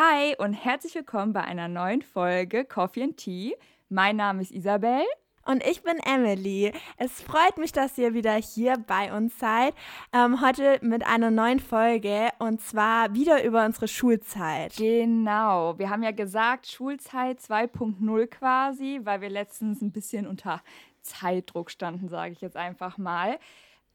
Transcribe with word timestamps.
Hi 0.00 0.36
und 0.38 0.52
herzlich 0.52 0.94
willkommen 0.94 1.32
bei 1.32 1.42
einer 1.42 1.66
neuen 1.66 2.02
Folge 2.02 2.64
Coffee 2.64 3.02
and 3.02 3.16
Tea. 3.16 3.56
Mein 3.88 4.14
Name 4.14 4.42
ist 4.42 4.52
Isabel. 4.52 5.02
Und 5.44 5.66
ich 5.66 5.82
bin 5.82 5.98
Emily. 5.98 6.72
Es 6.98 7.20
freut 7.20 7.58
mich, 7.58 7.72
dass 7.72 7.98
ihr 7.98 8.14
wieder 8.14 8.34
hier 8.34 8.76
bei 8.86 9.12
uns 9.12 9.36
seid. 9.40 9.74
Ähm, 10.12 10.40
heute 10.40 10.78
mit 10.82 11.04
einer 11.04 11.32
neuen 11.32 11.58
Folge 11.58 12.28
und 12.38 12.60
zwar 12.60 13.12
wieder 13.14 13.42
über 13.42 13.64
unsere 13.66 13.88
Schulzeit. 13.88 14.76
Genau. 14.76 15.76
Wir 15.80 15.90
haben 15.90 16.04
ja 16.04 16.12
gesagt, 16.12 16.68
Schulzeit 16.68 17.40
2.0 17.40 18.26
quasi, 18.28 19.00
weil 19.02 19.20
wir 19.20 19.30
letztens 19.30 19.82
ein 19.82 19.90
bisschen 19.90 20.28
unter 20.28 20.62
Zeitdruck 21.02 21.72
standen, 21.72 22.08
sage 22.08 22.34
ich 22.34 22.40
jetzt 22.40 22.56
einfach 22.56 22.98
mal. 22.98 23.40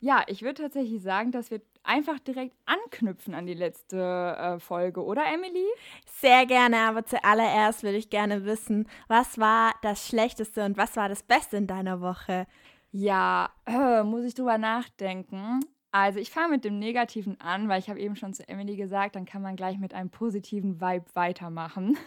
Ja, 0.04 0.22
ich 0.28 0.42
würde 0.42 0.64
tatsächlich 0.64 1.02
sagen, 1.02 1.32
dass 1.32 1.50
wir 1.50 1.62
einfach 1.82 2.20
direkt 2.20 2.58
anknüpfen 2.66 3.34
an 3.34 3.46
die 3.46 3.54
letzte 3.54 4.36
äh, 4.38 4.60
Folge, 4.60 5.02
oder 5.02 5.24
Emily? 5.34 5.66
Sehr 6.06 6.46
gerne, 6.46 6.80
aber 6.80 7.06
zuallererst 7.06 7.84
würde 7.84 7.96
ich 7.96 8.10
gerne 8.10 8.44
wissen, 8.44 8.90
was 9.08 9.38
war 9.38 9.74
das 9.82 10.05
Schlechteste 10.05 10.66
und 10.66 10.76
was 10.76 10.98
war 10.98 11.08
das 11.08 11.24
Beste 11.24 11.55
in 11.55 11.68
deiner 11.68 12.02
Woche? 12.02 12.48
Ja, 12.91 13.50
äh, 13.66 14.04
muss 14.04 14.26
ich 14.26 14.34
drüber 14.34 14.58
nachdenken. 14.58 15.62
Also 15.91 16.20
ich 16.20 16.32
fange 16.32 16.49
mit 16.49 16.66
dem 16.66 16.80
Negativen 16.80 17.40
an, 17.40 17.70
weil 17.70 17.80
ich 17.80 17.90
habe 17.90 18.02
eben 18.02 18.18
schon 18.18 18.34
zu 18.34 18.46
Emily 18.49 18.76
gesagt, 18.76 19.16
dann 19.16 19.24
kann 19.24 19.41
man 19.41 19.55
gleich 19.55 19.77
mit 19.77 19.94
einem 19.94 20.10
positiven 20.10 20.82
Vibe 20.82 21.05
weitermachen. 21.13 21.98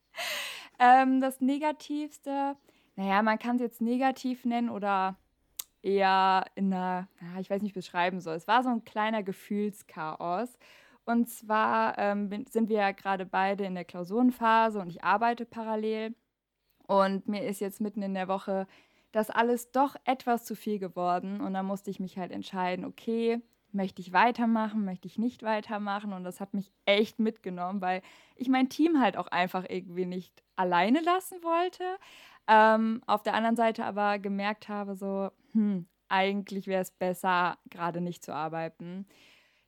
ähm, 0.78 1.20
das 1.20 1.42
Negativste, 1.42 2.56
naja, 2.94 3.20
man 3.20 3.38
kann 3.38 3.56
es 3.56 3.60
jetzt 3.62 3.82
negativ 3.82 4.46
nennen 4.46 4.70
oder 4.70 5.18
eher 5.82 6.44
in 6.54 6.72
einer, 6.72 7.08
ich 7.40 7.50
weiß 7.50 7.62
nicht, 7.62 7.74
wie 7.74 7.80
ich 7.80 7.86
beschreiben 7.86 8.20
soll. 8.20 8.34
Es 8.34 8.48
war 8.48 8.62
so 8.62 8.70
ein 8.70 8.84
kleiner 8.84 9.22
Gefühlschaos. 9.22 10.58
Und 11.04 11.28
zwar 11.28 11.96
ähm, 11.98 12.44
sind 12.50 12.68
wir 12.68 12.78
ja 12.78 12.90
gerade 12.92 13.26
beide 13.26 13.64
in 13.64 13.74
der 13.74 13.84
Klausurenphase 13.84 14.80
und 14.80 14.90
ich 14.90 15.04
arbeite 15.04 15.46
parallel. 15.46 16.14
Und 16.86 17.28
mir 17.28 17.44
ist 17.44 17.60
jetzt 17.60 17.80
mitten 17.80 18.02
in 18.02 18.14
der 18.14 18.28
Woche 18.28 18.66
das 19.12 19.30
alles 19.30 19.70
doch 19.70 19.96
etwas 20.04 20.44
zu 20.44 20.54
viel 20.54 20.78
geworden. 20.78 21.40
Und 21.40 21.54
da 21.54 21.62
musste 21.62 21.90
ich 21.90 22.00
mich 22.00 22.18
halt 22.18 22.32
entscheiden, 22.32 22.84
okay, 22.84 23.40
möchte 23.76 24.02
ich 24.02 24.12
weitermachen, 24.12 24.84
möchte 24.84 25.06
ich 25.06 25.18
nicht 25.18 25.42
weitermachen. 25.42 26.12
Und 26.12 26.24
das 26.24 26.40
hat 26.40 26.54
mich 26.54 26.72
echt 26.86 27.18
mitgenommen, 27.18 27.80
weil 27.80 28.02
ich 28.34 28.48
mein 28.48 28.68
Team 28.68 29.00
halt 29.00 29.16
auch 29.16 29.28
einfach 29.28 29.64
irgendwie 29.68 30.06
nicht 30.06 30.42
alleine 30.56 31.00
lassen 31.00 31.42
wollte. 31.42 31.84
Ähm, 32.48 33.02
auf 33.06 33.22
der 33.22 33.34
anderen 33.34 33.56
Seite 33.56 33.84
aber 33.84 34.18
gemerkt 34.18 34.68
habe, 34.68 34.96
so, 34.96 35.30
hm, 35.52 35.86
eigentlich 36.08 36.66
wäre 36.66 36.82
es 36.82 36.90
besser, 36.90 37.58
gerade 37.70 38.00
nicht 38.00 38.24
zu 38.24 38.34
arbeiten. 38.34 39.06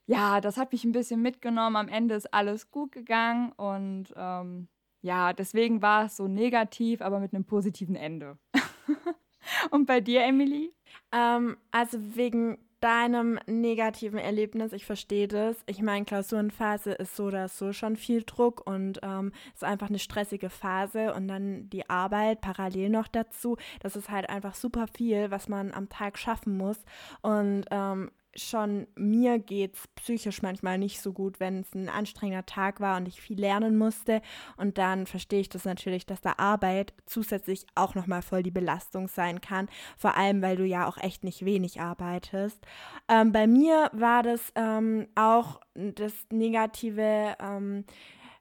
Ja, 0.05 0.41
das 0.41 0.57
hat 0.57 0.71
mich 0.71 0.83
ein 0.85 0.91
bisschen 0.91 1.21
mitgenommen. 1.21 1.75
Am 1.75 1.87
Ende 1.87 2.15
ist 2.15 2.33
alles 2.33 2.71
gut 2.71 2.91
gegangen 2.91 3.51
und 3.53 4.13
ähm, 4.15 4.67
ja, 5.01 5.33
deswegen 5.33 5.81
war 5.81 6.05
es 6.05 6.17
so 6.17 6.27
negativ, 6.27 7.01
aber 7.01 7.19
mit 7.19 7.33
einem 7.33 7.45
positiven 7.45 7.95
Ende. 7.95 8.37
und 9.71 9.85
bei 9.85 10.01
dir, 10.01 10.23
Emily? 10.23 10.73
Ähm, 11.11 11.57
also 11.71 11.97
wegen 12.15 12.57
deinem 12.81 13.39
negativen 13.47 14.19
Erlebnis, 14.19 14.73
ich 14.73 14.85
verstehe 14.85 15.27
das. 15.27 15.57
Ich 15.65 15.81
meine, 15.81 16.05
Klausurenphase 16.05 16.91
ist 16.93 17.15
so 17.15 17.25
oder 17.25 17.47
so 17.47 17.73
schon 17.73 17.95
viel 17.95 18.23
Druck 18.23 18.65
und 18.65 18.99
ähm, 19.03 19.31
ist 19.53 19.63
einfach 19.63 19.89
eine 19.89 19.99
stressige 19.99 20.49
Phase 20.49 21.13
und 21.13 21.27
dann 21.27 21.69
die 21.69 21.89
Arbeit 21.89 22.41
parallel 22.41 22.89
noch 22.89 23.07
dazu. 23.07 23.57
Das 23.81 23.95
ist 23.95 24.09
halt 24.09 24.29
einfach 24.29 24.55
super 24.55 24.87
viel, 24.87 25.31
was 25.31 25.47
man 25.47 25.73
am 25.73 25.89
Tag 25.89 26.17
schaffen 26.17 26.57
muss. 26.57 26.79
Und 27.21 27.65
ähm, 27.71 28.11
schon 28.39 28.87
mir 28.95 29.39
geht 29.39 29.75
es 29.75 29.87
psychisch 29.95 30.41
manchmal 30.41 30.77
nicht 30.77 31.01
so 31.01 31.13
gut, 31.13 31.39
wenn 31.39 31.59
es 31.61 31.73
ein 31.73 31.89
anstrengender 31.89 32.45
Tag 32.45 32.79
war 32.79 32.97
und 32.97 33.07
ich 33.07 33.21
viel 33.21 33.39
lernen 33.39 33.77
musste. 33.77 34.21
Und 34.57 34.77
dann 34.77 35.05
verstehe 35.05 35.41
ich 35.41 35.49
das 35.49 35.65
natürlich, 35.65 36.05
dass 36.05 36.21
da 36.21 36.33
Arbeit 36.37 36.93
zusätzlich 37.05 37.65
auch 37.75 37.95
nochmal 37.95 38.21
voll 38.21 38.43
die 38.43 38.51
Belastung 38.51 39.07
sein 39.07 39.41
kann. 39.41 39.69
Vor 39.97 40.15
allem, 40.15 40.41
weil 40.41 40.55
du 40.55 40.65
ja 40.65 40.87
auch 40.87 40.97
echt 40.97 41.23
nicht 41.23 41.45
wenig 41.45 41.81
arbeitest. 41.81 42.65
Ähm, 43.07 43.31
bei 43.31 43.47
mir 43.47 43.89
war 43.93 44.23
das 44.23 44.51
ähm, 44.55 45.07
auch 45.15 45.59
das 45.73 46.13
negative. 46.31 47.35
Ähm, 47.39 47.85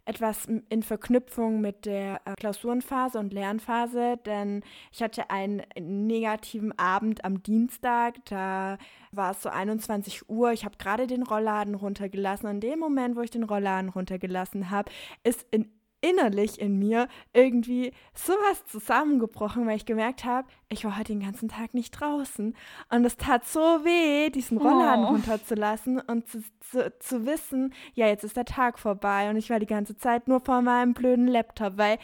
etwas 0.08 0.46
in 0.46 0.82
Verknüpfung 0.82 1.60
mit 1.60 1.84
der 1.84 2.20
äh, 2.24 2.34
Klausurenphase 2.34 3.18
und 3.18 3.32
Lernphase, 3.32 4.18
denn 4.24 4.62
ich 4.90 5.02
hatte 5.02 5.30
einen 5.30 5.62
negativen 5.78 6.76
Abend 6.78 7.24
am 7.24 7.42
Dienstag, 7.42 8.24
da 8.24 8.78
war 9.12 9.32
es 9.32 9.42
so 9.42 9.50
21 9.50 10.28
Uhr, 10.30 10.52
ich 10.52 10.64
habe 10.64 10.78
gerade 10.78 11.06
den 11.06 11.22
Rollladen 11.22 11.74
runtergelassen. 11.74 12.48
In 12.48 12.60
dem 12.60 12.78
Moment, 12.78 13.16
wo 13.16 13.20
ich 13.20 13.30
den 13.30 13.44
Rollladen 13.44 13.90
runtergelassen 13.90 14.70
habe, 14.70 14.90
ist 15.24 15.46
in 15.50 15.70
innerlich 16.00 16.60
in 16.60 16.78
mir 16.78 17.08
irgendwie 17.32 17.92
sowas 18.14 18.64
zusammengebrochen, 18.66 19.66
weil 19.66 19.76
ich 19.76 19.86
gemerkt 19.86 20.24
habe, 20.24 20.48
ich 20.68 20.84
war 20.84 20.96
heute 20.98 21.12
den 21.12 21.22
ganzen 21.22 21.48
Tag 21.48 21.74
nicht 21.74 21.92
draußen. 21.92 22.54
Und 22.90 23.04
es 23.04 23.16
tat 23.16 23.44
so 23.44 23.60
weh, 23.60 24.30
diesen 24.30 24.58
Rollladen 24.58 25.04
oh. 25.04 25.08
runterzulassen 25.08 26.00
und 26.00 26.28
zu, 26.28 26.42
zu, 26.60 26.92
zu, 26.98 27.26
wissen, 27.26 27.74
ja, 27.94 28.06
jetzt 28.06 28.24
ist 28.24 28.36
der 28.36 28.44
Tag 28.44 28.78
vorbei. 28.78 29.30
Und 29.30 29.36
ich 29.36 29.50
war 29.50 29.58
die 29.58 29.66
ganze 29.66 29.96
Zeit 29.96 30.28
nur 30.28 30.40
vor 30.40 30.62
meinem 30.62 30.94
blöden 30.94 31.26
Laptop, 31.26 31.78
weil 31.78 31.98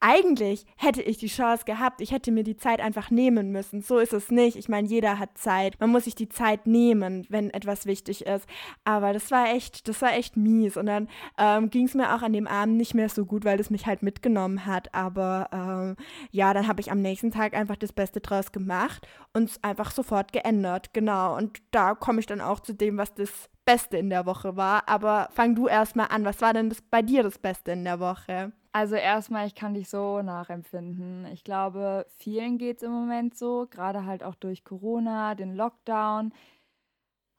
eigentlich 0.00 0.66
hätte 0.76 1.00
ich 1.02 1.16
die 1.16 1.28
Chance 1.28 1.64
gehabt, 1.64 2.00
ich 2.00 2.12
hätte 2.12 2.30
mir 2.30 2.44
die 2.44 2.56
Zeit 2.56 2.80
einfach 2.80 3.10
nehmen 3.10 3.50
müssen. 3.50 3.80
So 3.80 3.98
ist 3.98 4.12
es 4.12 4.30
nicht. 4.30 4.56
Ich 4.56 4.68
meine, 4.68 4.86
jeder 4.86 5.18
hat 5.18 5.38
Zeit. 5.38 5.80
Man 5.80 5.90
muss 5.90 6.04
sich 6.04 6.14
die 6.14 6.28
Zeit 6.28 6.66
nehmen, 6.66 7.26
wenn 7.30 7.50
etwas 7.50 7.86
wichtig 7.86 8.26
ist. 8.26 8.46
Aber 8.84 9.12
das 9.12 9.30
war 9.30 9.54
echt, 9.54 9.88
das 9.88 10.02
war 10.02 10.12
echt 10.12 10.36
mies. 10.36 10.76
Und 10.76 10.86
dann 10.86 11.08
ähm, 11.38 11.70
ging 11.70 11.86
es 11.86 11.94
mir 11.94 12.14
auch 12.14 12.22
an 12.22 12.34
dem 12.34 12.46
Abend 12.46 12.76
nicht 12.76 12.94
mehr 12.94 13.08
so 13.08 13.24
gut, 13.24 13.44
weil 13.44 13.58
es 13.58 13.70
mich 13.70 13.86
halt 13.86 14.02
mitgenommen 14.02 14.66
hat. 14.66 14.94
Aber 14.94 15.48
ähm, 15.52 15.96
ja, 16.30 16.52
dann 16.52 16.68
habe 16.68 16.80
ich 16.80 16.90
am 16.90 17.00
nächsten 17.00 17.30
Tag 17.30 17.54
einfach 17.54 17.76
das 17.76 17.92
Beste 17.92 18.20
draus 18.20 18.52
gemacht 18.52 19.06
und 19.32 19.50
es 19.50 19.64
einfach 19.64 19.90
sofort 19.90 20.32
geändert. 20.32 20.92
Genau. 20.92 21.36
Und 21.36 21.62
da 21.70 21.94
komme 21.94 22.20
ich 22.20 22.26
dann 22.26 22.42
auch 22.42 22.60
zu 22.60 22.74
dem, 22.74 22.98
was 22.98 23.14
das 23.14 23.48
Beste 23.64 23.96
in 23.96 24.10
der 24.10 24.26
Woche 24.26 24.56
war. 24.56 24.88
Aber 24.88 25.28
fang 25.32 25.54
du 25.54 25.68
erstmal 25.68 26.08
an. 26.08 26.24
Was 26.24 26.42
war 26.42 26.52
denn 26.52 26.68
das, 26.68 26.82
bei 26.82 27.00
dir 27.00 27.22
das 27.22 27.38
Beste 27.38 27.72
in 27.72 27.84
der 27.84 27.98
Woche? 27.98 28.52
Also 28.76 28.94
erstmal, 28.94 29.46
ich 29.46 29.54
kann 29.54 29.72
dich 29.72 29.88
so 29.88 30.20
nachempfinden. 30.20 31.24
Ich 31.32 31.44
glaube, 31.44 32.04
vielen 32.18 32.58
geht 32.58 32.76
es 32.76 32.82
im 32.82 32.92
Moment 32.92 33.34
so, 33.34 33.66
gerade 33.70 34.04
halt 34.04 34.22
auch 34.22 34.34
durch 34.34 34.64
Corona, 34.64 35.34
den 35.34 35.54
Lockdown. 35.54 36.34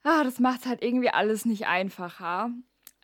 Ah, 0.01 0.23
das 0.23 0.39
macht 0.39 0.65
halt 0.65 0.83
irgendwie 0.83 1.11
alles 1.11 1.45
nicht 1.45 1.67
einfacher. 1.67 2.49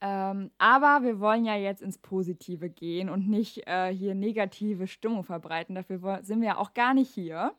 Ähm, 0.02 0.50
aber 0.58 1.04
wir 1.04 1.20
wollen 1.20 1.46
ja 1.46 1.56
jetzt 1.56 1.84
ins 1.84 2.00
Positive 2.00 2.72
gehen 2.72 3.08
und 3.08 3.30
nicht 3.30 3.68
äh, 3.68 3.94
hier 3.94 4.16
negative 4.16 4.88
Stimmung 4.88 5.24
verbreiten. 5.24 5.76
Dafür 5.76 6.24
sind 6.24 6.42
wir 6.42 6.48
ja 6.48 6.58
auch 6.58 6.74
gar 6.74 6.96
nicht 6.96 7.12
hier. 7.12 7.54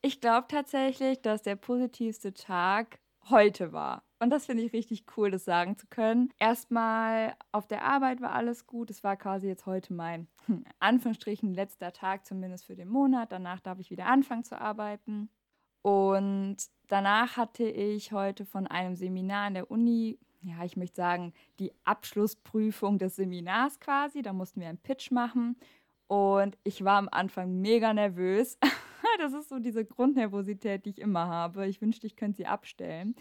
Ich 0.00 0.22
glaube 0.22 0.46
tatsächlich, 0.48 1.20
dass 1.20 1.42
der 1.42 1.56
positivste 1.56 2.32
Tag 2.32 3.00
heute 3.28 3.74
war. 3.74 4.07
Und 4.20 4.30
das 4.30 4.46
finde 4.46 4.64
ich 4.64 4.72
richtig 4.72 5.04
cool, 5.16 5.30
das 5.30 5.44
sagen 5.44 5.76
zu 5.76 5.86
können. 5.86 6.32
Erstmal 6.38 7.34
auf 7.52 7.68
der 7.68 7.84
Arbeit 7.84 8.20
war 8.20 8.32
alles 8.32 8.66
gut. 8.66 8.90
Es 8.90 9.04
war 9.04 9.16
quasi 9.16 9.46
jetzt 9.46 9.66
heute 9.66 9.92
mein, 9.92 10.26
hm, 10.46 10.64
Anführungsstrichen, 10.80 11.54
letzter 11.54 11.92
Tag, 11.92 12.26
zumindest 12.26 12.66
für 12.66 12.74
den 12.74 12.88
Monat. 12.88 13.30
Danach 13.30 13.60
darf 13.60 13.78
ich 13.78 13.90
wieder 13.90 14.06
anfangen 14.06 14.42
zu 14.42 14.60
arbeiten. 14.60 15.28
Und 15.82 16.56
danach 16.88 17.36
hatte 17.36 17.64
ich 17.64 18.12
heute 18.12 18.44
von 18.44 18.66
einem 18.66 18.96
Seminar 18.96 19.48
in 19.48 19.54
der 19.54 19.70
Uni, 19.70 20.18
ja, 20.42 20.64
ich 20.64 20.76
möchte 20.76 20.96
sagen, 20.96 21.32
die 21.60 21.72
Abschlussprüfung 21.84 22.98
des 22.98 23.16
Seminars 23.16 23.78
quasi. 23.78 24.22
Da 24.22 24.32
mussten 24.32 24.60
wir 24.60 24.68
einen 24.68 24.78
Pitch 24.78 25.12
machen. 25.12 25.56
Und 26.08 26.58
ich 26.64 26.82
war 26.84 26.98
am 26.98 27.08
Anfang 27.10 27.60
mega 27.60 27.94
nervös. 27.94 28.58
das 29.18 29.32
ist 29.32 29.48
so 29.48 29.60
diese 29.60 29.84
Grundnervosität, 29.84 30.86
die 30.86 30.90
ich 30.90 31.00
immer 31.00 31.28
habe. 31.28 31.68
Ich 31.68 31.80
wünschte, 31.80 32.06
ich 32.06 32.16
könnte 32.16 32.38
sie 32.38 32.46
abstellen. 32.46 33.14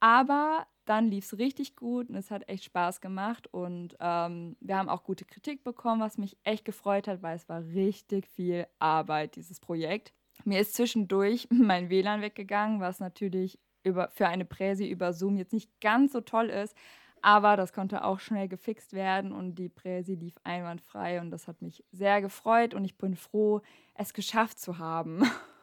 Aber 0.00 0.66
dann 0.84 1.10
lief 1.10 1.26
es 1.26 1.38
richtig 1.38 1.76
gut 1.76 2.08
und 2.08 2.14
es 2.14 2.30
hat 2.30 2.48
echt 2.48 2.64
Spaß 2.64 3.00
gemacht 3.00 3.46
und 3.52 3.96
ähm, 4.00 4.56
wir 4.60 4.78
haben 4.78 4.88
auch 4.88 5.04
gute 5.04 5.26
Kritik 5.26 5.62
bekommen, 5.62 6.00
was 6.00 6.16
mich 6.16 6.38
echt 6.44 6.64
gefreut 6.64 7.06
hat, 7.08 7.22
weil 7.22 7.36
es 7.36 7.48
war 7.48 7.60
richtig 7.60 8.26
viel 8.26 8.66
Arbeit, 8.78 9.36
dieses 9.36 9.60
Projekt. 9.60 10.14
Mir 10.44 10.60
ist 10.60 10.74
zwischendurch 10.74 11.46
mein 11.50 11.90
WLAN 11.90 12.22
weggegangen, 12.22 12.80
was 12.80 13.00
natürlich 13.00 13.58
über, 13.82 14.08
für 14.10 14.28
eine 14.28 14.44
Präsi 14.44 14.88
über 14.88 15.12
Zoom 15.12 15.36
jetzt 15.36 15.52
nicht 15.52 15.80
ganz 15.80 16.12
so 16.12 16.22
toll 16.22 16.48
ist, 16.48 16.74
aber 17.20 17.56
das 17.56 17.72
konnte 17.72 18.04
auch 18.04 18.20
schnell 18.20 18.48
gefixt 18.48 18.92
werden 18.92 19.32
und 19.32 19.56
die 19.56 19.68
Präsi 19.68 20.14
lief 20.14 20.36
einwandfrei 20.44 21.20
und 21.20 21.30
das 21.30 21.48
hat 21.48 21.60
mich 21.60 21.84
sehr 21.92 22.22
gefreut 22.22 22.72
und 22.72 22.84
ich 22.84 22.96
bin 22.96 23.14
froh, 23.14 23.60
es 23.94 24.14
geschafft 24.14 24.58
zu 24.58 24.78
haben. 24.78 25.22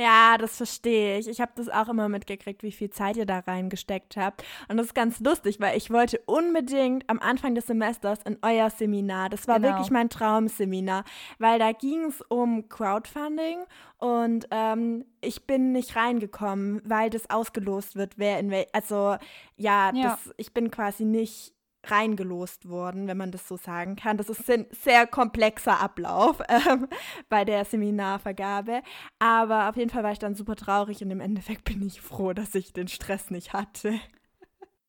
Ja, 0.00 0.38
das 0.38 0.56
verstehe 0.56 1.18
ich. 1.18 1.28
Ich 1.28 1.40
habe 1.40 1.52
das 1.56 1.68
auch 1.68 1.88
immer 1.88 2.08
mitgekriegt, 2.08 2.62
wie 2.62 2.72
viel 2.72 2.88
Zeit 2.88 3.18
ihr 3.18 3.26
da 3.26 3.40
reingesteckt 3.40 4.16
habt. 4.16 4.42
Und 4.68 4.78
das 4.78 4.86
ist 4.86 4.94
ganz 4.94 5.20
lustig, 5.20 5.60
weil 5.60 5.76
ich 5.76 5.90
wollte 5.90 6.20
unbedingt 6.24 7.08
am 7.08 7.18
Anfang 7.18 7.54
des 7.54 7.66
Semesters 7.66 8.20
in 8.24 8.38
euer 8.40 8.70
Seminar. 8.70 9.28
Das 9.28 9.46
war 9.46 9.60
genau. 9.60 9.68
wirklich 9.68 9.90
mein 9.90 10.08
Traumseminar, 10.08 11.04
weil 11.38 11.58
da 11.58 11.72
ging 11.72 12.04
es 12.04 12.22
um 12.28 12.68
Crowdfunding 12.70 13.58
und 13.98 14.48
ähm, 14.50 15.04
ich 15.20 15.46
bin 15.46 15.72
nicht 15.72 15.94
reingekommen, 15.96 16.80
weil 16.84 17.10
das 17.10 17.28
ausgelost 17.28 17.96
wird, 17.96 18.14
wer 18.16 18.38
in 18.38 18.50
wel 18.50 18.66
also 18.72 19.16
ja, 19.56 19.92
ja. 19.94 20.02
Das, 20.02 20.34
ich 20.38 20.54
bin 20.54 20.70
quasi 20.70 21.04
nicht 21.04 21.52
reingelost 21.84 22.68
wurden, 22.68 23.06
wenn 23.06 23.16
man 23.16 23.32
das 23.32 23.48
so 23.48 23.56
sagen 23.56 23.96
kann. 23.96 24.16
Das 24.16 24.28
ist 24.28 24.50
ein 24.50 24.66
sehr 24.70 25.06
komplexer 25.06 25.80
Ablauf 25.80 26.40
ähm, 26.48 26.88
bei 27.28 27.44
der 27.44 27.64
Seminarvergabe. 27.64 28.82
Aber 29.18 29.68
auf 29.68 29.76
jeden 29.76 29.90
Fall 29.90 30.02
war 30.02 30.12
ich 30.12 30.18
dann 30.18 30.34
super 30.34 30.56
traurig 30.56 31.02
und 31.02 31.10
im 31.10 31.20
Endeffekt 31.20 31.64
bin 31.64 31.82
ich 31.82 32.00
froh, 32.00 32.32
dass 32.32 32.54
ich 32.54 32.72
den 32.72 32.88
Stress 32.88 33.30
nicht 33.30 33.52
hatte. 33.52 33.98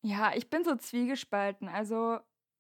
Ja, 0.01 0.31
ich 0.35 0.49
bin 0.49 0.63
so 0.63 0.75
zwiegespalten. 0.75 1.69
Also 1.69 2.19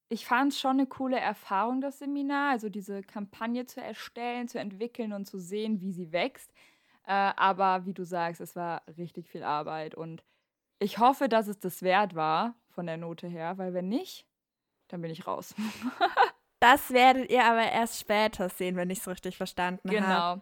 ich 0.09 0.25
fand 0.25 0.53
es 0.53 0.59
schon 0.59 0.71
eine 0.71 0.87
coole 0.87 1.19
Erfahrung, 1.19 1.81
das 1.81 1.99
Seminar, 1.99 2.51
also 2.51 2.69
diese 2.69 3.01
Kampagne 3.01 3.65
zu 3.65 3.81
erstellen, 3.81 4.47
zu 4.47 4.59
entwickeln 4.59 5.13
und 5.13 5.25
zu 5.25 5.39
sehen, 5.39 5.81
wie 5.81 5.91
sie 5.91 6.11
wächst. 6.11 6.51
Äh, 7.05 7.33
aber 7.35 7.85
wie 7.85 7.93
du 7.93 8.03
sagst, 8.03 8.41
es 8.41 8.55
war 8.55 8.83
richtig 8.97 9.27
viel 9.29 9.43
Arbeit 9.43 9.95
und 9.95 10.23
ich 10.79 10.97
hoffe, 10.97 11.29
dass 11.29 11.47
es 11.47 11.59
das 11.59 11.81
wert 11.81 12.15
war 12.15 12.55
von 12.71 12.85
der 12.85 12.97
Note 12.97 13.27
her, 13.27 13.57
weil 13.57 13.73
wenn 13.73 13.89
nicht, 13.89 14.25
dann 14.87 15.01
bin 15.01 15.11
ich 15.11 15.27
raus. 15.27 15.53
das 16.59 16.91
werdet 16.91 17.29
ihr 17.29 17.43
aber 17.43 17.63
erst 17.63 17.99
später 17.99 18.49
sehen, 18.49 18.75
wenn 18.75 18.89
ich 18.89 18.99
es 18.99 19.07
richtig 19.07 19.37
verstanden 19.37 19.89
habe. 19.89 20.41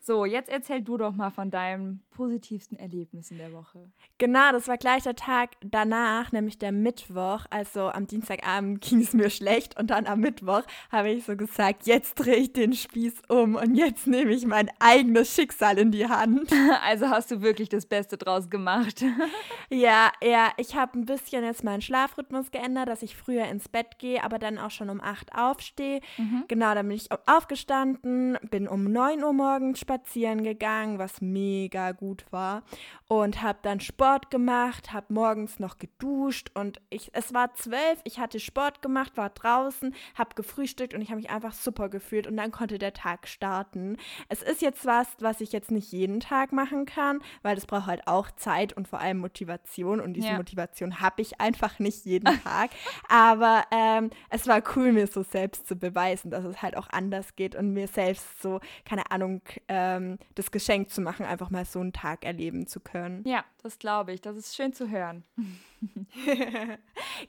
So, 0.00 0.24
jetzt 0.24 0.48
erzähl 0.48 0.82
du 0.82 0.96
doch 0.96 1.12
mal 1.12 1.30
von 1.30 1.50
deinem 1.50 2.00
positivsten 2.16 2.78
Erlebnis 2.78 3.30
in 3.30 3.38
der 3.38 3.52
Woche. 3.52 3.90
Genau, 4.18 4.52
das 4.52 4.68
war 4.68 4.76
gleich 4.76 5.02
der 5.02 5.16
Tag 5.16 5.50
danach, 5.60 6.32
nämlich 6.32 6.58
der 6.58 6.72
Mittwoch. 6.72 7.44
Also 7.50 7.88
am 7.88 8.06
Dienstagabend 8.06 8.80
ging 8.80 9.00
es 9.00 9.12
mir 9.12 9.30
schlecht 9.30 9.78
und 9.78 9.90
dann 9.90 10.06
am 10.06 10.20
Mittwoch 10.20 10.62
habe 10.90 11.10
ich 11.10 11.24
so 11.24 11.36
gesagt, 11.36 11.86
jetzt 11.86 12.14
drehe 12.14 12.36
ich 12.36 12.52
den 12.52 12.72
Spieß 12.72 13.22
um 13.28 13.56
und 13.56 13.74
jetzt 13.74 14.06
nehme 14.06 14.32
ich 14.32 14.46
mein 14.46 14.70
eigenes 14.78 15.34
Schicksal 15.34 15.78
in 15.78 15.90
die 15.90 16.06
Hand. 16.06 16.50
Also 16.86 17.08
hast 17.08 17.30
du 17.30 17.42
wirklich 17.42 17.68
das 17.68 17.86
Beste 17.86 18.16
draus 18.16 18.48
gemacht. 18.48 19.04
ja, 19.70 20.12
ja, 20.22 20.52
ich 20.56 20.76
habe 20.76 20.98
ein 20.98 21.04
bisschen 21.04 21.42
jetzt 21.42 21.64
meinen 21.64 21.80
Schlafrhythmus 21.80 22.50
geändert, 22.50 22.88
dass 22.88 23.02
ich 23.02 23.16
früher 23.16 23.46
ins 23.46 23.68
Bett 23.68 23.98
gehe, 23.98 24.22
aber 24.22 24.38
dann 24.38 24.58
auch 24.58 24.70
schon 24.70 24.90
um 24.90 25.00
8 25.00 25.34
aufstehe. 25.34 26.00
Mhm. 26.16 26.44
Genau, 26.48 26.74
dann 26.74 26.86
bin 26.86 26.96
ich 26.96 27.08
aufgestanden, 27.26 28.38
bin 28.50 28.68
um 28.68 28.84
9 28.84 29.24
Uhr 29.24 29.32
morgens 29.32 29.80
spazieren 29.80 30.06
spazieren 30.06 30.44
gegangen, 30.44 30.98
was 30.98 31.20
mega 31.20 31.92
gut 31.92 32.05
war 32.30 32.62
und 33.08 33.42
habe 33.42 33.58
dann 33.62 33.80
Sport 33.80 34.30
gemacht, 34.30 34.92
habe 34.92 35.12
morgens 35.12 35.58
noch 35.58 35.78
geduscht 35.78 36.50
und 36.54 36.80
ich, 36.90 37.10
es 37.12 37.32
war 37.32 37.54
zwölf, 37.54 38.00
ich 38.04 38.18
hatte 38.18 38.40
Sport 38.40 38.82
gemacht, 38.82 39.16
war 39.16 39.30
draußen, 39.30 39.94
habe 40.14 40.34
gefrühstückt 40.34 40.94
und 40.94 41.02
ich 41.02 41.08
habe 41.08 41.20
mich 41.20 41.30
einfach 41.30 41.52
super 41.52 41.88
gefühlt 41.88 42.26
und 42.26 42.36
dann 42.36 42.50
konnte 42.50 42.78
der 42.78 42.92
Tag 42.92 43.28
starten. 43.28 43.96
Es 44.28 44.42
ist 44.42 44.62
jetzt 44.62 44.84
was, 44.86 45.08
was 45.20 45.40
ich 45.40 45.52
jetzt 45.52 45.70
nicht 45.70 45.92
jeden 45.92 46.20
Tag 46.20 46.52
machen 46.52 46.86
kann, 46.86 47.20
weil 47.42 47.54
das 47.54 47.66
braucht 47.66 47.86
halt 47.86 48.06
auch 48.06 48.30
Zeit 48.32 48.72
und 48.72 48.88
vor 48.88 49.00
allem 49.00 49.18
Motivation 49.18 50.00
und 50.00 50.14
diese 50.14 50.28
ja. 50.28 50.36
Motivation 50.36 51.00
habe 51.00 51.22
ich 51.22 51.40
einfach 51.40 51.78
nicht 51.78 52.04
jeden 52.04 52.26
Tag. 52.44 52.70
Aber 53.08 53.64
ähm, 53.70 54.10
es 54.30 54.46
war 54.46 54.62
cool, 54.74 54.92
mir 54.92 55.06
so 55.06 55.22
selbst 55.22 55.66
zu 55.66 55.76
beweisen, 55.76 56.30
dass 56.30 56.44
es 56.44 56.62
halt 56.62 56.76
auch 56.76 56.88
anders 56.90 57.36
geht 57.36 57.54
und 57.54 57.72
mir 57.72 57.88
selbst 57.88 58.42
so, 58.42 58.60
keine 58.84 59.10
Ahnung, 59.10 59.42
ähm, 59.68 60.18
das 60.34 60.50
Geschenk 60.50 60.90
zu 60.90 61.00
machen, 61.00 61.26
einfach 61.26 61.50
mal 61.50 61.64
so 61.64 61.80
einen 61.80 61.92
Tag 61.96 62.24
erleben 62.24 62.66
zu 62.66 62.80
können. 62.80 63.22
Ja, 63.26 63.44
das 63.66 63.78
glaube 63.78 64.12
ich. 64.12 64.20
Das 64.20 64.36
ist 64.36 64.54
schön 64.54 64.72
zu 64.72 64.88
hören. 64.88 65.24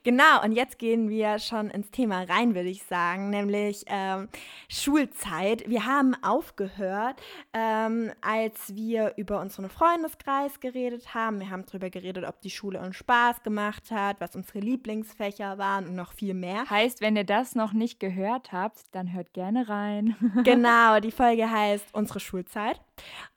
genau, 0.02 0.42
und 0.42 0.52
jetzt 0.52 0.78
gehen 0.78 1.10
wir 1.10 1.38
schon 1.38 1.68
ins 1.68 1.90
Thema 1.90 2.22
rein, 2.22 2.54
würde 2.54 2.68
ich 2.68 2.84
sagen, 2.84 3.30
nämlich 3.30 3.84
ähm, 3.88 4.28
Schulzeit. 4.68 5.68
Wir 5.68 5.84
haben 5.84 6.14
aufgehört, 6.22 7.20
ähm, 7.52 8.12
als 8.20 8.74
wir 8.74 9.14
über 9.16 9.40
unseren 9.40 9.68
Freundeskreis 9.68 10.60
geredet 10.60 11.12
haben. 11.12 11.40
Wir 11.40 11.50
haben 11.50 11.66
darüber 11.66 11.90
geredet, 11.90 12.24
ob 12.24 12.40
die 12.40 12.50
Schule 12.50 12.80
uns 12.80 12.96
Spaß 12.96 13.42
gemacht 13.42 13.90
hat, 13.90 14.20
was 14.20 14.34
unsere 14.34 14.60
Lieblingsfächer 14.60 15.58
waren 15.58 15.88
und 15.88 15.94
noch 15.94 16.12
viel 16.12 16.34
mehr. 16.34 16.70
Heißt, 16.70 17.00
wenn 17.00 17.16
ihr 17.16 17.24
das 17.24 17.54
noch 17.54 17.72
nicht 17.72 18.00
gehört 18.00 18.52
habt, 18.52 18.78
dann 18.92 19.12
hört 19.12 19.34
gerne 19.34 19.68
rein. 19.68 20.16
genau, 20.44 21.00
die 21.00 21.12
Folge 21.12 21.50
heißt 21.50 21.86
Unsere 21.92 22.20
Schulzeit. 22.20 22.80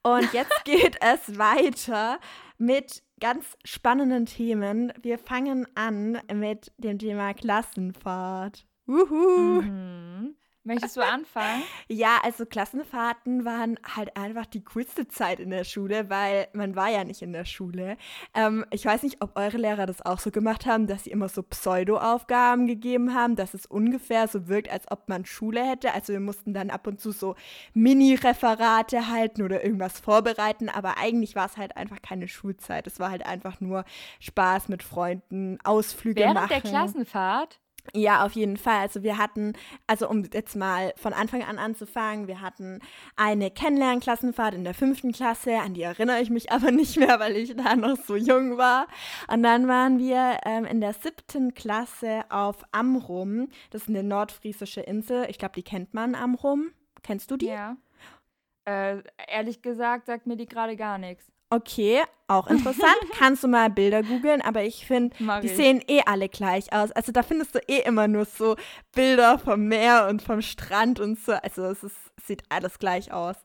Und 0.04 0.32
jetzt 0.34 0.54
geht 0.66 0.98
es 1.02 1.38
weiter 1.38 2.20
mit 2.62 3.02
ganz 3.20 3.58
spannenden 3.66 4.28
Themen. 4.28 4.94
Wir 5.02 5.18
fangen 5.18 5.66
an 5.76 6.20
mit 6.32 6.72
dem 6.78 7.00
Thema 7.00 7.34
Klassenfahrt. 7.34 8.68
Uhu. 8.88 9.62
Mhm. 9.62 10.36
Möchtest 10.64 10.96
du 10.96 11.02
anfangen? 11.02 11.64
ja, 11.88 12.20
also 12.24 12.46
Klassenfahrten 12.46 13.46
waren 13.46 13.80
halt 13.96 14.16
einfach 14.16 14.46
die 14.46 14.64
coolste 14.64 15.08
Zeit 15.08 15.40
in 15.40 15.50
der 15.50 15.64
Schule, 15.64 16.10
weil 16.10 16.50
man 16.54 16.76
war 16.76 16.90
ja 16.90 17.04
nicht 17.04 17.24
in 17.24 17.34
der 17.34 17.46
Schule. 17.46 17.98
Ähm, 18.36 18.64
ich 18.70 18.86
weiß 18.86 19.02
nicht, 19.02 19.24
ob 19.24 19.36
eure 19.36 19.58
Lehrer 19.58 19.88
das 19.88 20.06
auch 20.06 20.20
so 20.20 20.30
gemacht 20.30 20.68
haben, 20.68 20.86
dass 20.86 21.06
sie 21.06 21.12
immer 21.12 21.30
so 21.30 21.42
Pseudo-Aufgaben 21.42 22.68
gegeben 22.68 23.16
haben, 23.16 23.36
dass 23.36 23.56
es 23.56 23.66
ungefähr 23.66 24.28
so 24.28 24.48
wirkt, 24.48 24.70
als 24.72 24.90
ob 24.92 25.10
man 25.10 25.26
Schule 25.26 25.64
hätte. 25.64 25.94
Also 25.94 26.14
wir 26.14 26.20
mussten 26.20 26.54
dann 26.54 26.70
ab 26.70 26.86
und 26.86 27.02
zu 27.02 27.12
so 27.12 27.36
Mini-Referate 27.74 29.08
halten 29.10 29.42
oder 29.42 29.64
irgendwas 29.64 30.00
vorbereiten, 30.00 30.70
aber 30.70 30.98
eigentlich 31.00 31.36
war 31.36 31.48
es 31.48 31.58
halt 31.58 31.76
einfach 31.76 32.04
keine 32.04 32.28
Schulzeit. 32.28 32.86
Es 32.86 33.00
war 33.00 33.10
halt 33.10 33.26
einfach 33.26 33.62
nur 33.62 33.84
Spaß 34.20 34.70
mit 34.70 34.84
Freunden, 34.84 35.58
Ausflüge 35.64 36.22
Während 36.22 36.36
machen. 36.36 36.50
Während 36.52 36.66
der 36.66 36.72
Klassenfahrt? 36.72 37.60
Ja, 37.94 38.26
auf 38.26 38.34
jeden 38.34 38.58
Fall. 38.58 38.80
Also 38.80 39.04
wir 39.04 39.18
hatten, 39.18 39.54
also 39.88 40.10
um 40.10 40.24
jetzt 40.34 40.56
mal 40.56 40.94
von 40.96 41.14
Anfang 41.14 41.44
an 41.44 41.58
anzufangen, 41.58 42.28
wir 42.28 42.42
hatten 42.42 42.80
eine 43.16 43.52
Kennenlernklassenfahrt 43.52 44.54
in 44.54 44.64
der 44.64 44.74
fünften 44.74 45.12
Klasse, 45.12 45.58
an 45.58 45.74
die 45.74 45.82
erinnere 45.82 46.22
ich 46.22 46.30
mich 46.30 46.52
aber 46.52 46.72
nicht 46.72 46.98
mehr, 46.98 47.20
weil 47.20 47.36
ich 47.36 47.56
da 47.56 47.76
noch 47.76 47.98
so 47.98 48.16
jung 48.16 48.58
war. 48.58 48.88
Und 49.28 49.44
dann 49.44 49.68
waren 49.68 50.00
wir 50.00 50.40
ähm, 50.46 50.66
in 50.66 50.82
der 50.82 50.94
siebten 50.94 51.54
Klasse 51.54 52.24
auf 52.30 52.64
Amrum. 52.72 53.50
Das 53.72 53.84
ist 53.84 53.90
eine 53.90 54.04
nordfriesische 54.04 54.82
Insel. 54.82 55.26
Ich 55.30 55.38
glaube, 55.38 55.56
die 55.56 55.64
kennt 55.64 55.94
man, 55.94 56.16
Amrum. 56.16 56.72
Kennst 57.04 57.32
du 57.32 57.38
die? 57.38 57.48
Ja. 57.48 57.78
Äh, 58.66 59.02
ehrlich 59.28 59.62
gesagt 59.62 60.06
sagt 60.06 60.28
mir 60.28 60.38
die 60.38 60.46
gerade 60.46 60.76
gar 60.76 60.98
nichts. 60.98 61.32
Okay, 61.54 62.02
auch 62.28 62.48
interessant. 62.48 62.96
Kannst 63.20 63.44
du 63.44 63.50
mal 63.50 63.70
Bilder 63.70 64.04
googeln, 64.04 64.42
aber 64.42 64.64
ich 64.64 64.86
finde, 64.86 65.14
die 65.20 65.48
ich. 65.48 65.56
sehen 65.56 65.84
eh 65.86 66.02
alle 66.06 66.30
gleich 66.30 66.72
aus. 66.72 66.94
Also 66.94 67.12
da 67.12 67.24
findest 67.24 67.54
du 67.54 67.60
eh 67.68 67.82
immer 67.82 68.08
nur 68.08 68.24
so 68.24 68.56
Bilder 68.96 69.38
vom 69.38 69.68
Meer 69.68 70.08
und 70.10 70.22
vom 70.22 70.42
Strand 70.42 71.02
und 71.02 71.20
so. 71.20 71.34
Also 71.34 71.66
es 71.66 71.84
ist, 71.84 71.98
sieht 72.26 72.44
alles 72.48 72.80
gleich 72.80 73.12
aus. 73.12 73.36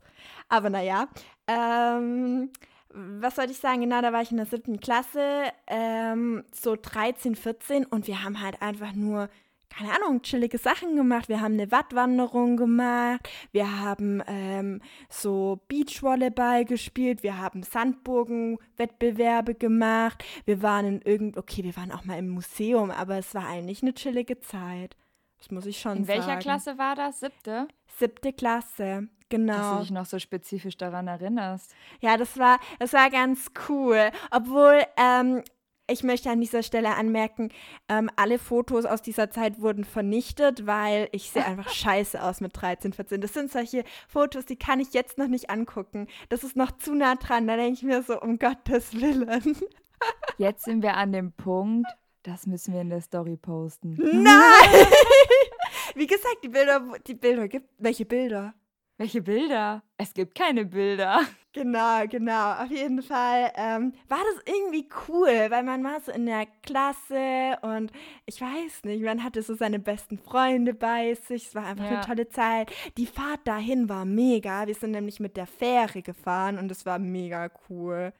Aber 0.48 0.70
naja. 0.70 1.08
Ähm, 1.48 2.50
was 2.90 3.34
sollte 3.34 3.52
ich 3.52 3.58
sagen? 3.58 3.80
Genau, 3.80 4.00
da 4.00 4.12
war 4.12 4.22
ich 4.22 4.30
in 4.30 4.36
der 4.38 4.46
siebten 4.46 4.80
Klasse, 4.80 5.50
ähm, 5.66 6.44
so 6.52 6.76
13, 6.80 7.34
14 7.34 7.84
und 7.84 8.06
wir 8.06 8.22
haben 8.22 8.40
halt 8.40 8.62
einfach 8.62 8.92
nur 8.94 9.28
keine 9.68 9.92
Ahnung, 9.94 10.22
chillige 10.22 10.58
Sachen 10.58 10.96
gemacht. 10.96 11.28
Wir 11.28 11.40
haben 11.40 11.54
eine 11.54 11.70
Wattwanderung 11.70 12.56
gemacht, 12.56 13.28
wir 13.52 13.80
haben 13.80 14.22
ähm, 14.26 14.80
so 15.08 15.60
Beachvolleyball 15.68 16.64
gespielt, 16.64 17.22
wir 17.22 17.38
haben 17.38 17.62
Sandburgenwettbewerbe 17.62 19.54
gemacht, 19.54 20.24
wir 20.44 20.62
waren 20.62 20.86
in 20.86 21.02
irgend, 21.02 21.36
okay, 21.36 21.64
wir 21.64 21.76
waren 21.76 21.92
auch 21.92 22.04
mal 22.04 22.18
im 22.18 22.28
Museum, 22.28 22.90
aber 22.90 23.18
es 23.18 23.34
war 23.34 23.46
eigentlich 23.46 23.82
eine 23.82 23.94
chillige 23.94 24.40
Zeit. 24.40 24.96
Das 25.38 25.50
muss 25.50 25.66
ich 25.66 25.78
schon 25.80 25.98
in 25.98 26.04
sagen. 26.04 26.20
In 26.20 26.26
welcher 26.26 26.40
Klasse 26.40 26.78
war 26.78 26.94
das? 26.94 27.20
Siebte? 27.20 27.68
Siebte 27.98 28.32
Klasse. 28.32 29.08
Genau. 29.28 29.54
Dass 29.54 29.72
du 29.72 29.80
dich 29.80 29.90
noch 29.90 30.06
so 30.06 30.18
spezifisch 30.18 30.76
daran 30.76 31.08
erinnerst. 31.08 31.74
Ja, 32.00 32.16
das 32.16 32.38
war, 32.38 32.60
das 32.78 32.92
war 32.92 33.10
ganz 33.10 33.50
cool. 33.68 34.10
Obwohl, 34.30 34.82
ähm, 34.96 35.42
ich 35.88 36.02
möchte 36.02 36.30
an 36.30 36.40
dieser 36.40 36.62
Stelle 36.62 36.94
anmerken, 36.96 37.50
ähm, 37.88 38.10
alle 38.16 38.38
Fotos 38.38 38.84
aus 38.84 39.02
dieser 39.02 39.30
Zeit 39.30 39.60
wurden 39.60 39.84
vernichtet, 39.84 40.66
weil 40.66 41.08
ich 41.12 41.30
sehe 41.30 41.44
einfach 41.44 41.68
scheiße 41.72 42.22
aus 42.22 42.40
mit 42.40 42.60
13, 42.60 42.92
14. 42.92 43.20
Das 43.20 43.34
sind 43.34 43.50
solche 43.50 43.84
Fotos, 44.08 44.46
die 44.46 44.56
kann 44.56 44.80
ich 44.80 44.92
jetzt 44.92 45.18
noch 45.18 45.28
nicht 45.28 45.50
angucken. 45.50 46.08
Das 46.28 46.44
ist 46.44 46.56
noch 46.56 46.72
zu 46.72 46.94
nah 46.94 47.14
dran. 47.16 47.46
Da 47.46 47.56
denke 47.56 47.74
ich 47.74 47.82
mir 47.82 48.02
so, 48.02 48.20
um 48.20 48.38
Gottes 48.38 49.00
Willen. 49.00 49.56
Jetzt 50.38 50.64
sind 50.64 50.82
wir 50.82 50.94
an 50.94 51.12
dem 51.12 51.32
Punkt, 51.32 51.88
das 52.22 52.46
müssen 52.46 52.74
wir 52.74 52.82
in 52.82 52.90
der 52.90 53.00
Story 53.00 53.36
posten. 53.36 53.94
Nein! 53.96 54.86
Wie 55.94 56.06
gesagt, 56.06 56.38
die 56.42 56.48
Bilder, 56.48 56.86
die 57.06 57.14
Bilder 57.14 57.48
gibt. 57.48 57.70
Welche 57.78 58.04
Bilder? 58.04 58.52
Welche 58.98 59.20
Bilder? 59.20 59.82
Es 59.98 60.14
gibt 60.14 60.34
keine 60.34 60.64
Bilder. 60.64 61.20
Genau, 61.56 62.06
genau. 62.06 62.52
Auf 62.52 62.70
jeden 62.70 63.02
Fall 63.02 63.50
ähm, 63.56 63.94
war 64.10 64.18
das 64.18 64.54
irgendwie 64.54 64.86
cool, 65.08 65.46
weil 65.48 65.62
man 65.62 65.82
war 65.82 66.02
so 66.02 66.12
in 66.12 66.26
der 66.26 66.44
Klasse 66.62 67.56
und 67.62 67.90
ich 68.26 68.38
weiß 68.38 68.84
nicht, 68.84 69.02
man 69.02 69.24
hatte 69.24 69.40
so 69.40 69.54
seine 69.54 69.78
besten 69.78 70.18
Freunde 70.18 70.74
bei 70.74 71.14
sich. 71.14 71.46
Es 71.46 71.54
war 71.54 71.64
einfach 71.64 71.86
ja. 71.86 71.92
eine 71.92 72.00
tolle 72.02 72.28
Zeit. 72.28 72.70
Die 72.98 73.06
Fahrt 73.06 73.40
dahin 73.46 73.88
war 73.88 74.04
mega. 74.04 74.66
Wir 74.66 74.74
sind 74.74 74.90
nämlich 74.90 75.18
mit 75.18 75.38
der 75.38 75.46
Fähre 75.46 76.02
gefahren 76.02 76.58
und 76.58 76.70
es 76.70 76.84
war 76.84 76.98
mega 76.98 77.48
cool. 77.70 78.12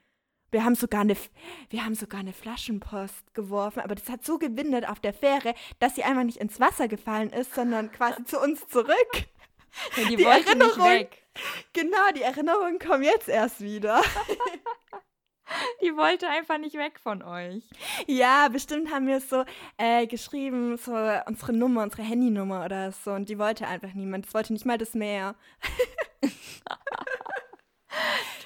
Wir 0.50 0.64
haben 0.64 0.74
sogar 0.74 1.02
eine, 1.02 1.16
wir 1.68 1.84
haben 1.84 1.94
sogar 1.94 2.20
eine 2.20 2.32
Flaschenpost 2.32 3.34
geworfen, 3.34 3.80
aber 3.80 3.96
das 3.96 4.08
hat 4.08 4.24
so 4.24 4.38
gewindet 4.38 4.88
auf 4.88 5.00
der 5.00 5.12
Fähre, 5.12 5.52
dass 5.78 5.94
sie 5.96 6.04
einfach 6.04 6.24
nicht 6.24 6.38
ins 6.38 6.58
Wasser 6.58 6.88
gefallen 6.88 7.28
ist, 7.28 7.54
sondern 7.54 7.92
quasi 7.92 8.24
zu 8.24 8.40
uns 8.40 8.66
zurück. 8.68 9.26
Ja, 9.96 10.08
die, 10.08 10.16
die 10.16 10.24
weg. 10.24 11.22
Genau, 11.72 12.10
die 12.14 12.22
Erinnerungen 12.22 12.78
kommen 12.78 13.02
jetzt 13.02 13.28
erst 13.28 13.60
wieder. 13.60 14.02
Die 15.80 15.96
wollte 15.96 16.28
einfach 16.28 16.58
nicht 16.58 16.74
weg 16.74 16.98
von 16.98 17.22
euch. 17.22 17.62
Ja, 18.08 18.48
bestimmt 18.48 18.90
haben 18.92 19.06
wir 19.06 19.18
es 19.18 19.30
so 19.30 19.44
äh, 19.76 20.06
geschrieben, 20.08 20.76
so 20.76 20.92
unsere 21.26 21.52
Nummer, 21.52 21.84
unsere 21.84 22.02
Handynummer 22.02 22.64
oder 22.64 22.90
so. 22.90 23.12
Und 23.12 23.28
die 23.28 23.38
wollte 23.38 23.68
einfach 23.68 23.94
niemand. 23.94 24.26
Das 24.26 24.34
wollte 24.34 24.52
nicht 24.52 24.66
mal 24.66 24.76
das 24.76 24.94
Meer. 24.94 25.36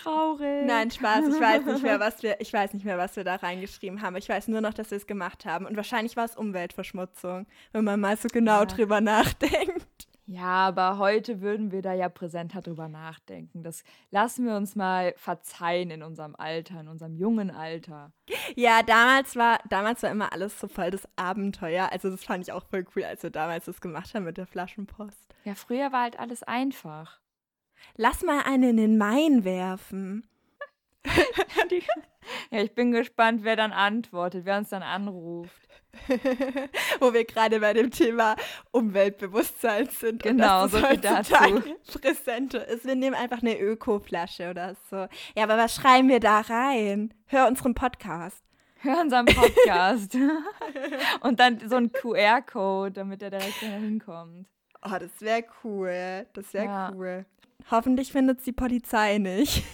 Traurig. 0.02 0.66
Nein, 0.66 0.90
Spaß. 0.90 1.28
Ich 1.28 1.40
weiß 1.40 1.64
nicht 1.64 1.82
mehr, 1.82 2.00
was 2.00 2.22
wir, 2.22 2.40
ich 2.40 2.52
weiß 2.52 2.74
nicht 2.74 2.84
mehr, 2.84 2.98
was 2.98 3.16
wir 3.16 3.24
da 3.24 3.36
reingeschrieben 3.36 4.02
haben. 4.02 4.16
Ich 4.16 4.28
weiß 4.28 4.48
nur 4.48 4.60
noch, 4.60 4.74
dass 4.74 4.90
wir 4.90 4.98
es 4.98 5.06
gemacht 5.06 5.46
haben. 5.46 5.66
Und 5.66 5.76
wahrscheinlich 5.76 6.16
war 6.16 6.24
es 6.24 6.36
Umweltverschmutzung, 6.36 7.46
wenn 7.72 7.84
man 7.84 8.00
mal 8.00 8.16
so 8.16 8.28
genau 8.28 8.60
ja. 8.60 8.66
drüber 8.66 9.00
nachdenkt. 9.00 9.86
Ja, 10.32 10.68
aber 10.68 10.98
heute 10.98 11.40
würden 11.40 11.72
wir 11.72 11.82
da 11.82 11.92
ja 11.92 12.08
präsenter 12.08 12.60
drüber 12.60 12.88
nachdenken. 12.88 13.64
Das 13.64 13.82
lassen 14.12 14.46
wir 14.46 14.54
uns 14.54 14.76
mal 14.76 15.12
verzeihen 15.16 15.90
in 15.90 16.04
unserem 16.04 16.36
Alter, 16.36 16.78
in 16.82 16.86
unserem 16.86 17.16
jungen 17.16 17.50
Alter. 17.50 18.12
Ja, 18.54 18.84
damals 18.84 19.34
war, 19.34 19.58
damals 19.68 20.04
war 20.04 20.10
immer 20.12 20.32
alles 20.32 20.60
so 20.60 20.68
voll 20.68 20.92
das 20.92 21.08
Abenteuer. 21.16 21.90
Also 21.90 22.10
das 22.10 22.22
fand 22.22 22.46
ich 22.46 22.52
auch 22.52 22.64
voll 22.64 22.86
cool, 22.94 23.02
als 23.02 23.24
wir 23.24 23.30
damals 23.30 23.64
das 23.64 23.80
gemacht 23.80 24.14
haben 24.14 24.22
mit 24.22 24.36
der 24.36 24.46
Flaschenpost. 24.46 25.34
Ja, 25.42 25.56
früher 25.56 25.90
war 25.90 26.02
halt 26.02 26.20
alles 26.20 26.44
einfach. 26.44 27.18
Lass 27.96 28.22
mal 28.22 28.42
einen 28.44 28.70
in 28.70 28.76
den 28.76 28.98
Main 28.98 29.42
werfen. 29.42 30.29
ja, 32.50 32.62
ich 32.62 32.74
bin 32.74 32.92
gespannt, 32.92 33.44
wer 33.44 33.56
dann 33.56 33.72
antwortet, 33.72 34.44
wer 34.44 34.58
uns 34.58 34.70
dann 34.70 34.82
anruft. 34.82 35.68
Wo 37.00 37.12
wir 37.12 37.24
gerade 37.24 37.58
bei 37.58 37.72
dem 37.72 37.90
Thema 37.90 38.36
Umweltbewusstsein 38.70 39.88
sind. 39.88 40.22
Genau, 40.22 40.64
und 40.64 40.70
so 40.70 40.78
viel 40.78 40.98
dazu. 40.98 41.34
Präsenter 42.00 42.66
ist. 42.68 42.84
Wir 42.84 42.94
nehmen 42.94 43.16
einfach 43.16 43.42
eine 43.42 43.58
Ökoflasche 43.58 44.50
oder 44.50 44.76
so. 44.88 45.08
Ja, 45.36 45.42
aber 45.42 45.56
was 45.56 45.74
schreiben 45.74 46.08
wir 46.08 46.20
da 46.20 46.40
rein? 46.40 47.12
Hör 47.26 47.48
unseren 47.48 47.74
Podcast. 47.74 48.44
Hör 48.76 49.00
unseren 49.00 49.26
Podcast. 49.26 50.16
und 51.22 51.40
dann 51.40 51.68
so 51.68 51.76
ein 51.76 51.92
QR-Code, 51.92 52.92
damit 52.92 53.22
er 53.22 53.30
direkt 53.30 53.54
hinkommt. 53.54 54.46
Oh, 54.82 54.96
das 54.98 55.20
wäre 55.20 55.44
cool. 55.64 56.26
Das 56.32 56.54
wäre 56.54 56.64
ja. 56.64 56.92
cool. 56.94 57.26
Hoffentlich 57.70 58.12
findet 58.12 58.38
es 58.38 58.44
die 58.44 58.52
Polizei 58.52 59.18
nicht. 59.18 59.64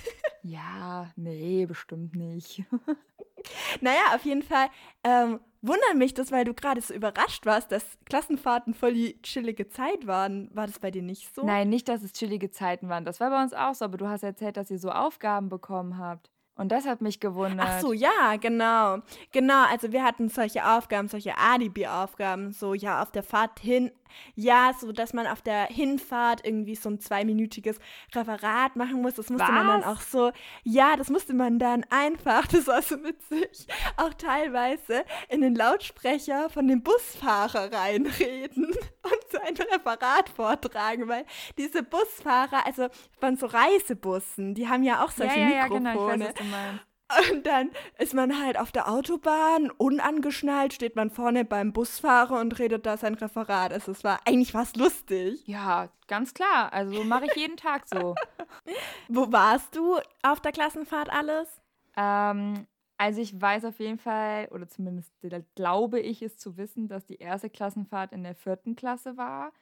Ja, 0.46 1.10
nee, 1.16 1.66
bestimmt 1.66 2.14
nicht. 2.14 2.64
naja, 3.80 4.14
auf 4.14 4.24
jeden 4.24 4.42
Fall 4.42 4.68
ähm, 5.02 5.40
wundert 5.60 5.96
mich 5.96 6.14
das, 6.14 6.30
weil 6.30 6.44
du 6.44 6.54
gerade 6.54 6.80
so 6.80 6.94
überrascht 6.94 7.46
warst, 7.46 7.72
dass 7.72 7.98
Klassenfahrten 8.04 8.74
voll 8.74 8.94
die 8.94 9.20
chillige 9.22 9.68
Zeit 9.68 10.06
waren. 10.06 10.48
War 10.54 10.66
das 10.66 10.78
bei 10.78 10.90
dir 10.90 11.02
nicht 11.02 11.34
so? 11.34 11.44
Nein, 11.44 11.68
nicht, 11.68 11.88
dass 11.88 12.02
es 12.02 12.12
chillige 12.12 12.50
Zeiten 12.50 12.88
waren. 12.88 13.04
Das 13.04 13.20
war 13.20 13.30
bei 13.30 13.42
uns 13.42 13.52
auch 13.54 13.74
so, 13.74 13.84
aber 13.84 13.96
du 13.96 14.08
hast 14.08 14.22
erzählt, 14.22 14.56
dass 14.56 14.70
ihr 14.70 14.78
so 14.78 14.90
Aufgaben 14.90 15.48
bekommen 15.48 15.98
habt. 15.98 16.30
Und 16.56 16.72
das 16.72 16.86
hat 16.86 17.02
mich 17.02 17.20
gewundert. 17.20 17.66
Ach 17.68 17.80
so, 17.80 17.92
ja, 17.92 18.36
genau. 18.40 18.98
Genau, 19.32 19.64
also 19.70 19.92
wir 19.92 20.02
hatten 20.02 20.30
solche 20.30 20.66
Aufgaben, 20.66 21.08
solche 21.08 21.36
Alibi-Aufgaben, 21.36 22.52
so 22.52 22.72
ja, 22.72 23.02
auf 23.02 23.10
der 23.10 23.22
Fahrt 23.22 23.60
hin, 23.60 23.90
ja, 24.34 24.72
so 24.78 24.92
dass 24.92 25.12
man 25.12 25.26
auf 25.26 25.42
der 25.42 25.66
Hinfahrt 25.66 26.44
irgendwie 26.44 26.74
so 26.74 26.90
ein 26.90 27.00
zweiminütiges 27.00 27.78
Referat 28.14 28.76
machen 28.76 29.02
muss. 29.02 29.14
Das 29.14 29.30
musste 29.30 29.48
Was? 29.48 29.52
man 29.52 29.66
dann 29.66 29.84
auch 29.84 30.00
so, 30.00 30.32
ja, 30.64 30.96
das 30.96 31.10
musste 31.10 31.34
man 31.34 31.58
dann 31.58 31.84
einfach, 31.90 32.46
das 32.48 32.66
war 32.66 32.82
so 32.82 32.96
witzig, 33.02 33.66
auch 33.96 34.14
teilweise 34.14 35.04
in 35.28 35.40
den 35.40 35.54
Lautsprecher 35.54 36.50
von 36.50 36.68
dem 36.68 36.82
Busfahrer 36.82 37.72
reinreden 37.72 38.66
und 39.02 39.30
so 39.30 39.38
ein 39.46 39.56
Referat 39.56 40.28
vortragen, 40.28 41.08
weil 41.08 41.24
diese 41.58 41.82
Busfahrer, 41.82 42.66
also 42.66 42.88
von 43.20 43.36
so 43.36 43.46
Reisebussen, 43.46 44.54
die 44.54 44.68
haben 44.68 44.82
ja 44.82 45.04
auch 45.04 45.10
solche 45.10 45.38
ja, 45.38 45.48
ja, 45.48 45.68
Mikrofone. 45.68 46.26
Ja, 46.26 46.32
genau, 46.32 46.45
was 46.50 46.60
meinst. 46.60 46.86
Und 47.30 47.46
dann 47.46 47.70
ist 47.98 48.14
man 48.14 48.42
halt 48.42 48.58
auf 48.58 48.72
der 48.72 48.88
Autobahn, 48.88 49.70
unangeschnallt, 49.70 50.74
steht 50.74 50.96
man 50.96 51.10
vorne 51.10 51.44
beim 51.44 51.72
Busfahrer 51.72 52.40
und 52.40 52.58
redet 52.58 52.84
da 52.84 52.96
sein 52.96 53.14
Referat. 53.14 53.72
Also 53.72 53.92
es 53.92 54.02
war 54.02 54.18
eigentlich 54.24 54.52
fast 54.52 54.76
lustig. 54.76 55.46
Ja, 55.46 55.88
ganz 56.08 56.34
klar. 56.34 56.72
Also 56.72 57.04
mache 57.04 57.26
ich 57.26 57.36
jeden 57.36 57.56
Tag 57.56 57.86
so. 57.86 58.16
Wo 59.08 59.30
warst 59.30 59.76
du 59.76 59.98
auf 60.22 60.40
der 60.40 60.50
Klassenfahrt 60.50 61.08
alles? 61.10 61.62
Ähm, 61.96 62.66
also 62.98 63.20
ich 63.20 63.40
weiß 63.40 63.66
auf 63.66 63.78
jeden 63.78 63.98
Fall, 63.98 64.48
oder 64.50 64.68
zumindest 64.68 65.12
glaube 65.54 66.00
ich 66.00 66.22
es 66.22 66.38
zu 66.38 66.56
wissen, 66.56 66.88
dass 66.88 67.06
die 67.06 67.18
erste 67.18 67.50
Klassenfahrt 67.50 68.12
in 68.12 68.24
der 68.24 68.34
vierten 68.34 68.74
Klasse 68.74 69.16
war. 69.16 69.52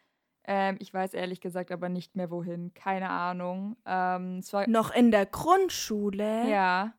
Ähm, 0.47 0.77
ich 0.79 0.93
weiß 0.93 1.15
ehrlich 1.15 1.41
gesagt 1.41 1.73
aber 1.73 1.89
nicht 1.89 2.17
mehr 2.17 2.31
wohin. 2.31 2.75
Keine 2.75 3.11
Ahnung. 3.11 3.77
Ähm, 3.87 4.43
Noch 4.67 4.95
in 4.95 5.11
der 5.11 5.27
Grundschule? 5.27 6.49
Ja. 6.49 6.95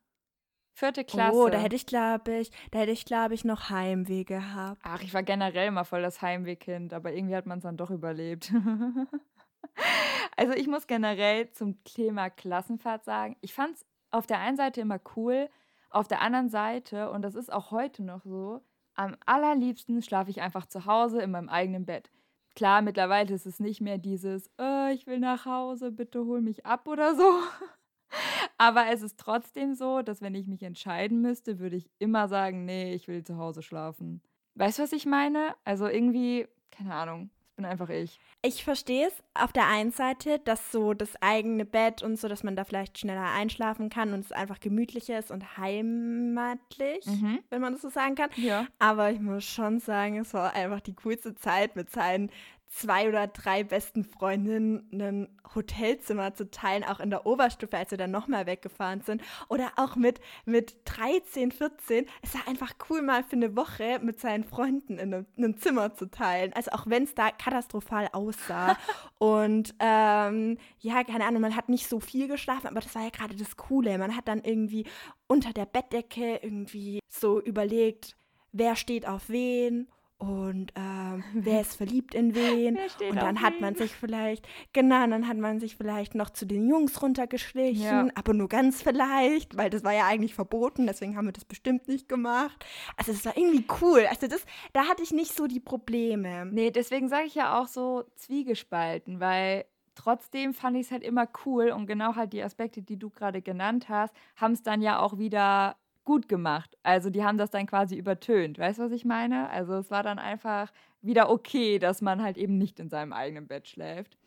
Vierte 0.73 1.05
Klasse. 1.05 1.37
Oh, 1.37 1.47
da 1.47 1.57
hätte 1.57 1.75
ich, 1.75 1.85
glaube 1.85 2.37
ich, 2.37 2.51
da 2.71 2.79
hätte 2.79 2.91
ich, 2.91 3.05
glaube 3.05 3.33
ich, 3.33 3.45
noch 3.45 3.69
Heimweh 3.69 4.25
gehabt. 4.25 4.81
Ach, 4.83 5.01
ich 5.01 5.13
war 5.13 5.23
generell 5.23 5.69
immer 5.69 5.85
voll 5.85 6.01
das 6.01 6.21
Heimwehkind, 6.21 6.93
aber 6.93 7.13
irgendwie 7.13 7.35
hat 7.35 7.45
man 7.45 7.59
es 7.59 7.63
dann 7.63 7.77
doch 7.77 7.91
überlebt. 7.91 8.51
also 10.35 10.53
ich 10.53 10.67
muss 10.67 10.85
generell 10.85 11.49
zum 11.51 11.81
Thema 11.85 12.29
Klassenfahrt 12.29 13.05
sagen, 13.05 13.37
ich 13.39 13.53
fand 13.53 13.75
es 13.75 13.85
auf 14.11 14.27
der 14.27 14.39
einen 14.39 14.57
Seite 14.57 14.81
immer 14.81 14.99
cool, 15.15 15.49
auf 15.91 16.09
der 16.09 16.21
anderen 16.21 16.49
Seite, 16.49 17.09
und 17.09 17.21
das 17.21 17.35
ist 17.35 17.53
auch 17.53 17.71
heute 17.71 18.03
noch 18.03 18.23
so, 18.25 18.61
am 18.95 19.15
allerliebsten 19.25 20.01
schlafe 20.01 20.29
ich 20.29 20.41
einfach 20.41 20.65
zu 20.65 20.85
Hause 20.85 21.21
in 21.21 21.31
meinem 21.31 21.47
eigenen 21.47 21.85
Bett. 21.85 22.11
Klar, 22.55 22.81
mittlerweile 22.81 23.33
ist 23.33 23.45
es 23.45 23.59
nicht 23.59 23.81
mehr 23.81 23.97
dieses, 23.97 24.49
oh, 24.57 24.87
ich 24.93 25.05
will 25.07 25.19
nach 25.19 25.45
Hause, 25.45 25.91
bitte 25.91 26.25
hol 26.25 26.41
mich 26.41 26.65
ab 26.65 26.87
oder 26.87 27.15
so. 27.15 27.23
Aber 28.57 28.87
es 28.87 29.01
ist 29.01 29.19
trotzdem 29.19 29.73
so, 29.73 30.01
dass 30.01 30.21
wenn 30.21 30.35
ich 30.35 30.47
mich 30.47 30.63
entscheiden 30.63 31.21
müsste, 31.21 31.59
würde 31.59 31.75
ich 31.75 31.89
immer 31.99 32.29
sagen, 32.29 32.63
nee, 32.63 32.93
ich 32.93 33.09
will 33.09 33.23
zu 33.25 33.37
Hause 33.37 33.61
schlafen. 33.61 34.21
Weißt 34.55 34.79
du, 34.79 34.83
was 34.83 34.93
ich 34.93 35.05
meine? 35.05 35.53
Also 35.65 35.87
irgendwie, 35.87 36.47
keine 36.71 36.93
Ahnung, 36.93 37.29
bin 37.55 37.65
einfach 37.65 37.89
ich. 37.89 38.19
Ich 38.41 38.63
verstehe 38.63 39.07
es 39.07 39.23
auf 39.33 39.51
der 39.51 39.67
einen 39.67 39.91
Seite, 39.91 40.39
dass 40.39 40.71
so 40.71 40.93
das 40.93 41.19
eigene 41.21 41.65
Bett 41.65 42.03
und 42.03 42.19
so, 42.19 42.27
dass 42.27 42.43
man 42.43 42.55
da 42.55 42.63
vielleicht 42.63 42.99
schneller 42.99 43.31
einschlafen 43.31 43.89
kann 43.89 44.13
und 44.13 44.19
es 44.19 44.31
einfach 44.31 44.59
gemütlicher 44.59 45.17
ist 45.17 45.31
und 45.31 45.57
heimatlich, 45.57 47.05
mhm. 47.05 47.39
wenn 47.49 47.61
man 47.61 47.73
das 47.73 47.81
so 47.81 47.89
sagen 47.89 48.15
kann. 48.15 48.29
Ja. 48.35 48.67
Aber 48.77 49.11
ich 49.11 49.19
muss 49.19 49.45
schon 49.45 49.79
sagen, 49.79 50.19
es 50.19 50.33
war 50.33 50.53
einfach 50.53 50.81
die 50.81 50.93
coolste 50.93 51.33
Zeit 51.35 51.75
mit 51.75 51.89
seinen 51.89 52.29
zwei 52.75 53.07
oder 53.07 53.27
drei 53.27 53.63
besten 53.63 54.03
Freundinnen 54.03 54.89
ein 54.91 55.29
Hotelzimmer 55.55 56.33
zu 56.33 56.51
teilen, 56.51 56.83
auch 56.83 56.99
in 56.99 57.09
der 57.09 57.25
Oberstufe, 57.25 57.77
als 57.77 57.91
wir 57.91 57.97
dann 57.97 58.11
nochmal 58.11 58.47
weggefahren 58.47 59.01
sind. 59.01 59.21
Oder 59.47 59.71
auch 59.77 59.95
mit, 59.95 60.19
mit 60.43 60.75
13, 60.83 61.53
14. 61.53 62.05
Es 62.21 62.33
war 62.33 62.45
einfach 62.47 62.73
cool, 62.89 63.01
mal 63.01 63.23
für 63.23 63.37
eine 63.37 63.55
Woche 63.55 63.99
mit 64.01 64.19
seinen 64.19 64.43
Freunden 64.43 64.97
in 64.97 65.13
einem, 65.13 65.25
in 65.37 65.45
einem 65.45 65.57
Zimmer 65.57 65.95
zu 65.95 66.11
teilen. 66.11 66.51
Also 66.53 66.71
auch 66.71 66.85
wenn 66.87 67.03
es 67.03 67.15
da 67.15 67.31
katastrophal 67.31 68.09
aussah. 68.11 68.77
Und 69.19 69.73
ähm, 69.79 70.57
ja, 70.79 71.03
keine 71.05 71.25
Ahnung, 71.25 71.41
man 71.41 71.55
hat 71.55 71.69
nicht 71.69 71.87
so 71.87 72.01
viel 72.01 72.27
geschlafen, 72.27 72.67
aber 72.67 72.81
das 72.81 72.93
war 72.93 73.03
ja 73.03 73.09
gerade 73.09 73.35
das 73.35 73.55
Coole. 73.55 73.97
Man 73.97 74.17
hat 74.17 74.27
dann 74.27 74.43
irgendwie 74.43 74.85
unter 75.27 75.53
der 75.53 75.65
Bettdecke 75.65 76.39
irgendwie 76.41 76.99
so 77.07 77.41
überlegt, 77.41 78.17
wer 78.51 78.75
steht 78.75 79.07
auf 79.07 79.29
wen 79.29 79.87
und 80.25 80.71
ähm, 80.75 81.23
wer 81.33 81.61
ist 81.61 81.75
verliebt 81.75 82.15
in 82.15 82.33
wen 82.33 82.77
und 83.09 83.15
dann 83.15 83.41
hat 83.41 83.61
man 83.61 83.75
sich 83.75 83.91
vielleicht, 83.91 84.47
genau, 84.73 85.05
dann 85.07 85.27
hat 85.27 85.37
man 85.37 85.59
sich 85.59 85.75
vielleicht 85.75 86.15
noch 86.15 86.29
zu 86.31 86.45
den 86.45 86.67
Jungs 86.67 87.01
runtergeschlichen, 87.01 88.07
ja. 88.07 88.07
aber 88.15 88.33
nur 88.33 88.49
ganz 88.49 88.81
vielleicht, 88.81 89.55
weil 89.57 89.69
das 89.69 89.83
war 89.83 89.93
ja 89.93 90.07
eigentlich 90.07 90.33
verboten, 90.33 90.87
deswegen 90.87 91.15
haben 91.15 91.25
wir 91.25 91.33
das 91.33 91.45
bestimmt 91.45 91.87
nicht 91.87 92.09
gemacht. 92.09 92.65
Also 92.97 93.11
das 93.11 93.25
war 93.25 93.37
irgendwie 93.37 93.65
cool, 93.81 94.05
also 94.09 94.27
das, 94.27 94.45
da 94.73 94.85
hatte 94.87 95.03
ich 95.03 95.11
nicht 95.11 95.35
so 95.35 95.47
die 95.47 95.59
Probleme. 95.59 96.45
Nee, 96.45 96.71
deswegen 96.71 97.07
sage 97.07 97.27
ich 97.27 97.35
ja 97.35 97.59
auch 97.59 97.67
so 97.67 98.03
zwiegespalten, 98.15 99.19
weil 99.19 99.65
trotzdem 99.95 100.53
fand 100.53 100.77
ich 100.77 100.87
es 100.87 100.91
halt 100.91 101.03
immer 101.03 101.27
cool 101.45 101.69
und 101.69 101.87
genau 101.87 102.15
halt 102.15 102.33
die 102.33 102.43
Aspekte, 102.43 102.81
die 102.81 102.97
du 102.97 103.09
gerade 103.09 103.41
genannt 103.41 103.89
hast, 103.89 104.13
haben 104.35 104.53
es 104.53 104.63
dann 104.63 104.81
ja 104.81 104.99
auch 104.99 105.17
wieder 105.17 105.77
gut 106.05 106.29
gemacht. 106.29 106.77
Also 106.83 107.09
die 107.09 107.23
haben 107.23 107.37
das 107.37 107.49
dann 107.49 107.65
quasi 107.65 107.95
übertönt. 107.95 108.59
Weißt 108.59 108.79
du, 108.79 108.83
was 108.83 108.91
ich 108.91 109.05
meine? 109.05 109.49
Also 109.49 109.73
es 109.73 109.91
war 109.91 110.03
dann 110.03 110.19
einfach 110.19 110.71
wieder 111.01 111.29
okay, 111.29 111.79
dass 111.79 112.01
man 112.01 112.21
halt 112.21 112.37
eben 112.37 112.57
nicht 112.57 112.79
in 112.79 112.89
seinem 112.89 113.13
eigenen 113.13 113.47
Bett 113.47 113.67
schläft. 113.67 114.17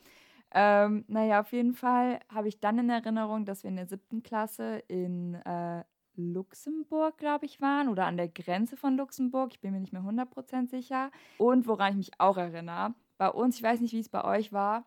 Ähm, 0.50 1.04
naja, 1.08 1.40
auf 1.40 1.52
jeden 1.52 1.74
Fall 1.74 2.20
habe 2.32 2.48
ich 2.48 2.60
dann 2.60 2.78
in 2.78 2.90
Erinnerung, 2.90 3.44
dass 3.44 3.62
wir 3.62 3.70
in 3.70 3.76
der 3.76 3.86
siebten 3.86 4.22
Klasse 4.22 4.82
in 4.88 5.34
äh, 5.34 5.84
Luxemburg, 6.14 7.18
glaube 7.18 7.46
ich, 7.46 7.60
waren 7.60 7.88
oder 7.88 8.06
an 8.06 8.16
der 8.16 8.28
Grenze 8.28 8.76
von 8.76 8.96
Luxemburg. 8.96 9.52
Ich 9.52 9.60
bin 9.60 9.72
mir 9.72 9.80
nicht 9.80 9.92
mehr 9.92 10.02
100% 10.02 10.68
sicher. 10.68 11.10
Und 11.36 11.66
woran 11.66 11.92
ich 11.92 11.96
mich 11.96 12.20
auch 12.20 12.36
erinnere, 12.36 12.94
bei 13.18 13.28
uns, 13.28 13.56
ich 13.56 13.62
weiß 13.62 13.80
nicht, 13.80 13.92
wie 13.92 14.00
es 14.00 14.08
bei 14.08 14.24
euch 14.24 14.52
war, 14.52 14.84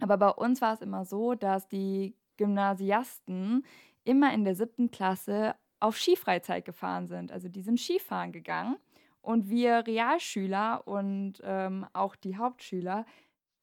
aber 0.00 0.16
bei 0.16 0.30
uns 0.30 0.60
war 0.60 0.74
es 0.74 0.80
immer 0.80 1.04
so, 1.04 1.34
dass 1.34 1.68
die 1.68 2.16
Gymnasiasten 2.36 3.64
immer 4.04 4.32
in 4.32 4.44
der 4.44 4.54
siebten 4.54 4.90
Klasse 4.90 5.54
auf 5.82 5.98
Skifreizeit 5.98 6.64
gefahren 6.64 7.08
sind. 7.08 7.32
Also 7.32 7.48
die 7.48 7.62
sind 7.62 7.78
Skifahren 7.80 8.32
gegangen. 8.32 8.76
Und 9.20 9.48
wir 9.48 9.86
Realschüler 9.86 10.86
und 10.86 11.34
ähm, 11.44 11.86
auch 11.92 12.16
die 12.16 12.36
Hauptschüler, 12.36 13.06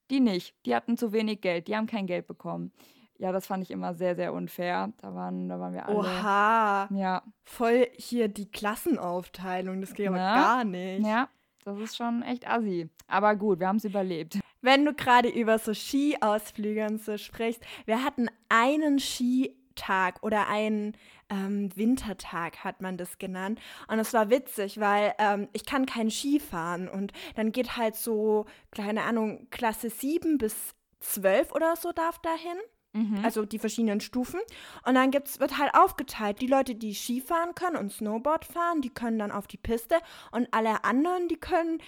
die 0.10 0.22
nicht. 0.22 0.56
Die 0.66 0.74
hatten 0.74 0.96
zu 0.98 1.12
wenig 1.12 1.42
Geld, 1.42 1.68
die 1.68 1.76
haben 1.76 1.86
kein 1.88 2.08
Geld 2.08 2.28
bekommen. 2.28 2.72
ja, 3.18 3.34
das 3.34 3.48
fand 3.48 3.64
ich 3.64 3.72
immer 3.72 3.94
sehr, 3.94 4.16
sehr 4.16 4.32
unfair. 4.34 4.94
Da 5.02 5.14
waren, 5.14 5.50
da 5.50 5.60
waren 5.60 5.74
wir 5.74 5.86
alle. 5.86 5.98
Oha. 5.98 6.88
Ja. 6.94 7.24
Voll 7.44 7.88
hier 7.98 8.30
die 8.30 8.50
Klassenaufteilung. 8.50 9.82
Das 9.82 9.94
geht 9.94 10.08
aber 10.08 10.18
Na? 10.18 10.36
gar 10.36 10.64
nicht. 10.64 11.06
Ja, 11.06 11.28
das 11.66 11.78
ist 11.80 11.98
schon 11.98 12.22
echt 12.22 12.48
assi. 12.48 12.90
Aber 13.08 13.36
gut, 13.36 13.60
wir 13.60 13.68
haben 13.68 13.76
es 13.78 13.84
überlebt. 13.86 14.40
Wenn 14.62 14.86
du 14.86 14.94
gerade 14.94 15.28
über 15.30 15.60
so 15.60 15.74
Skiausflüge 15.74 16.86
und 16.86 17.02
so 17.02 17.18
sprichst, 17.18 17.62
wir 17.86 18.04
hatten 18.04 18.30
einen 18.48 19.00
Skitag 19.00 20.22
oder 20.22 20.48
einen 20.48 20.96
ähm, 21.30 21.70
Wintertag, 21.76 22.64
hat 22.64 22.82
man 22.82 22.98
das 22.98 23.18
genannt. 23.18 23.60
Und 23.88 24.00
es 24.00 24.14
war 24.14 24.30
witzig, 24.30 24.80
weil 24.80 25.14
ähm, 25.20 25.48
ich 25.54 25.66
kann 25.66 25.86
kein 25.86 26.12
Ski 26.12 26.40
fahren. 26.40 26.88
Und 26.88 27.14
dann 27.36 27.52
geht 27.52 27.78
halt 27.78 27.96
so, 27.96 28.46
keine 28.72 29.04
Ahnung, 29.04 29.48
Klasse 29.52 29.90
7 29.90 30.38
bis 30.38 30.56
12 31.00 31.52
oder 31.52 31.76
so 31.76 31.92
darf 31.92 32.20
dahin. 32.20 32.58
Mhm. 32.94 33.24
Also 33.24 33.46
die 33.46 33.60
verschiedenen 33.60 34.02
Stufen. 34.02 34.40
Und 34.86 34.96
dann 34.96 35.12
gibt's, 35.12 35.40
wird 35.40 35.58
halt 35.58 35.74
aufgeteilt. 35.76 36.42
Die 36.42 36.48
Leute, 36.48 36.76
die 36.76 36.96
Ski 36.96 37.22
fahren 37.22 37.54
können 37.56 37.78
und 37.78 37.92
Snowboard 37.92 38.46
fahren, 38.46 38.82
die 38.82 38.90
können 38.90 39.20
dann 39.20 39.32
auf 39.32 39.48
die 39.48 39.58
Piste. 39.58 39.98
Und 40.32 40.48
alle 40.52 40.84
anderen, 40.84 41.28
die 41.28 41.38
können 41.38 41.82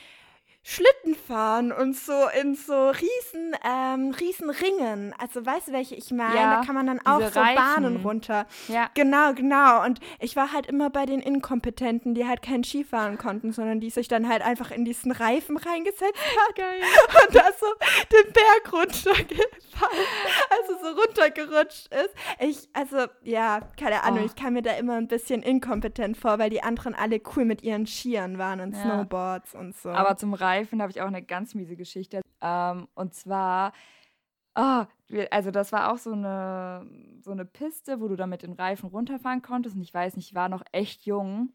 Schlitten 0.64 1.16
fahren 1.16 1.72
und 1.72 1.96
so 1.96 2.14
in 2.40 2.54
so 2.54 2.90
riesen, 2.90 3.56
ähm, 3.66 4.12
riesen 4.12 4.50
Ringen. 4.52 5.14
Also 5.18 5.44
weißt 5.44 5.70
du, 5.70 5.72
welche 5.72 5.96
ich 5.96 6.12
meine? 6.12 6.36
Ja, 6.36 6.56
da 6.60 6.66
kann 6.66 6.76
man 6.76 6.86
dann 6.86 7.00
auch 7.04 7.20
so 7.32 7.40
Reifen. 7.40 7.56
Bahnen 7.56 7.96
runter. 7.98 8.46
ja. 8.68 8.88
Genau, 8.94 9.34
genau. 9.34 9.84
Und 9.84 10.00
ich 10.20 10.36
war 10.36 10.54
halt 10.54 10.68
immer 10.68 10.92
bei 10.92 11.08
den 11.08 11.20
Inkompetenten, 11.20 12.14
die 12.14 12.28
halt 12.28 12.44
kein 12.44 12.64
Ski 12.64 12.84
fahren 12.84 13.18
konnten, 13.18 13.52
sondern 13.54 13.80
die 13.80 13.90
sich 13.90 14.08
dann 14.08 14.30
halt 14.30 14.44
einfach 14.44 14.70
in 14.70 14.86
diesen 14.86 15.12
Reifen 15.12 15.58
reingesetzt 15.58 16.02
hat 16.48 16.56
Geil. 16.56 16.82
und 17.28 17.36
da 17.36 17.46
so 17.60 17.66
den 18.12 18.32
Berg 18.34 18.72
runtergefallen, 18.72 20.06
also 20.50 20.74
so 20.82 21.02
runtergerutscht 21.02 21.88
ist. 21.94 22.14
Ich, 22.40 22.70
also, 22.74 23.08
ja, 23.24 23.62
keine 23.80 24.04
Ahnung, 24.04 24.20
Oh. 24.22 24.26
ich 24.26 24.36
kam 24.36 24.54
mir 24.54 24.62
da 24.62 24.74
immer 24.74 24.96
ein 24.96 25.08
bisschen 25.08 25.42
inkompetent 25.42 26.18
vor, 26.18 26.38
weil 26.38 26.50
die 26.50 26.62
anderen 26.62 26.94
alle 26.94 27.20
cool 27.36 27.46
mit 27.46 27.64
ihren 27.64 27.88
Skiern 27.88 28.38
waren 28.38 28.60
und 28.60 28.76
Ja. 28.76 28.82
Snowboards 28.84 29.56
und 29.56 29.76
so. 29.76 29.90
Aber 29.90 30.18
zum 30.18 30.34
Reifen 30.52 30.82
habe 30.82 30.92
ich 30.92 31.02
auch 31.02 31.08
eine 31.08 31.22
ganz 31.24 31.56
miese 31.56 31.76
Geschichte. 31.76 32.22
Ähm, 32.42 32.88
und 32.96 33.14
zwar, 33.14 33.74
wir- 35.08 35.32
also 35.32 35.52
das 35.52 35.72
war 35.72 35.92
auch 35.92 35.98
so 35.98 36.12
eine, 36.12 36.86
so 37.22 37.32
eine 37.32 37.46
Piste, 37.46 38.00
wo 38.02 38.08
du 38.08 38.16
dann 38.16 38.30
mit 38.30 38.44
den 38.44 38.54
Reifen 38.54 38.90
runterfahren 38.90 39.42
konntest. 39.42 39.76
Und 39.76 39.82
ich 39.82 39.94
weiß 39.94 40.16
nicht, 40.16 40.30
ich 40.30 40.36
war 40.36 40.50
noch 40.50 40.64
echt 40.72 41.06
jung. 41.06 41.54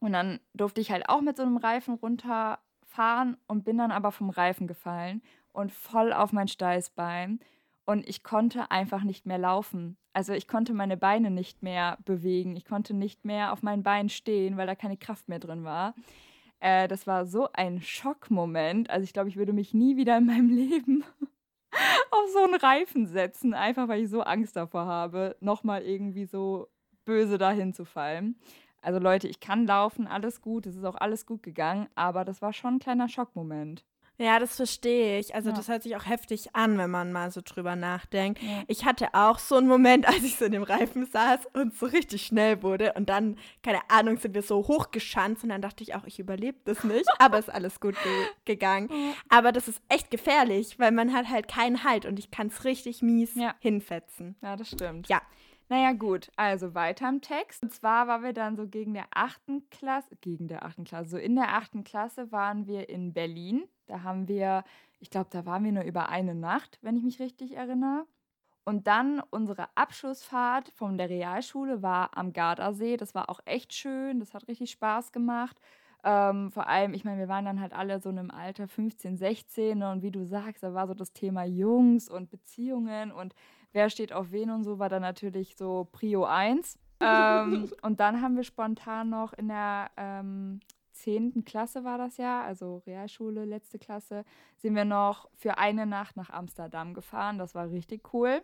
Und 0.00 0.12
dann 0.12 0.40
durfte 0.54 0.80
ich 0.80 0.90
halt 0.90 1.08
auch 1.08 1.20
mit 1.20 1.36
so 1.36 1.42
einem 1.42 1.56
Reifen 1.56 1.94
runterfahren 1.94 3.36
und 3.46 3.64
bin 3.64 3.78
dann 3.78 3.90
aber 3.90 4.12
vom 4.12 4.30
Reifen 4.30 4.66
gefallen 4.66 5.22
und 5.52 5.72
voll 5.72 6.12
auf 6.12 6.32
mein 6.32 6.48
Steißbein. 6.48 7.40
Und 7.84 8.08
ich 8.08 8.22
konnte 8.22 8.70
einfach 8.70 9.02
nicht 9.02 9.26
mehr 9.26 9.38
laufen. 9.38 9.96
Also 10.12 10.32
ich 10.32 10.46
konnte 10.46 10.72
meine 10.72 10.96
Beine 10.96 11.30
nicht 11.30 11.62
mehr 11.62 11.98
bewegen. 12.04 12.56
Ich 12.56 12.64
konnte 12.64 12.94
nicht 12.94 13.24
mehr 13.24 13.52
auf 13.52 13.62
meinen 13.62 13.82
Beinen 13.82 14.08
stehen, 14.08 14.56
weil 14.56 14.66
da 14.68 14.74
keine 14.76 14.96
Kraft 14.96 15.28
mehr 15.28 15.40
drin 15.40 15.64
war. 15.64 15.94
Äh, 16.60 16.88
das 16.88 17.06
war 17.06 17.26
so 17.26 17.48
ein 17.52 17.80
Schockmoment. 17.80 18.90
Also 18.90 19.04
ich 19.04 19.12
glaube, 19.12 19.28
ich 19.28 19.36
würde 19.36 19.52
mich 19.52 19.74
nie 19.74 19.96
wieder 19.96 20.18
in 20.18 20.26
meinem 20.26 20.50
Leben 20.56 21.04
auf 22.10 22.30
so 22.32 22.44
einen 22.44 22.54
Reifen 22.54 23.06
setzen, 23.06 23.54
einfach 23.54 23.88
weil 23.88 24.02
ich 24.02 24.10
so 24.10 24.22
Angst 24.22 24.56
davor 24.56 24.86
habe, 24.86 25.36
nochmal 25.40 25.82
irgendwie 25.82 26.26
so 26.26 26.68
böse 27.04 27.38
dahin 27.38 27.72
zu 27.72 27.84
fallen. 27.84 28.36
Also 28.82 28.98
Leute, 28.98 29.28
ich 29.28 29.40
kann 29.40 29.66
laufen, 29.66 30.06
alles 30.06 30.40
gut, 30.40 30.66
es 30.66 30.76
ist 30.76 30.84
auch 30.84 30.96
alles 30.96 31.26
gut 31.26 31.42
gegangen, 31.42 31.88
aber 31.94 32.24
das 32.24 32.40
war 32.40 32.52
schon 32.52 32.76
ein 32.76 32.78
kleiner 32.78 33.08
Schockmoment. 33.08 33.84
Ja, 34.20 34.38
das 34.38 34.54
verstehe 34.56 35.18
ich. 35.18 35.34
Also 35.34 35.48
Ja. 35.50 35.56
das 35.56 35.68
hört 35.68 35.82
sich 35.82 35.96
auch 35.96 36.04
heftig 36.06 36.54
an, 36.54 36.76
wenn 36.76 36.90
man 36.90 37.10
mal 37.10 37.30
so 37.30 37.40
drüber 37.42 37.74
nachdenkt. 37.74 38.42
Ja. 38.42 38.62
Ich 38.66 38.84
hatte 38.84 39.08
auch 39.14 39.38
so 39.38 39.56
einen 39.56 39.66
Moment, 39.66 40.06
als 40.08 40.22
ich 40.22 40.36
so 40.36 40.44
in 40.44 40.52
dem 40.52 40.62
Reifen 40.62 41.06
saß 41.06 41.40
und 41.54 41.74
so 41.74 41.86
richtig 41.86 42.26
schnell 42.26 42.62
wurde. 42.62 42.92
Und 42.92 43.08
dann, 43.08 43.38
keine 43.62 43.78
Ahnung, 43.88 44.18
sind 44.18 44.34
wir 44.34 44.42
so 44.42 44.58
hochgeschanzt. 44.68 45.42
Und 45.42 45.48
dann 45.48 45.62
dachte 45.62 45.82
ich 45.82 45.94
auch, 45.94 46.04
ich 46.04 46.18
überlebe 46.18 46.58
das 46.64 46.84
nicht. 46.84 47.06
Aber 47.18 47.38
ist 47.38 47.48
alles 47.50 47.80
gut 47.80 47.96
ge 48.02 48.12
gegangen. 48.44 48.90
Aber 49.30 49.52
das 49.52 49.68
ist 49.68 49.80
echt 49.88 50.10
gefährlich, 50.10 50.78
weil 50.78 50.92
man 50.92 51.12
hat 51.14 51.28
halt 51.30 51.48
keinen 51.48 51.82
Halt. 51.82 52.04
Und 52.04 52.18
ich 52.18 52.30
kann 52.30 52.48
es 52.48 52.64
richtig 52.64 53.00
mies 53.00 53.34
Ja. 53.34 53.54
hinfetzen. 53.60 54.36
Ja, 54.42 54.54
das 54.56 54.68
stimmt. 54.68 55.08
Ja. 55.08 55.22
Naja, 55.70 55.92
gut, 55.92 56.32
also 56.34 56.74
weiter 56.74 57.08
im 57.08 57.20
Text. 57.20 57.62
Und 57.62 57.72
zwar 57.72 58.08
waren 58.08 58.24
wir 58.24 58.32
dann 58.32 58.56
so 58.56 58.66
gegen 58.66 58.92
der 58.92 59.06
achten 59.14 59.70
Klasse, 59.70 60.16
gegen 60.20 60.48
der 60.48 60.64
achten 60.64 60.82
Klasse, 60.82 61.10
so 61.10 61.16
in 61.16 61.36
der 61.36 61.54
achten 61.54 61.84
Klasse 61.84 62.32
waren 62.32 62.66
wir 62.66 62.88
in 62.88 63.12
Berlin. 63.12 63.68
Da 63.86 64.02
haben 64.02 64.26
wir, 64.26 64.64
ich 64.98 65.10
glaube, 65.10 65.28
da 65.30 65.46
waren 65.46 65.62
wir 65.62 65.70
nur 65.70 65.84
über 65.84 66.08
eine 66.08 66.34
Nacht, 66.34 66.80
wenn 66.82 66.96
ich 66.96 67.04
mich 67.04 67.20
richtig 67.20 67.56
erinnere. 67.56 68.04
Und 68.64 68.88
dann 68.88 69.22
unsere 69.30 69.68
Abschlussfahrt 69.76 70.70
von 70.70 70.98
der 70.98 71.08
Realschule 71.08 71.82
war 71.82 72.16
am 72.18 72.32
Gardasee. 72.32 72.96
Das 72.96 73.14
war 73.14 73.30
auch 73.30 73.40
echt 73.44 73.72
schön, 73.72 74.18
das 74.18 74.34
hat 74.34 74.48
richtig 74.48 74.72
Spaß 74.72 75.12
gemacht. 75.12 75.60
Ähm, 76.02 76.50
vor 76.50 76.66
allem, 76.66 76.94
ich 76.94 77.04
meine, 77.04 77.18
wir 77.20 77.28
waren 77.28 77.44
dann 77.44 77.60
halt 77.60 77.74
alle 77.74 78.00
so 78.00 78.10
in 78.10 78.18
einem 78.18 78.30
Alter 78.32 78.66
15, 78.66 79.16
16 79.16 79.78
ne? 79.78 79.92
und 79.92 80.02
wie 80.02 80.10
du 80.10 80.24
sagst, 80.24 80.64
da 80.64 80.74
war 80.74 80.88
so 80.88 80.94
das 80.94 81.12
Thema 81.12 81.44
Jungs 81.44 82.08
und 82.08 82.30
Beziehungen 82.30 83.12
und 83.12 83.34
wer 83.72 83.90
steht 83.90 84.12
auf 84.12 84.32
wen 84.32 84.50
und 84.50 84.64
so, 84.64 84.78
war 84.78 84.88
dann 84.88 85.02
natürlich 85.02 85.56
so 85.56 85.88
Prio 85.92 86.24
1. 86.24 86.78
ähm, 87.00 87.70
und 87.82 88.00
dann 88.00 88.20
haben 88.20 88.36
wir 88.36 88.44
spontan 88.44 89.08
noch 89.08 89.32
in 89.32 89.48
der 89.48 89.90
ähm, 89.96 90.60
10. 90.92 91.44
Klasse 91.44 91.84
war 91.84 91.98
das 91.98 92.18
ja, 92.18 92.42
also 92.42 92.82
Realschule, 92.86 93.44
letzte 93.44 93.78
Klasse, 93.78 94.24
sind 94.58 94.74
wir 94.74 94.84
noch 94.84 95.28
für 95.34 95.58
eine 95.58 95.86
Nacht 95.86 96.16
nach 96.16 96.30
Amsterdam 96.30 96.94
gefahren. 96.94 97.38
Das 97.38 97.54
war 97.54 97.70
richtig 97.70 98.12
cool. 98.12 98.42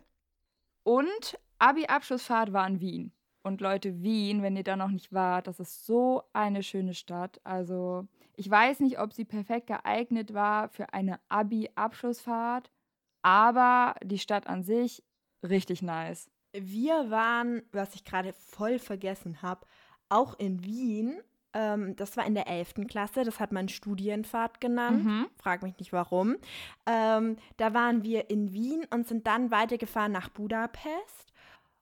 Und 0.83 1.39
Abi-Abschlussfahrt 1.59 2.53
war 2.53 2.67
in 2.67 2.79
Wien. 2.79 3.11
Und 3.43 3.61
Leute, 3.61 4.01
Wien, 4.01 4.41
wenn 4.41 4.57
ihr 4.57 4.63
da 4.63 4.75
noch 4.75 4.89
nicht 4.89 5.13
wart, 5.13 5.47
das 5.47 5.59
ist 5.59 5.85
so 5.85 6.23
eine 6.33 6.63
schöne 6.63 6.93
Stadt. 6.93 7.39
Also, 7.43 8.07
ich 8.35 8.49
weiß 8.49 8.81
nicht, 8.81 8.99
ob 8.99 9.13
sie 9.13 9.23
perfekt 9.23 9.67
geeignet 9.67 10.33
war 10.33 10.69
für 10.69 10.93
eine 10.93 11.19
Abi-Abschlussfahrt, 11.29 12.71
aber 13.21 13.95
die 14.03 14.19
Stadt 14.19 14.47
an 14.47 14.63
sich 14.63 15.03
richtig 15.43 15.81
nice. 15.81 16.29
Wir 16.53 17.09
waren, 17.11 17.61
was 17.71 17.95
ich 17.95 18.03
gerade 18.03 18.33
voll 18.33 18.79
vergessen 18.79 19.41
habe, 19.41 19.65
auch 20.09 20.37
in 20.39 20.63
Wien. 20.63 21.19
Ähm, 21.53 21.95
das 21.95 22.17
war 22.17 22.25
in 22.25 22.35
der 22.35 22.47
11. 22.47 22.87
Klasse, 22.87 23.23
das 23.23 23.39
hat 23.39 23.51
man 23.51 23.69
Studienfahrt 23.69 24.61
genannt. 24.61 25.03
Mhm. 25.03 25.27
Frag 25.37 25.63
mich 25.63 25.77
nicht 25.77 25.93
warum. 25.93 26.37
Ähm, 26.85 27.37
da 27.57 27.73
waren 27.73 28.03
wir 28.03 28.29
in 28.29 28.53
Wien 28.53 28.85
und 28.91 29.07
sind 29.07 29.27
dann 29.27 29.51
weitergefahren 29.51 30.11
nach 30.11 30.29
Budapest. 30.29 31.33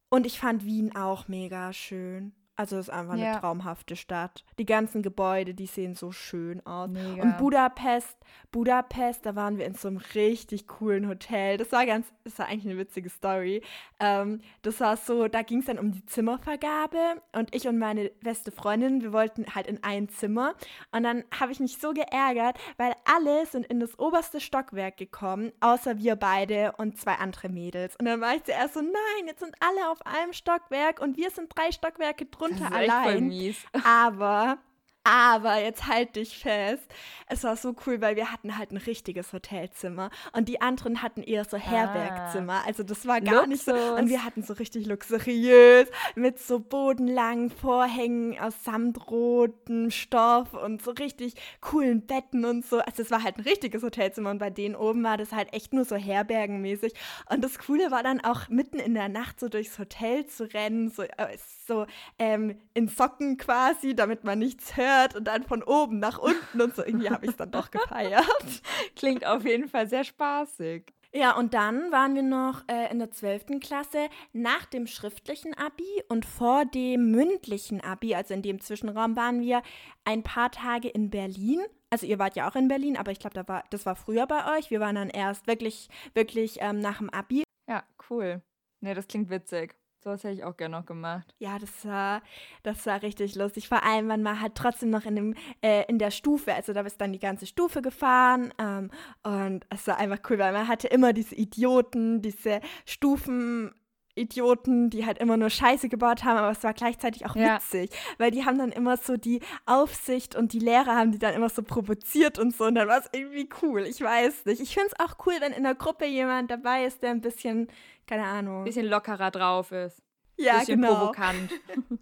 Und 0.09 0.25
ich 0.25 0.39
fand 0.39 0.65
Wien 0.65 0.95
auch 0.95 1.27
mega 1.27 1.73
schön. 1.73 2.33
Also 2.57 2.77
es 2.77 2.87
ist 2.87 2.93
einfach 2.93 3.15
Ja. 3.15 3.31
eine 3.31 3.39
traumhafte 3.39 3.95
Stadt. 3.95 4.43
Die 4.57 4.65
ganzen 4.65 5.01
Gebäude, 5.01 5.53
die 5.53 5.65
sehen 5.65 5.93
so 5.95 6.11
schön 6.11 6.65
aus. 6.65 6.89
Mega. 6.89 7.21
Und 7.23 7.37
Budapest, 7.37 8.17
Budapest, 8.51 9.25
da 9.25 9.35
waren 9.35 9.57
wir 9.57 9.65
in 9.65 9.73
so 9.75 9.87
einem 9.89 9.97
richtig 10.15 10.67
coolen 10.67 11.07
Hotel. 11.09 11.57
Das 11.57 11.71
war 11.73 11.85
ganz, 11.85 12.07
das 12.23 12.39
war 12.39 12.47
eigentlich 12.47 12.65
eine 12.71 12.77
witzige 12.79 13.09
Story. 13.09 13.61
Ähm, 13.99 14.39
das 14.61 14.79
war 14.79 14.95
so, 14.95 15.27
da 15.27 15.41
ging 15.41 15.59
es 15.59 15.65
dann 15.65 15.77
um 15.79 15.91
die 15.91 16.05
Zimmervergabe 16.05 17.21
und 17.33 17.53
ich 17.53 17.67
und 17.67 17.77
meine 17.77 18.09
beste 18.21 18.51
Freundin, 18.51 19.01
wir 19.01 19.11
wollten 19.11 19.45
halt 19.53 19.67
in 19.67 19.83
ein 19.83 20.07
Zimmer. 20.07 20.53
Und 20.91 21.03
dann 21.03 21.23
habe 21.37 21.51
ich 21.51 21.59
mich 21.59 21.77
so 21.79 21.91
geärgert, 21.93 22.57
weil 22.77 22.93
alle 23.03 23.45
sind 23.45 23.65
in 23.65 23.79
das 23.81 23.99
oberste 23.99 24.39
Stockwerk 24.39 24.95
gekommen, 24.97 25.51
außer 25.59 25.97
wir 25.97 26.15
beide 26.15 26.73
und 26.77 26.97
zwei 26.97 27.15
andere 27.15 27.49
Mädels. 27.49 27.95
Und 27.99 28.05
dann 28.05 28.21
war 28.21 28.35
ich 28.35 28.43
zuerst 28.43 28.75
so, 28.75 28.81
nein, 28.81 29.27
jetzt 29.27 29.39
sind 29.41 29.55
alle 29.59 29.89
auf 29.91 30.05
einem 30.05 30.31
Stockwerk 30.31 31.01
und 31.01 31.17
wir 31.17 31.29
sind 31.31 31.51
drei 31.55 31.71
Stockwerke 31.71 32.25
drunter 32.25 32.44
das 32.51 32.59
ist 32.61 32.65
echt 32.65 32.71
voll 32.71 32.89
allein. 32.89 33.27
mies. 33.27 33.57
Aber, 33.83 34.57
aber, 35.05 35.61
jetzt 35.61 35.85
halt 35.85 36.15
dich 36.15 36.39
fest. 36.39 36.83
Es 37.27 37.43
war 37.43 37.55
so 37.55 37.75
cool, 37.85 38.01
weil 38.01 38.15
wir 38.15 38.31
hatten 38.31 38.57
halt 38.57 38.71
ein 38.71 38.77
richtiges 38.77 39.33
Hotelzimmer 39.33 40.09
und 40.33 40.49
die 40.49 40.61
anderen 40.61 41.03
hatten 41.03 41.21
eher 41.21 41.45
so 41.45 41.57
Herbergzimmer. 41.57 42.63
Also 42.65 42.81
das 42.81 43.05
war 43.05 43.21
gar 43.21 43.45
nicht 43.45 43.63
so. 43.63 43.71
Ah. 43.71 43.75
Luxus. 43.75 43.99
Und 43.99 44.09
wir 44.09 44.23
hatten 44.23 44.41
so 44.41 44.53
richtig 44.53 44.87
luxuriös 44.87 45.87
mit 46.15 46.39
so 46.39 46.59
bodenlangen 46.59 47.51
Vorhängen 47.51 48.39
aus 48.39 48.63
samtrotem 48.63 49.91
Stoff 49.91 50.53
und 50.53 50.81
so 50.81 50.91
richtig 50.91 51.35
coolen 51.61 52.07
Betten 52.07 52.43
und 52.43 52.65
so. 52.65 52.79
Also 52.79 53.03
es 53.03 53.11
war 53.11 53.23
halt 53.23 53.37
ein 53.37 53.43
richtiges 53.43 53.83
Hotelzimmer 53.83 54.31
und 54.31 54.39
bei 54.39 54.49
denen 54.49 54.75
oben 54.75 55.03
war 55.03 55.17
das 55.17 55.31
halt 55.33 55.53
echt 55.53 55.71
nur 55.71 55.85
so 55.85 55.95
herbergenmäßig. 55.95 56.93
Und 57.29 57.43
das 57.43 57.59
Coole 57.59 57.91
war 57.91 58.01
dann 58.01 58.23
auch 58.23 58.49
mitten 58.49 58.79
in 58.79 58.95
der 58.95 59.09
Nacht 59.09 59.39
so 59.39 59.49
durchs 59.49 59.77
Hotel 59.77 60.25
zu 60.25 60.51
rennen, 60.51 60.89
so, 60.89 61.03
äh, 61.03 61.37
so 61.67 61.85
ähm, 62.17 62.57
in 62.73 62.87
Socken 62.87 63.37
quasi, 63.37 63.95
damit 63.95 64.23
man 64.23 64.39
nichts 64.39 64.77
hört 64.77 64.94
und 65.15 65.25
dann 65.25 65.43
von 65.43 65.63
oben 65.63 65.99
nach 65.99 66.17
unten 66.17 66.61
und 66.61 66.75
so. 66.75 66.83
Irgendwie 66.83 67.09
habe 67.09 67.25
ich 67.25 67.31
es 67.31 67.37
dann 67.37 67.51
doch 67.51 67.71
gefeiert. 67.71 68.25
Klingt 68.95 69.25
auf 69.25 69.45
jeden 69.45 69.67
Fall 69.67 69.87
sehr 69.87 70.03
spaßig. 70.03 70.93
Ja, 71.13 71.37
und 71.37 71.53
dann 71.53 71.93
waren 71.93 72.13
wir 72.13 72.23
noch 72.23 72.63
äh, 72.67 72.91
in 72.91 72.99
der 72.99 73.09
12. 73.09 73.61
Klasse 73.61 74.09
nach 74.33 74.65
dem 74.65 74.85
schriftlichen 74.85 75.53
Abi 75.53 76.03
und 76.09 76.25
vor 76.25 76.65
dem 76.65 77.11
mündlichen 77.11 77.79
Abi, 77.79 78.13
also 78.13 78.33
in 78.33 78.41
dem 78.41 78.59
Zwischenraum, 78.59 79.15
waren 79.15 79.39
wir 79.39 79.61
ein 80.03 80.23
paar 80.23 80.51
Tage 80.51 80.89
in 80.89 81.09
Berlin. 81.09 81.61
Also 81.89 82.05
ihr 82.05 82.19
wart 82.19 82.35
ja 82.35 82.49
auch 82.49 82.55
in 82.57 82.67
Berlin, 82.67 82.97
aber 82.97 83.13
ich 83.13 83.19
glaube, 83.19 83.33
da 83.33 83.47
war, 83.47 83.63
das 83.69 83.85
war 83.85 83.95
früher 83.95 84.27
bei 84.27 84.57
euch. 84.57 84.71
Wir 84.71 84.81
waren 84.81 84.95
dann 84.95 85.09
erst 85.09 85.47
wirklich, 85.47 85.87
wirklich 86.13 86.57
ähm, 86.59 86.79
nach 86.79 86.97
dem 86.97 87.09
Abi. 87.09 87.43
Ja, 87.69 87.85
cool. 88.09 88.41
Nee, 88.81 88.93
das 88.93 89.07
klingt 89.07 89.29
witzig. 89.29 89.73
So 90.05 90.11
was 90.11 90.23
hätte 90.23 90.35
ich 90.35 90.43
auch 90.43 90.55
gerne 90.55 90.77
noch 90.77 90.85
gemacht. 90.85 91.33
Ja, 91.39 91.57
das 91.57 91.83
war, 91.83 92.21
das 92.61 92.85
war 92.85 93.01
richtig 93.01 93.33
lustig. 93.33 93.67
Vor 93.67 93.83
allem, 93.83 94.05
man 94.05 94.23
war 94.23 94.39
halt 94.39 94.53
trotzdem 94.53 94.91
noch 94.91 95.03
in, 95.03 95.15
dem, 95.15 95.35
äh, 95.63 95.83
in 95.87 95.97
der 95.97 96.11
Stufe. 96.11 96.53
Also 96.53 96.73
da 96.73 96.83
bist 96.83 97.01
dann 97.01 97.11
die 97.11 97.17
ganze 97.17 97.47
Stufe 97.47 97.81
gefahren. 97.81 98.53
Ähm, 98.59 98.91
und 99.23 99.65
es 99.71 99.87
war 99.87 99.97
einfach 99.97 100.19
cool, 100.29 100.37
weil 100.37 100.53
man 100.53 100.67
hatte 100.67 100.89
immer 100.89 101.11
diese 101.11 101.33
Idioten, 101.33 102.21
diese 102.21 102.61
Stufen. 102.85 103.73
Idioten, 104.15 104.89
die 104.89 105.05
halt 105.05 105.17
immer 105.19 105.37
nur 105.37 105.49
Scheiße 105.49 105.89
gebaut 105.89 106.23
haben, 106.23 106.37
aber 106.37 106.51
es 106.51 106.63
war 106.63 106.73
gleichzeitig 106.73 107.25
auch 107.25 107.35
Ja. 107.35 107.55
witzig, 107.57 107.91
weil 108.17 108.31
die 108.31 108.45
haben 108.45 108.57
dann 108.57 108.71
immer 108.71 108.97
so 108.97 109.17
die 109.17 109.41
Aufsicht 109.65 110.35
und 110.35 110.53
die 110.53 110.59
Lehrer 110.59 110.95
haben 110.95 111.11
die 111.11 111.19
dann 111.19 111.33
immer 111.33 111.49
so 111.49 111.61
provoziert 111.63 112.39
und 112.39 112.55
so 112.55 112.65
und 112.65 112.75
dann 112.75 112.87
war 112.87 112.99
es 112.99 113.09
irgendwie 113.11 113.49
cool. 113.61 113.81
Ich 113.81 114.01
weiß 114.01 114.45
nicht. 114.45 114.61
Ich 114.61 114.73
finde 114.73 114.89
es 114.93 114.99
auch 115.05 115.17
cool, 115.25 115.33
wenn 115.39 115.51
in 115.51 115.63
der 115.63 115.75
Gruppe 115.75 116.05
jemand 116.05 116.49
dabei 116.49 116.85
ist, 116.85 117.03
der 117.03 117.11
ein 117.11 117.21
bisschen, 117.21 117.67
keine 118.07 118.23
Ahnung. 118.25 118.63
Bisschen 118.63 118.87
lockerer 118.87 119.31
drauf 119.31 119.71
ist. 119.71 120.01
ja, 120.37 120.59
bisschen 120.59 120.81
genau. 120.81 120.95
provokant. 120.95 121.51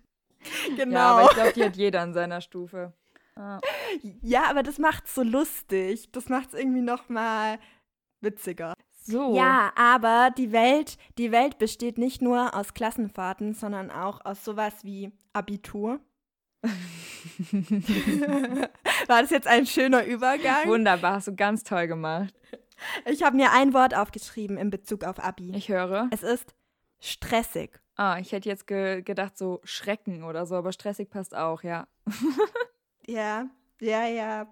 genau. 0.78 0.94
Ja, 0.96 1.12
aber 1.12 1.24
ich 1.30 1.36
glaube, 1.36 1.54
die 1.54 1.64
hat 1.64 1.76
jeder 1.76 2.04
in 2.04 2.14
seiner 2.14 2.42
Stufe. 2.42 2.94
Ja. 3.36 3.60
Ja, 4.22 4.44
aber 4.50 4.62
das 4.62 4.78
macht's 4.78 5.16
so 5.16 5.24
lustig. 5.24 6.12
Das 6.12 6.30
macht's 6.30 6.54
irgendwie 6.54 6.82
noch 6.82 7.10
mal 7.10 7.58
witziger. 8.22 8.74
So. 9.06 9.36
Ja, 9.36 9.74
aber 9.76 10.32
die 10.38 10.52
Welt, 10.54 10.98
die 11.18 11.32
Welt 11.32 11.58
besteht 11.58 11.98
nicht 11.98 12.22
nur 12.22 12.56
aus 12.56 12.74
Klassenfahrten, 12.74 13.54
sondern 13.54 13.92
auch 13.92 14.24
aus 14.24 14.46
sowas 14.46 14.74
wie 14.84 15.12
Abitur. 15.34 16.00
War 19.08 19.22
das 19.22 19.30
jetzt 19.32 19.48
ein 19.48 19.66
schöner 19.66 20.06
Übergang? 20.06 20.68
Wunderbar, 20.68 21.16
hast 21.16 21.28
du 21.28 21.36
ganz 21.36 21.64
toll 21.64 21.88
gemacht. 21.88 22.34
Ich 23.06 23.24
habe 23.24 23.36
mir 23.36 23.52
ein 23.52 23.74
Wort 23.74 23.94
aufgeschrieben 23.96 24.58
in 24.58 24.70
Bezug 24.70 25.04
auf 25.04 25.22
Abi. 25.22 25.52
Ich 25.56 25.68
höre. 25.68 26.08
Es 26.12 26.24
ist 26.24 26.56
stressig. 27.02 27.82
Ah, 27.96 28.18
ich 28.20 28.32
hätte 28.32 28.48
jetzt 28.50 28.66
ge 28.68 29.02
gedacht, 29.02 29.38
so 29.38 29.60
Schrecken 29.64 30.24
oder 30.24 30.46
so, 30.46 30.56
aber 30.56 30.72
stressig 30.72 31.10
passt 31.10 31.36
auch, 31.36 31.64
ja. 31.64 31.88
Ja, 33.06 33.50
ja, 33.82 34.08
ja. 34.08 34.48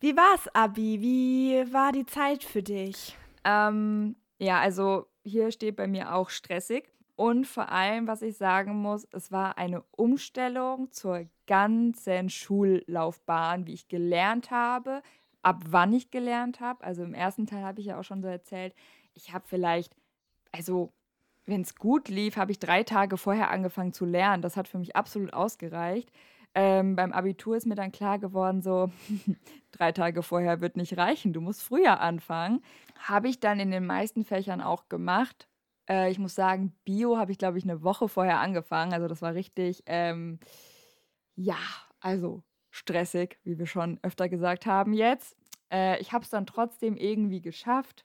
Wie 0.00 0.16
war's, 0.16 0.48
Abi? 0.52 1.00
Wie 1.00 1.72
war 1.72 1.92
die 1.92 2.04
Zeit 2.04 2.42
für 2.42 2.60
dich? 2.60 3.16
Ähm, 3.44 4.16
ja, 4.38 4.60
also 4.60 5.06
hier 5.22 5.50
steht 5.50 5.76
bei 5.76 5.86
mir 5.86 6.14
auch 6.14 6.30
stressig. 6.30 6.90
Und 7.16 7.46
vor 7.46 7.70
allem, 7.70 8.08
was 8.08 8.22
ich 8.22 8.36
sagen 8.36 8.76
muss, 8.76 9.06
es 9.12 9.30
war 9.30 9.56
eine 9.56 9.82
Umstellung 9.92 10.90
zur 10.90 11.26
ganzen 11.46 12.28
Schullaufbahn, 12.28 13.66
wie 13.66 13.74
ich 13.74 13.86
gelernt 13.86 14.50
habe, 14.50 15.00
ab 15.42 15.62
wann 15.68 15.92
ich 15.92 16.10
gelernt 16.10 16.60
habe. 16.60 16.82
Also 16.82 17.04
im 17.04 17.14
ersten 17.14 17.46
Teil 17.46 17.62
habe 17.62 17.80
ich 17.80 17.86
ja 17.86 18.00
auch 18.00 18.04
schon 18.04 18.22
so 18.22 18.28
erzählt, 18.28 18.74
ich 19.14 19.32
habe 19.32 19.44
vielleicht, 19.46 19.94
also 20.50 20.92
wenn 21.46 21.60
es 21.60 21.76
gut 21.76 22.08
lief, 22.08 22.36
habe 22.36 22.50
ich 22.50 22.58
drei 22.58 22.82
Tage 22.82 23.16
vorher 23.16 23.50
angefangen 23.50 23.92
zu 23.92 24.06
lernen. 24.06 24.42
Das 24.42 24.56
hat 24.56 24.66
für 24.66 24.78
mich 24.78 24.96
absolut 24.96 25.32
ausgereicht. 25.32 26.10
Ähm, 26.54 26.94
beim 26.94 27.12
Abitur 27.12 27.56
ist 27.56 27.66
mir 27.66 27.74
dann 27.74 27.90
klar 27.92 28.18
geworden, 28.18 28.62
so 28.62 28.90
drei 29.72 29.92
Tage 29.92 30.22
vorher 30.22 30.60
wird 30.60 30.76
nicht 30.76 30.96
reichen, 30.96 31.32
du 31.32 31.40
musst 31.40 31.62
früher 31.62 32.00
anfangen. 32.00 32.62
Habe 32.98 33.28
ich 33.28 33.40
dann 33.40 33.58
in 33.58 33.70
den 33.70 33.86
meisten 33.86 34.24
Fächern 34.24 34.60
auch 34.60 34.88
gemacht. 34.88 35.48
Äh, 35.88 36.10
ich 36.10 36.18
muss 36.18 36.34
sagen, 36.34 36.72
Bio 36.84 37.18
habe 37.18 37.32
ich, 37.32 37.38
glaube 37.38 37.58
ich, 37.58 37.64
eine 37.64 37.82
Woche 37.82 38.08
vorher 38.08 38.38
angefangen. 38.40 38.92
Also 38.92 39.08
das 39.08 39.20
war 39.20 39.34
richtig, 39.34 39.82
ähm, 39.86 40.38
ja, 41.36 41.58
also 42.00 42.42
stressig, 42.70 43.38
wie 43.44 43.58
wir 43.58 43.66
schon 43.66 43.98
öfter 44.02 44.28
gesagt 44.28 44.66
haben 44.66 44.92
jetzt. 44.92 45.36
Äh, 45.72 46.00
ich 46.00 46.12
habe 46.12 46.24
es 46.24 46.30
dann 46.30 46.46
trotzdem 46.46 46.96
irgendwie 46.96 47.40
geschafft 47.40 48.04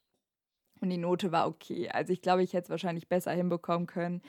und 0.81 0.89
die 0.89 0.97
Note 0.97 1.31
war 1.31 1.47
okay. 1.47 1.89
Also 1.89 2.13
ich 2.13 2.21
glaube, 2.21 2.43
ich 2.43 2.53
hätte 2.53 2.65
es 2.65 2.69
wahrscheinlich 2.69 3.09
besser 3.09 3.31
hinbekommen 3.31 3.87
können, 3.87 4.21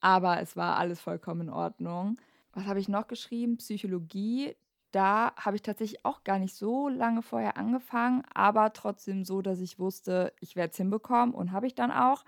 aber 0.00 0.40
es 0.40 0.56
war 0.56 0.76
alles 0.76 1.00
vollkommen 1.00 1.42
in 1.42 1.50
Ordnung. 1.50 2.16
Was 2.56 2.64
habe 2.66 2.80
ich 2.80 2.88
noch 2.88 3.06
geschrieben? 3.06 3.58
Psychologie. 3.58 4.56
Da 4.90 5.34
habe 5.36 5.56
ich 5.56 5.62
tatsächlich 5.62 6.04
auch 6.06 6.24
gar 6.24 6.38
nicht 6.38 6.54
so 6.54 6.88
lange 6.88 7.20
vorher 7.20 7.58
angefangen, 7.58 8.22
aber 8.32 8.72
trotzdem 8.72 9.24
so, 9.24 9.42
dass 9.42 9.60
ich 9.60 9.78
wusste, 9.78 10.32
ich 10.40 10.56
werde 10.56 10.70
es 10.70 10.78
hinbekommen 10.78 11.34
und 11.34 11.52
habe 11.52 11.66
ich 11.66 11.74
dann 11.74 11.90
auch. 11.90 12.24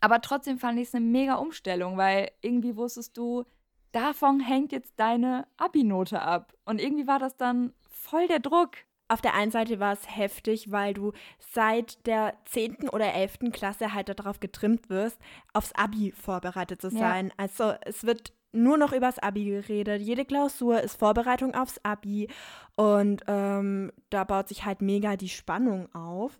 Aber 0.00 0.20
trotzdem 0.20 0.58
fand 0.58 0.78
ich 0.78 0.88
es 0.88 0.94
eine 0.94 1.04
mega 1.04 1.34
Umstellung, 1.34 1.96
weil 1.96 2.30
irgendwie 2.42 2.76
wusstest 2.76 3.16
du, 3.16 3.44
davon 3.90 4.38
hängt 4.38 4.70
jetzt 4.70 5.00
deine 5.00 5.48
Abi-Note 5.56 6.20
ab. 6.22 6.52
Und 6.64 6.80
irgendwie 6.80 7.08
war 7.08 7.18
das 7.18 7.36
dann 7.36 7.72
voll 7.90 8.28
der 8.28 8.40
Druck. 8.40 8.72
Auf 9.08 9.20
der 9.20 9.34
einen 9.34 9.50
Seite 9.50 9.80
war 9.80 9.92
es 9.92 10.16
heftig, 10.16 10.70
weil 10.70 10.94
du 10.94 11.12
seit 11.38 12.06
der 12.06 12.34
10. 12.44 12.88
oder 12.90 13.14
11. 13.14 13.52
Klasse 13.52 13.94
halt 13.94 14.08
darauf 14.08 14.38
getrimmt 14.38 14.90
wirst, 14.90 15.18
aufs 15.54 15.72
Abi 15.72 16.12
vorbereitet 16.12 16.82
zu 16.82 16.88
Ja. 16.88 16.98
sein. 16.98 17.32
Also 17.36 17.72
es 17.82 18.04
wird 18.04 18.32
nur 18.56 18.76
noch 18.76 18.92
übers 18.92 19.18
Abi 19.18 19.44
geredet. 19.44 20.02
Jede 20.02 20.24
Klausur 20.24 20.80
ist 20.80 20.98
Vorbereitung 20.98 21.54
aufs 21.54 21.80
Abi 21.82 22.28
und 22.74 23.22
ähm, 23.26 23.92
da 24.10 24.24
baut 24.24 24.48
sich 24.48 24.64
halt 24.64 24.82
mega 24.82 25.16
die 25.16 25.28
Spannung 25.28 25.94
auf. 25.94 26.38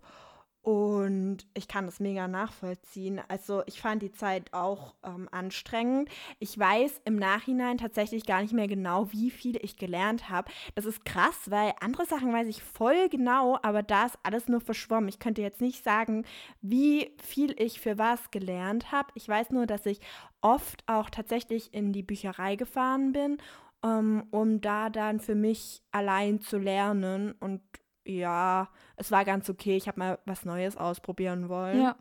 Und 0.66 1.46
ich 1.54 1.68
kann 1.68 1.86
das 1.86 2.00
mega 2.00 2.26
nachvollziehen. 2.26 3.20
Also 3.28 3.62
ich 3.66 3.80
fand 3.80 4.02
die 4.02 4.10
Zeit 4.10 4.52
auch 4.52 4.96
ähm, 5.04 5.28
anstrengend. 5.30 6.08
Ich 6.40 6.58
weiß 6.58 7.02
im 7.04 7.14
Nachhinein 7.14 7.78
tatsächlich 7.78 8.26
gar 8.26 8.42
nicht 8.42 8.52
mehr 8.52 8.66
genau, 8.66 9.12
wie 9.12 9.30
viel 9.30 9.60
ich 9.62 9.76
gelernt 9.76 10.28
habe. 10.28 10.50
Das 10.74 10.84
ist 10.84 11.04
krass, 11.04 11.52
weil 11.52 11.72
andere 11.78 12.04
Sachen 12.04 12.32
weiß 12.32 12.48
ich 12.48 12.64
voll 12.64 13.08
genau, 13.08 13.60
aber 13.62 13.84
da 13.84 14.06
ist 14.06 14.18
alles 14.24 14.48
nur 14.48 14.60
verschwommen. 14.60 15.08
Ich 15.08 15.20
könnte 15.20 15.40
jetzt 15.40 15.60
nicht 15.60 15.84
sagen, 15.84 16.24
wie 16.62 17.14
viel 17.22 17.54
ich 17.62 17.78
für 17.78 17.96
was 17.96 18.32
gelernt 18.32 18.90
habe. 18.90 19.12
Ich 19.14 19.28
weiß 19.28 19.50
nur, 19.50 19.66
dass 19.66 19.86
ich 19.86 20.00
oft 20.40 20.82
auch 20.88 21.10
tatsächlich 21.10 21.74
in 21.74 21.92
die 21.92 22.02
Bücherei 22.02 22.56
gefahren 22.56 23.12
bin, 23.12 23.38
ähm, 23.84 24.24
um 24.32 24.60
da 24.60 24.90
dann 24.90 25.20
für 25.20 25.36
mich 25.36 25.84
allein 25.92 26.40
zu 26.40 26.58
lernen. 26.58 27.36
Und 27.38 27.60
ja, 28.06 28.68
es 28.96 29.10
war 29.10 29.24
ganz 29.24 29.50
okay. 29.50 29.76
Ich 29.76 29.88
habe 29.88 29.98
mal 29.98 30.18
was 30.24 30.44
Neues 30.44 30.76
ausprobieren 30.76 31.48
wollen. 31.48 31.82
Ja. 31.82 31.96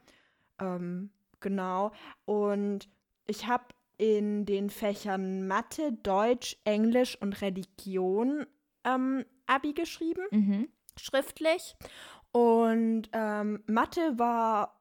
Ähm, 0.59 1.09
genau. 1.39 1.91
Und 2.25 2.87
ich 3.27 3.47
habe 3.47 3.65
in 3.97 4.45
den 4.45 4.69
Fächern 4.69 5.47
Mathe, 5.47 5.93
Deutsch, 6.03 6.57
Englisch 6.65 7.19
und 7.21 7.41
Religion 7.41 8.45
ähm, 8.83 9.25
Abi 9.47 9.73
geschrieben, 9.73 10.23
Mhm. 10.31 10.67
schriftlich. 10.97 11.75
Und 12.31 13.09
ähm, 13.13 13.63
Mathe 13.67 14.19
war 14.19 14.74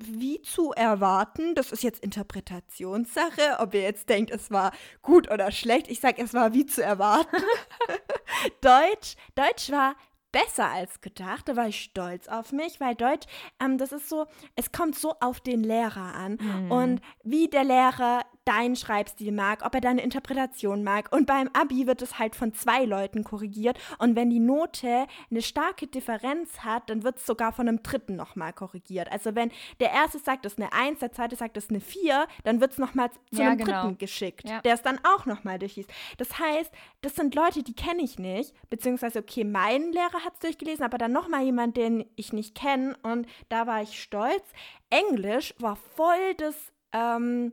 wie 0.00 0.40
zu 0.42 0.72
erwarten. 0.72 1.54
Das 1.54 1.72
ist 1.72 1.82
jetzt 1.82 2.02
Interpretationssache, 2.02 3.58
ob 3.58 3.74
ihr 3.74 3.82
jetzt 3.82 4.08
denkt, 4.08 4.30
es 4.30 4.50
war 4.50 4.72
gut 5.02 5.30
oder 5.30 5.50
schlecht. 5.50 5.88
Ich 5.88 6.00
sage, 6.00 6.22
es 6.22 6.34
war 6.34 6.52
wie 6.54 6.66
zu 6.66 6.82
erwarten. 6.82 7.36
Deutsch, 8.60 9.16
Deutsch 9.34 9.70
war 9.70 9.94
besser 10.32 10.66
als 10.70 11.00
gedacht. 11.00 11.48
Da 11.48 11.56
war 11.56 11.68
ich 11.68 11.80
stolz 11.80 12.28
auf 12.28 12.52
mich, 12.52 12.80
weil 12.80 12.94
Deutsch, 12.94 13.26
ähm, 13.60 13.78
das 13.78 13.92
ist 13.92 14.08
so, 14.08 14.26
es 14.56 14.72
kommt 14.72 14.94
so 14.98 15.14
auf 15.20 15.40
den 15.40 15.62
Lehrer 15.62 16.14
an 16.14 16.38
Mhm. 16.40 16.70
und 16.70 17.00
wie 17.24 17.48
der 17.48 17.64
Lehrer 17.64 18.22
deinen 18.48 18.76
Schreibstil 18.76 19.30
mag, 19.32 19.64
ob 19.64 19.74
er 19.74 19.80
deine 19.80 20.02
Interpretation 20.02 20.82
mag. 20.82 21.12
Und 21.12 21.26
beim 21.26 21.48
Abi 21.52 21.86
wird 21.86 22.00
es 22.02 22.18
halt 22.18 22.34
von 22.34 22.54
zwei 22.54 22.84
Leuten 22.84 23.22
korrigiert. 23.24 23.78
Und 23.98 24.16
wenn 24.16 24.30
die 24.30 24.40
Note 24.40 25.06
eine 25.30 25.42
starke 25.42 25.86
Differenz 25.86 26.60
hat, 26.60 26.88
dann 26.88 27.02
wird 27.02 27.18
es 27.18 27.26
sogar 27.26 27.52
von 27.52 27.68
einem 27.68 27.82
dritten 27.82 28.16
nochmal 28.16 28.52
korrigiert. 28.52 29.12
Also 29.12 29.34
wenn 29.34 29.50
der 29.80 29.90
erste 29.92 30.18
sagt, 30.18 30.44
das 30.44 30.54
ist 30.54 30.58
eine 30.58 30.72
1, 30.72 31.00
der 31.00 31.12
zweite 31.12 31.36
sagt, 31.36 31.56
das 31.56 31.64
ist 31.64 31.70
eine 31.70 31.80
4, 31.80 32.26
dann 32.44 32.60
wird 32.60 32.72
es 32.72 32.78
nochmal 32.78 33.10
zu 33.10 33.18
Ja, 33.42 33.48
einem 33.50 33.58
genau. 33.58 33.82
dritten 33.82 33.98
geschickt, 33.98 34.48
Ja. 34.48 34.60
der 34.62 34.74
es 34.74 34.82
dann 34.82 34.98
auch 35.04 35.26
nochmal 35.26 35.58
durchliest. 35.58 35.90
Das 36.16 36.38
heißt, 36.38 36.72
das 37.02 37.14
sind 37.16 37.34
Leute, 37.34 37.62
die 37.62 37.74
kenne 37.74 38.02
ich 38.02 38.18
nicht, 38.18 38.54
beziehungsweise, 38.70 39.18
okay, 39.18 39.44
mein 39.44 39.92
Lehrer 39.92 40.24
hat 40.24 40.34
es 40.34 40.40
durchgelesen, 40.40 40.84
aber 40.84 40.96
dann 40.98 41.12
nochmal 41.12 41.42
jemand, 41.44 41.76
den 41.76 42.04
ich 42.16 42.32
nicht 42.32 42.54
kenne 42.54 42.96
und 43.02 43.26
da 43.50 43.66
war 43.66 43.82
ich 43.82 44.00
stolz. 44.02 44.42
Englisch 44.90 45.54
war 45.58 45.76
voll 45.96 46.34
das, 46.38 46.54
ähm, 46.92 47.52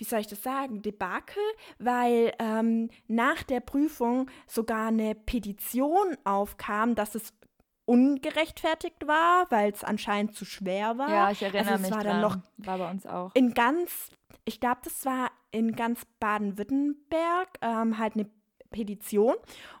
wie 0.00 0.04
soll 0.04 0.20
ich 0.20 0.28
das 0.28 0.42
sagen, 0.42 0.80
Debakel, 0.80 1.42
weil 1.78 2.32
ähm, 2.38 2.88
nach 3.06 3.42
der 3.42 3.60
Prüfung 3.60 4.30
sogar 4.46 4.88
eine 4.88 5.14
Petition 5.14 6.16
aufkam, 6.24 6.94
dass 6.94 7.14
es 7.14 7.34
ungerechtfertigt 7.84 9.06
war, 9.06 9.46
weil 9.50 9.72
es 9.72 9.84
anscheinend 9.84 10.34
zu 10.34 10.44
schwer 10.46 10.96
war. 10.96 11.10
Ja, 11.10 11.30
ich 11.30 11.42
erinnere 11.42 11.72
Also 11.72 11.74
es 11.74 11.80
mich 11.82 11.90
war 11.90 12.02
dran. 12.04 12.12
dann 12.12 12.20
noch 12.22 12.38
war 12.56 12.78
bei 12.78 12.90
uns 12.90 13.06
auch. 13.06 13.34
in 13.34 13.52
ganz, 13.52 14.10
ich 14.44 14.58
glaube, 14.58 14.80
das 14.84 15.04
war 15.04 15.30
in 15.50 15.76
ganz 15.76 16.06
Baden-Württemberg 16.18 17.58
ähm, 17.60 17.98
halt 17.98 18.14
eine 18.14 18.30
Petition. 18.70 19.34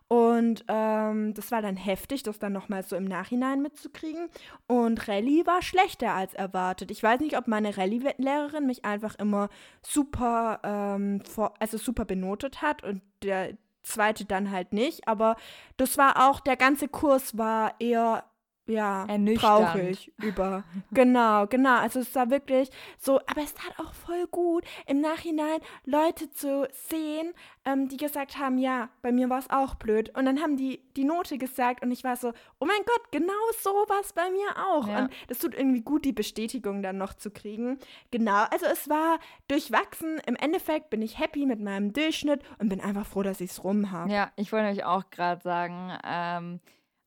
Und 0.08 0.64
ähm, 0.66 1.34
das 1.34 1.52
war 1.52 1.62
dann 1.62 1.76
heftig, 1.76 2.24
das 2.24 2.40
dann 2.40 2.52
nochmal 2.52 2.82
so 2.82 2.96
im 2.96 3.04
Nachhinein 3.04 3.62
mitzukriegen. 3.62 4.28
Und 4.66 5.06
Rallye 5.06 5.46
war 5.46 5.62
schlechter 5.62 6.14
als 6.14 6.34
erwartet. 6.34 6.90
Ich 6.90 7.02
weiß 7.02 7.20
nicht, 7.20 7.38
ob 7.38 7.46
meine 7.46 7.76
Rallye-Lehrerin 7.76 8.66
mich 8.66 8.84
einfach 8.84 9.14
immer 9.16 9.48
super, 9.82 10.60
ähm, 10.64 11.20
vor, 11.20 11.54
also 11.60 11.78
super 11.78 12.04
benotet 12.04 12.60
hat 12.60 12.82
und 12.82 13.02
der 13.22 13.56
zweite 13.82 14.24
dann 14.24 14.50
halt 14.50 14.72
nicht. 14.72 15.06
Aber 15.06 15.36
das 15.76 15.96
war 15.96 16.28
auch, 16.28 16.40
der 16.40 16.56
ganze 16.56 16.88
Kurs 16.88 17.38
war 17.38 17.74
eher 17.78 18.24
ja, 18.70 19.06
traurig 19.36 20.12
über. 20.18 20.64
genau, 20.92 21.46
genau. 21.46 21.78
Also 21.78 22.00
es 22.00 22.14
war 22.14 22.30
wirklich 22.30 22.70
so, 22.98 23.18
aber 23.26 23.42
es 23.42 23.54
tat 23.54 23.78
auch 23.78 23.92
voll 23.92 24.26
gut, 24.30 24.64
im 24.86 25.00
Nachhinein 25.00 25.60
Leute 25.84 26.30
zu 26.30 26.68
sehen, 26.72 27.32
ähm, 27.64 27.88
die 27.88 27.96
gesagt 27.96 28.38
haben, 28.38 28.58
ja, 28.58 28.88
bei 29.02 29.12
mir 29.12 29.28
war 29.28 29.38
es 29.38 29.50
auch 29.50 29.74
blöd. 29.74 30.16
Und 30.16 30.24
dann 30.24 30.40
haben 30.40 30.56
die 30.56 30.80
die 30.96 31.04
Note 31.04 31.38
gesagt 31.38 31.82
und 31.82 31.90
ich 31.90 32.04
war 32.04 32.16
so, 32.16 32.32
oh 32.58 32.66
mein 32.66 32.82
Gott, 32.86 33.10
genau 33.10 33.32
so 33.60 33.70
war 33.70 34.00
es 34.00 34.12
bei 34.12 34.30
mir 34.30 34.48
auch. 34.68 34.86
Ja. 34.86 34.98
Und 35.00 35.12
das 35.28 35.38
tut 35.38 35.54
irgendwie 35.54 35.80
gut, 35.80 36.04
die 36.04 36.12
Bestätigung 36.12 36.82
dann 36.82 36.98
noch 36.98 37.14
zu 37.14 37.30
kriegen. 37.30 37.78
Genau, 38.10 38.44
also 38.50 38.66
es 38.66 38.88
war 38.88 39.18
durchwachsen. 39.48 40.20
Im 40.26 40.36
Endeffekt 40.36 40.90
bin 40.90 41.02
ich 41.02 41.18
happy 41.18 41.46
mit 41.46 41.60
meinem 41.60 41.92
Durchschnitt 41.92 42.42
und 42.58 42.68
bin 42.68 42.80
einfach 42.80 43.06
froh, 43.06 43.22
dass 43.22 43.40
ich 43.40 43.50
es 43.50 43.64
rum 43.64 43.90
habe. 43.90 44.10
Ja, 44.12 44.30
ich 44.36 44.52
wollte 44.52 44.68
euch 44.68 44.84
auch 44.84 45.10
gerade 45.10 45.42
sagen, 45.42 45.92
ähm, 46.04 46.60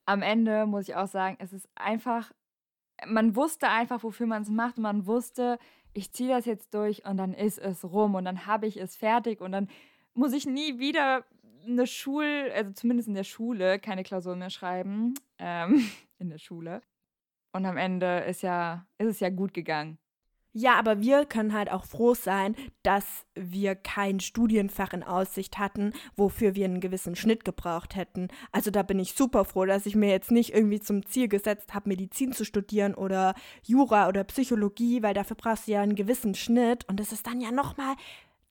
am 0.05 0.21
Ende 0.21 0.65
muss 0.65 0.87
ich 0.87 0.95
auch 0.95 1.07
sagen, 1.07 1.37
es 1.39 1.53
ist 1.53 1.67
einfach, 1.75 2.31
man 3.05 3.35
wusste 3.35 3.69
einfach, 3.69 4.03
wofür 4.03 4.27
man 4.27 4.41
es 4.41 4.49
macht. 4.49 4.77
Man 4.77 5.05
wusste, 5.05 5.57
ich 5.93 6.11
ziehe 6.11 6.29
das 6.29 6.45
jetzt 6.45 6.73
durch 6.73 7.05
und 7.05 7.17
dann 7.17 7.33
ist 7.33 7.59
es 7.59 7.83
rum 7.83 8.15
und 8.15 8.25
dann 8.25 8.45
habe 8.45 8.67
ich 8.67 8.77
es 8.77 8.95
fertig 8.95 9.41
und 9.41 9.51
dann 9.51 9.69
muss 10.13 10.33
ich 10.33 10.45
nie 10.45 10.79
wieder 10.79 11.25
eine 11.65 11.87
Schul, 11.87 12.51
also 12.53 12.71
zumindest 12.73 13.07
in 13.07 13.15
der 13.15 13.23
Schule, 13.23 13.79
keine 13.79 14.03
Klausur 14.03 14.35
mehr 14.35 14.49
schreiben. 14.49 15.13
Ähm, 15.39 15.89
in 16.19 16.29
der 16.29 16.37
Schule. 16.37 16.81
Und 17.53 17.65
am 17.65 17.77
Ende 17.77 18.19
ist 18.21 18.41
ja, 18.41 18.85
ist 18.97 19.07
es 19.07 19.19
ja 19.19 19.29
gut 19.29 19.53
gegangen. 19.53 19.97
Ja, 20.55 20.75
aber 20.75 21.01
wir 21.01 21.25
können 21.25 21.53
halt 21.53 21.71
auch 21.71 21.83
froh 21.83 22.13
sein, 22.13 22.55
dass 22.83 23.25
wir 23.33 23.73
kein 23.73 24.19
Studienfach 24.19 24.93
in 24.93 25.01
Aussicht 25.01 25.57
hatten, 25.57 25.93
wofür 26.15 26.53
wir 26.53 26.65
einen 26.65 26.79
gewissen 26.79 27.15
Schnitt 27.15 27.43
gebraucht 27.43 27.95
hätten. 27.95 28.27
Also 28.51 28.69
da 28.69 28.83
bin 28.83 28.99
ich 28.99 29.15
super 29.15 29.45
froh, 29.45 29.65
dass 29.65 29.87
ich 29.87 29.95
mir 29.95 30.11
jetzt 30.11 30.29
nicht 30.29 30.53
irgendwie 30.53 30.79
zum 30.79 31.05
Ziel 31.07 31.27
gesetzt 31.27 31.73
habe, 31.73 31.89
Medizin 31.89 32.33
zu 32.33 32.45
studieren 32.45 32.93
oder 32.93 33.33
Jura 33.63 34.07
oder 34.07 34.23
Psychologie, 34.25 35.01
weil 35.01 35.15
dafür 35.15 35.35
brauchst 35.35 35.67
du 35.67 35.71
ja 35.71 35.81
einen 35.81 35.95
gewissen 35.95 36.35
Schnitt 36.35 36.87
und 36.87 36.99
das 36.99 37.11
ist 37.11 37.25
dann 37.25 37.41
ja 37.41 37.51
nochmal 37.51 37.95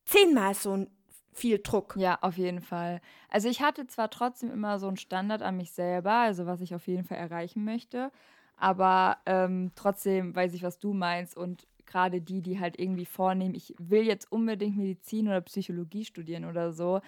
zehnmal 0.05 0.55
so 0.55 0.87
viel 1.33 1.61
Druck. 1.62 1.95
Ja, 1.97 2.19
auf 2.21 2.37
jeden 2.37 2.61
Fall. 2.61 3.01
Also 3.29 3.49
ich 3.49 3.62
hatte 3.62 3.87
zwar 3.87 4.11
trotzdem 4.11 4.51
immer 4.51 4.81
so 4.81 4.88
einen 4.88 4.97
Standard 4.97 5.43
an 5.43 5.57
mich 5.57 5.71
selber, 5.71 6.12
also 6.12 6.47
was 6.47 6.61
ich 6.61 6.75
auf 6.75 6.88
jeden 6.88 7.05
Fall 7.05 7.19
erreichen 7.19 7.65
möchte, 7.65 8.11
aber 8.57 9.19
ähm, 9.27 9.71
trotzdem 9.77 10.35
weiß 10.35 10.53
ich, 10.55 10.62
was 10.62 10.79
du 10.79 10.93
meinst 10.93 11.37
und 11.37 11.67
gerade 11.93 12.21
die, 12.21 12.41
die 12.43 12.59
halt 12.59 12.79
irgendwie 12.79 13.05
vornehmen, 13.05 13.55
ich 13.55 13.75
will 13.79 14.03
jetzt 14.03 14.33
unbedingt 14.33 14.77
Medizin 14.77 15.29
oder 15.29 15.43
Psychologie 15.43 16.05
studieren 16.05 16.47
oder 16.47 16.73
so, 16.73 17.01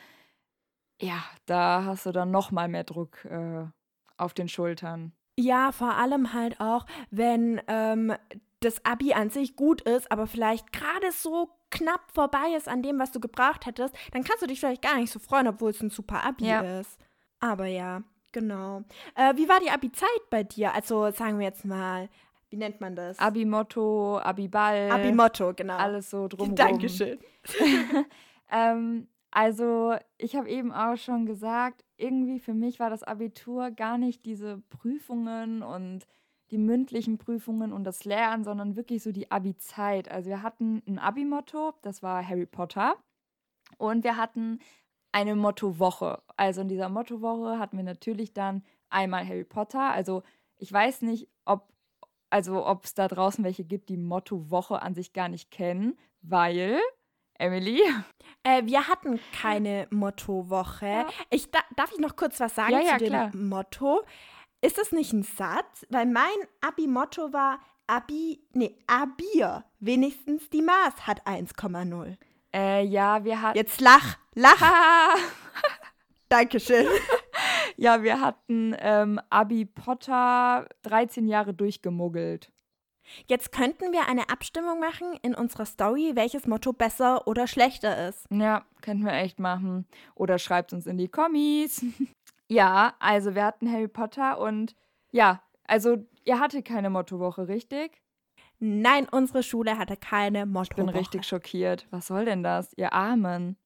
ja, 1.00 1.24
da 1.46 1.84
hast 1.84 2.06
du 2.06 2.12
dann 2.12 2.30
noch 2.30 2.50
mal 2.50 2.68
mehr 2.68 2.84
Druck 2.84 3.24
äh, 3.24 3.64
auf 4.16 4.34
den 4.34 4.48
Schultern. 4.48 5.12
Ja, 5.36 5.72
vor 5.72 5.94
allem 5.94 6.32
halt 6.32 6.60
auch, 6.60 6.86
wenn 7.10 7.60
ähm, 7.66 8.14
das 8.60 8.84
Abi 8.84 9.12
an 9.14 9.30
sich 9.30 9.56
gut 9.56 9.80
ist, 9.82 10.10
aber 10.12 10.26
vielleicht 10.26 10.72
gerade 10.72 11.10
so 11.10 11.50
knapp 11.70 12.02
vorbei 12.12 12.54
ist 12.56 12.68
an 12.68 12.82
dem, 12.82 12.98
was 13.00 13.10
du 13.10 13.18
gebraucht 13.18 13.66
hättest, 13.66 13.94
dann 14.12 14.22
kannst 14.22 14.42
du 14.42 14.46
dich 14.46 14.60
vielleicht 14.60 14.82
gar 14.82 14.96
nicht 14.96 15.10
so 15.10 15.18
freuen, 15.18 15.48
obwohl 15.48 15.70
es 15.70 15.82
ein 15.82 15.90
super 15.90 16.24
Abi 16.24 16.46
Ja. 16.46 16.78
ist. 16.78 16.98
Aber 17.40 17.66
ja, 17.66 18.02
genau. 18.30 18.84
Äh, 19.16 19.36
wie 19.36 19.48
war 19.48 19.58
die 19.60 19.70
Abi-Zeit 19.70 20.30
bei 20.30 20.44
dir? 20.44 20.72
Also 20.72 21.10
sagen 21.10 21.38
wir 21.38 21.46
jetzt 21.46 21.64
mal, 21.64 22.08
wie 22.54 22.58
nennt 22.58 22.80
man 22.80 22.94
das? 22.94 23.18
Abi-Motto, 23.18 24.20
Abi-Ball, 24.20 24.88
Abi-Motto, 24.92 25.54
genau. 25.54 25.74
alles 25.74 26.08
so 26.08 26.28
drumherum. 26.28 26.54
Dankeschön. 26.54 27.18
Ähm, 28.52 29.08
also, 29.32 29.96
ich 30.18 30.36
habe 30.36 30.48
eben 30.48 30.70
auch 30.70 30.96
schon 30.96 31.26
gesagt, 31.26 31.82
irgendwie 31.96 32.38
für 32.38 32.52
mich 32.52 32.78
war 32.78 32.90
das 32.90 33.02
Abitur 33.02 33.70
gar 33.70 33.98
nicht 33.98 34.26
diese 34.26 34.62
Prüfungen 34.68 35.62
und 35.62 36.06
die 36.50 36.58
mündlichen 36.58 37.16
Prüfungen 37.18 37.72
und 37.72 37.82
das 37.82 38.04
Lernen, 38.04 38.44
sondern 38.44 38.76
wirklich 38.76 39.02
so 39.02 39.10
die 39.10 39.32
Abi-Zeit. 39.32 40.08
Also, 40.10 40.28
wir 40.28 40.42
hatten 40.42 40.82
ein 40.86 41.00
Abi-Motto, 41.00 41.72
das 41.82 42.02
war 42.02 42.24
Harry 42.28 42.46
Potter. 42.46 42.96
Und 43.78 44.04
wir 44.04 44.18
hatten 44.18 44.60
eine 45.10 45.34
Mottowoche. 45.34 46.22
Also, 46.36 46.60
in 46.60 46.68
dieser 46.68 46.90
Mottowoche 46.90 47.58
hatten 47.58 47.78
wir 47.78 47.84
natürlich 47.84 48.34
dann 48.34 48.62
einmal 48.90 49.26
Harry 49.26 49.44
Potter. 49.44 49.90
Also, 49.90 50.22
ich 50.58 50.72
weiß 50.72 51.02
nicht, 51.02 51.28
ob 51.44 51.73
also 52.34 52.66
ob 52.66 52.84
es 52.84 52.94
da 52.94 53.06
draußen 53.06 53.44
welche 53.44 53.62
gibt, 53.64 53.88
die 53.88 53.96
Mottowoche 53.96 54.82
an 54.82 54.92
sich 54.96 55.12
gar 55.12 55.28
nicht 55.28 55.52
kennen, 55.52 55.96
weil 56.20 56.80
Emily, 57.38 57.80
Äh, 58.42 58.64
wir 58.66 58.88
hatten 58.88 59.20
keine 59.40 59.86
Mottowoche. 59.90 60.86
Ja. 60.86 61.06
Ich, 61.30 61.50
da, 61.52 61.60
darf 61.76 61.92
ich 61.92 61.98
noch 62.00 62.16
kurz 62.16 62.40
was 62.40 62.56
sagen 62.56 62.72
Ja, 62.72 62.80
ja, 62.80 62.92
zu 62.94 63.04
dem 63.04 63.08
klar. 63.08 63.30
Motto? 63.36 64.02
Ist 64.60 64.78
das 64.78 64.90
nicht 64.90 65.12
ein 65.12 65.22
Satz? 65.22 65.86
Weil 65.90 66.06
mein 66.06 66.24
Abi-Motto 66.60 67.32
war 67.32 67.60
Abi, 67.86 68.40
nee, 68.52 68.76
Abier. 68.88 69.64
Wenigstens 69.78 70.50
die 70.50 70.62
Maß 70.62 71.06
hat 71.06 71.24
1,0. 71.28 72.16
äh, 72.52 72.82
ja, 72.84 73.22
wir 73.24 73.42
hatten. 73.42 73.56
Jetzt 73.58 73.80
lach, 73.80 74.16
lach. 74.34 74.60
Dankeschön. 76.28 76.86
ja, 77.76 78.02
wir 78.02 78.20
hatten 78.20 78.74
ähm, 78.78 79.20
Abi 79.30 79.64
Potter 79.64 80.68
13 80.82 81.26
Jahre 81.26 81.54
durchgemuggelt. 81.54 82.50
Jetzt 83.26 83.52
könnten 83.52 83.92
wir 83.92 84.08
eine 84.08 84.30
Abstimmung 84.30 84.80
machen 84.80 85.18
in 85.22 85.34
unserer 85.34 85.66
Story, 85.66 86.12
welches 86.14 86.46
Motto 86.46 86.72
besser 86.72 87.26
oder 87.26 87.46
schlechter 87.46 88.08
ist. 88.08 88.26
Ja, 88.30 88.64
könnten 88.80 89.04
wir 89.04 89.12
echt 89.12 89.38
machen. 89.38 89.86
Oder 90.14 90.38
schreibt 90.38 90.72
uns 90.72 90.86
in 90.86 90.96
die 90.96 91.08
Kommis. 91.08 91.84
ja, 92.48 92.94
also 92.98 93.34
wir 93.34 93.44
hatten 93.44 93.70
Harry 93.70 93.88
Potter 93.88 94.38
und 94.38 94.74
ja, 95.12 95.42
also 95.66 95.98
ihr 96.24 96.40
hattet 96.40 96.64
keine 96.64 96.90
Mottowoche, 96.90 97.46
richtig? 97.48 98.00
Nein, 98.58 99.06
unsere 99.10 99.42
Schule 99.42 99.76
hatte 99.78 99.96
keine 99.96 100.38
Ich 100.38 100.44
bin 100.44 100.52
Mottowoche. 100.52 100.94
richtig 100.94 101.24
schockiert. 101.24 101.86
Was 101.90 102.06
soll 102.06 102.24
denn 102.24 102.42
das, 102.42 102.72
ihr 102.76 102.92
Armen? 102.92 103.56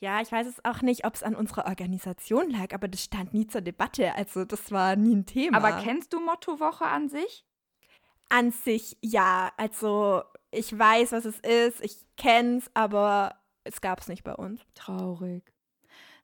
Ja, 0.00 0.20
ich 0.20 0.30
weiß 0.30 0.46
es 0.46 0.64
auch 0.64 0.82
nicht, 0.82 1.06
ob 1.06 1.14
es 1.14 1.22
an 1.22 1.34
unserer 1.34 1.66
Organisation 1.66 2.50
lag, 2.50 2.72
aber 2.72 2.88
das 2.88 3.04
stand 3.04 3.32
nie 3.34 3.46
zur 3.46 3.60
Debatte. 3.60 4.14
Also 4.14 4.44
das 4.44 4.70
war 4.70 4.96
nie 4.96 5.14
ein 5.14 5.26
Thema. 5.26 5.56
Aber 5.56 5.82
kennst 5.82 6.12
du 6.12 6.20
Mottowoche 6.20 6.84
an 6.84 7.08
sich? 7.08 7.44
An 8.28 8.50
sich 8.50 8.96
ja. 9.00 9.52
Also 9.56 10.22
ich 10.50 10.76
weiß, 10.76 11.12
was 11.12 11.24
es 11.24 11.40
ist, 11.40 11.84
ich 11.84 11.96
kenn's, 12.16 12.70
aber 12.74 13.36
es 13.64 13.80
gab 13.80 14.00
es 14.00 14.08
nicht 14.08 14.24
bei 14.24 14.34
uns. 14.34 14.60
Traurig. 14.74 15.42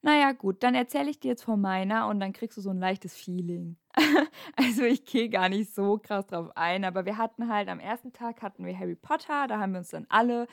Naja, 0.02 0.32
gut, 0.32 0.62
dann 0.62 0.74
erzähle 0.74 1.10
ich 1.10 1.20
dir 1.20 1.28
jetzt 1.28 1.44
von 1.44 1.60
meiner 1.60 2.08
und 2.08 2.20
dann 2.20 2.32
kriegst 2.32 2.56
du 2.56 2.62
so 2.62 2.70
ein 2.70 2.78
leichtes 2.78 3.14
Feeling. 3.14 3.76
also 4.56 4.82
ich 4.84 5.04
gehe 5.04 5.28
gar 5.28 5.50
nicht 5.50 5.74
so 5.74 5.98
krass 5.98 6.26
drauf 6.26 6.50
ein, 6.56 6.84
aber 6.84 7.04
wir 7.04 7.18
hatten 7.18 7.52
halt 7.52 7.68
am 7.68 7.80
ersten 7.80 8.12
Tag 8.12 8.40
hatten 8.40 8.64
wir 8.64 8.78
Harry 8.78 8.94
Potter, 8.94 9.46
da 9.46 9.58
haben 9.58 9.72
wir 9.72 9.80
uns 9.80 9.90
dann 9.90 10.06
alle 10.08 10.46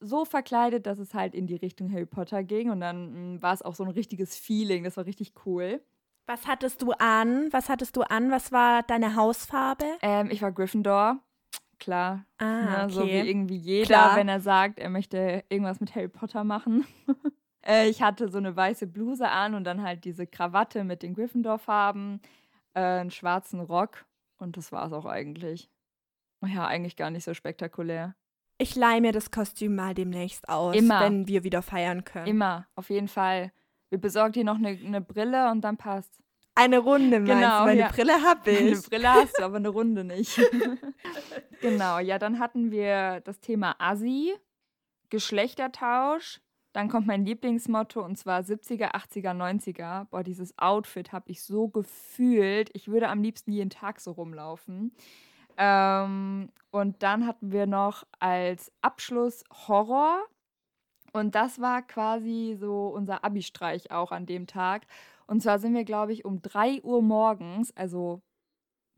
so 0.00 0.24
verkleidet, 0.24 0.86
dass 0.86 0.98
es 0.98 1.14
halt 1.14 1.34
in 1.34 1.46
die 1.46 1.56
Richtung 1.56 1.92
Harry 1.92 2.06
Potter 2.06 2.42
ging 2.42 2.70
und 2.70 2.80
dann 2.80 3.34
mm, 3.36 3.42
war 3.42 3.52
es 3.52 3.62
auch 3.62 3.74
so 3.74 3.84
ein 3.84 3.90
richtiges 3.90 4.36
Feeling, 4.36 4.84
das 4.84 4.96
war 4.96 5.06
richtig 5.06 5.32
cool. 5.46 5.80
Was 6.26 6.46
hattest 6.46 6.82
du 6.82 6.92
an? 6.92 7.52
Was 7.52 7.68
hattest 7.68 7.96
du 7.96 8.02
an? 8.02 8.30
Was 8.30 8.52
war 8.52 8.82
deine 8.82 9.16
Hausfarbe? 9.16 9.84
Ähm, 10.00 10.30
ich 10.30 10.42
war 10.42 10.52
Gryffindor, 10.52 11.18
klar, 11.78 12.24
Ah, 12.38 12.84
Ne, 12.86 12.90
So 12.90 13.00
wie 13.00 13.18
okay. 13.18 13.28
irgendwie 13.28 13.56
jeder, 13.56 13.86
Klar. 13.86 14.16
wenn 14.16 14.28
er 14.28 14.40
sagt, 14.40 14.78
er 14.78 14.90
möchte 14.90 15.44
irgendwas 15.48 15.80
mit 15.80 15.94
Harry 15.94 16.08
Potter 16.08 16.44
machen. 16.44 16.86
äh, 17.66 17.88
ich 17.88 18.00
hatte 18.02 18.28
so 18.28 18.38
eine 18.38 18.54
weiße 18.54 18.86
Bluse 18.86 19.28
an 19.28 19.54
und 19.54 19.64
dann 19.64 19.82
halt 19.82 20.04
diese 20.04 20.26
Krawatte 20.26 20.84
mit 20.84 21.02
den 21.02 21.14
Gryffindor-Farben, 21.14 22.20
äh, 22.74 22.80
einen 22.80 23.10
schwarzen 23.10 23.60
Rock 23.60 24.06
und 24.38 24.56
das 24.56 24.70
war 24.72 24.86
es 24.86 24.92
auch 24.92 25.06
eigentlich. 25.06 25.68
Ja, 26.46 26.66
eigentlich 26.66 26.96
gar 26.96 27.10
nicht 27.10 27.24
so 27.24 27.34
spektakulär. 27.34 28.14
Ich 28.60 28.76
leihe 28.76 29.00
mir 29.00 29.12
das 29.12 29.30
Kostüm 29.30 29.74
mal 29.74 29.94
demnächst 29.94 30.46
aus, 30.48 30.76
Immer. 30.76 31.00
wenn 31.00 31.26
wir 31.26 31.44
wieder 31.44 31.62
feiern 31.62 32.04
können. 32.04 32.26
Immer, 32.26 32.66
auf 32.74 32.90
jeden 32.90 33.08
Fall. 33.08 33.52
Wir 33.88 33.98
besorgen 33.98 34.32
dir 34.32 34.44
noch 34.44 34.56
eine, 34.56 34.68
eine 34.68 35.00
Brille 35.00 35.50
und 35.50 35.62
dann 35.62 35.78
passt. 35.78 36.20
Eine 36.54 36.78
Runde, 36.78 37.20
meinst 37.20 37.32
Genau? 37.32 37.64
Meine 37.64 37.80
ja. 37.80 37.88
Brille 37.88 38.22
habe 38.22 38.50
Eine 38.50 38.68
ich. 38.68 38.82
Brille 38.82 39.10
hast 39.10 39.38
du, 39.38 39.44
aber 39.44 39.56
eine 39.56 39.70
Runde 39.70 40.04
nicht. 40.04 40.38
genau, 41.62 42.00
ja, 42.00 42.18
dann 42.18 42.38
hatten 42.38 42.70
wir 42.70 43.20
das 43.20 43.40
Thema 43.40 43.76
Assi, 43.78 44.34
Geschlechtertausch. 45.08 46.42
Dann 46.74 46.88
kommt 46.88 47.06
mein 47.06 47.24
Lieblingsmotto 47.24 48.04
und 48.04 48.16
zwar 48.16 48.42
70er, 48.42 48.94
80er, 48.94 49.32
90er. 49.32 50.04
Boah, 50.10 50.22
dieses 50.22 50.56
Outfit 50.58 51.12
habe 51.12 51.30
ich 51.30 51.42
so 51.42 51.68
gefühlt. 51.68 52.68
Ich 52.74 52.88
würde 52.88 53.08
am 53.08 53.22
liebsten 53.22 53.52
jeden 53.52 53.70
Tag 53.70 54.00
so 54.00 54.12
rumlaufen. 54.12 54.92
Ähm, 55.60 56.50
und 56.70 57.02
dann 57.02 57.26
hatten 57.26 57.52
wir 57.52 57.66
noch 57.66 58.04
als 58.18 58.72
Abschluss 58.80 59.44
Horror. 59.68 60.24
Und 61.12 61.34
das 61.34 61.60
war 61.60 61.82
quasi 61.82 62.56
so 62.58 62.88
unser 62.88 63.24
Abi-Streich 63.24 63.90
auch 63.90 64.10
an 64.10 64.26
dem 64.26 64.46
Tag. 64.46 64.86
Und 65.26 65.42
zwar 65.42 65.58
sind 65.58 65.74
wir, 65.74 65.84
glaube 65.84 66.12
ich, 66.12 66.24
um 66.24 66.40
3 66.40 66.82
Uhr 66.82 67.02
morgens, 67.02 67.76
also 67.76 68.22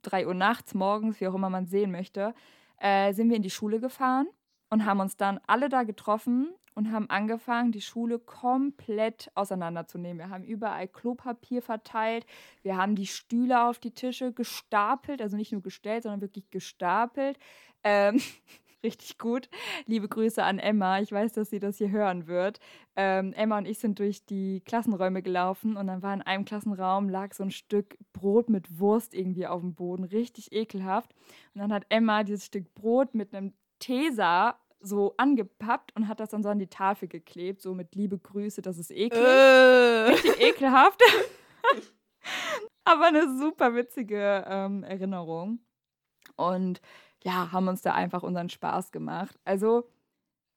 3 0.02 0.26
Uhr 0.28 0.34
nachts, 0.34 0.74
morgens, 0.74 1.20
wie 1.20 1.26
auch 1.26 1.34
immer 1.34 1.50
man 1.50 1.66
sehen 1.66 1.90
möchte, 1.90 2.34
äh, 2.78 3.12
sind 3.12 3.28
wir 3.28 3.36
in 3.36 3.42
die 3.42 3.50
Schule 3.50 3.80
gefahren 3.80 4.28
und 4.70 4.84
haben 4.84 5.00
uns 5.00 5.16
dann 5.16 5.40
alle 5.46 5.68
da 5.68 5.82
getroffen 5.82 6.54
und 6.74 6.92
haben 6.92 7.08
angefangen, 7.10 7.72
die 7.72 7.80
Schule 7.80 8.18
komplett 8.18 9.30
auseinanderzunehmen. 9.34 10.18
Wir 10.18 10.30
haben 10.30 10.44
überall 10.44 10.88
Klopapier 10.88 11.62
verteilt, 11.62 12.26
wir 12.62 12.76
haben 12.76 12.94
die 12.94 13.06
Stühle 13.06 13.64
auf 13.64 13.78
die 13.78 13.92
Tische 13.92 14.32
gestapelt, 14.32 15.20
also 15.20 15.36
nicht 15.36 15.52
nur 15.52 15.62
gestellt, 15.62 16.04
sondern 16.04 16.20
wirklich 16.20 16.50
gestapelt. 16.50 17.38
Ähm, 17.84 18.20
richtig 18.82 19.18
gut. 19.18 19.48
Liebe 19.86 20.08
Grüße 20.08 20.42
an 20.42 20.58
Emma. 20.58 20.98
Ich 21.00 21.12
weiß, 21.12 21.32
dass 21.32 21.50
sie 21.50 21.60
das 21.60 21.78
hier 21.78 21.90
hören 21.90 22.26
wird. 22.26 22.58
Ähm, 22.96 23.32
Emma 23.32 23.58
und 23.58 23.66
ich 23.66 23.78
sind 23.78 23.98
durch 23.98 24.24
die 24.24 24.60
Klassenräume 24.60 25.22
gelaufen 25.22 25.76
und 25.76 25.86
dann 25.86 26.02
war 26.02 26.14
in 26.14 26.22
einem 26.22 26.44
Klassenraum 26.44 27.08
lag 27.08 27.32
so 27.32 27.44
ein 27.44 27.50
Stück 27.50 27.96
Brot 28.12 28.48
mit 28.48 28.78
Wurst 28.78 29.14
irgendwie 29.14 29.46
auf 29.46 29.60
dem 29.60 29.74
Boden, 29.74 30.04
richtig 30.04 30.52
ekelhaft. 30.52 31.14
Und 31.54 31.60
dann 31.60 31.72
hat 31.72 31.86
Emma 31.88 32.24
dieses 32.24 32.46
Stück 32.46 32.74
Brot 32.74 33.14
mit 33.14 33.34
einem 33.34 33.52
Tesa 33.78 34.58
so 34.82 35.14
angepappt 35.16 35.94
und 35.96 36.08
hat 36.08 36.20
das 36.20 36.30
dann 36.30 36.42
so 36.42 36.48
an 36.48 36.58
die 36.58 36.66
Tafel 36.66 37.08
geklebt, 37.08 37.62
so 37.62 37.74
mit 37.74 37.94
Liebe 37.94 38.18
Grüße, 38.18 38.62
das 38.62 38.78
ist 38.78 38.90
eklig. 38.90 39.22
Äh. 39.22 40.10
Richtig 40.10 40.40
ekelhaft. 40.40 41.00
Aber 42.84 43.06
eine 43.06 43.38
super 43.38 43.74
witzige 43.74 44.44
ähm, 44.46 44.82
Erinnerung. 44.82 45.60
Und 46.36 46.80
ja, 47.22 47.52
haben 47.52 47.68
uns 47.68 47.82
da 47.82 47.94
einfach 47.94 48.22
unseren 48.22 48.48
Spaß 48.48 48.90
gemacht. 48.90 49.38
Also, 49.44 49.88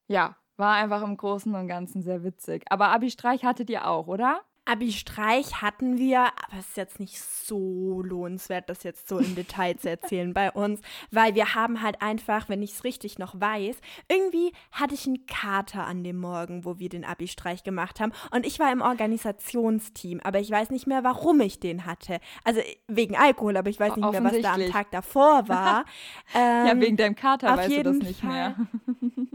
ja, 0.08 0.36
war 0.58 0.76
einfach 0.76 1.04
im 1.04 1.18
Großen 1.18 1.54
und 1.54 1.68
Ganzen 1.68 2.02
sehr 2.02 2.24
witzig. 2.24 2.64
Aber 2.70 2.90
Abi-Streich 2.90 3.44
hattet 3.44 3.70
ihr 3.70 3.88
auch, 3.88 4.08
oder? 4.08 4.42
Abi-Streich 4.66 5.62
hatten 5.62 5.98
wir, 5.98 6.28
aber 6.48 6.60
es 6.60 6.68
ist 6.68 6.78
jetzt 6.78 7.00
nicht 7.00 7.20
so 7.20 8.02
lohnenswert, 8.02 8.70
das 8.70 8.84
jetzt 8.84 9.08
so 9.08 9.20
im 9.20 9.36
Detail 9.36 9.78
zu 9.78 9.90
erzählen 9.90 10.34
bei 10.34 10.52
uns, 10.52 10.82
weil 11.12 11.36
wir 11.36 11.56
haben 11.56 11.82
halt 11.82 12.02
einfach, 12.02 12.50
wenn 12.50 12.62
ich 12.62 12.74
es 12.74 12.84
richtig 12.84 13.20
noch 13.20 13.40
weiß, 13.40 13.78
irgendwie 14.08 14.52
hatte 14.72 14.94
ich 14.94 15.08
einen 15.08 15.26
Kater 15.26 15.86
an 15.86 16.04
dem 16.04 16.18
Morgen, 16.18 16.66
wo 16.66 16.80
wir 16.80 16.90
den 16.90 17.06
Abi-Streich 17.06 17.64
gemacht 17.64 18.00
haben 18.00 18.12
und 18.32 18.46
ich 18.46 18.60
war 18.60 18.72
im 18.72 18.82
Organisationsteam, 18.82 20.22
aber 20.24 20.40
ich 20.40 20.52
weiß 20.52 20.70
nicht 20.70 20.88
mehr, 20.88 21.04
warum 21.04 21.42
ich 21.42 21.60
den 21.60 21.86
hatte. 21.86 22.20
Also 22.44 22.62
wegen 22.88 23.16
Alkohol, 23.16 23.58
aber 23.58 23.70
ich 23.70 23.80
weiß 23.80 23.96
nicht 23.96 24.12
mehr, 24.12 24.24
was 24.24 24.42
da 24.42 24.54
am 24.54 24.70
Tag 24.70 24.92
davor 24.92 25.48
war. 25.48 25.86
ähm, 26.36 26.68
ja, 26.68 26.80
wegen 26.80 26.98
deinem 26.98 27.16
Kater 27.16 27.56
weißt 27.58 27.78
du 27.78 27.84
das 27.84 27.98
nicht 27.98 28.22
Fall. 28.22 28.30
mehr. 28.30 28.56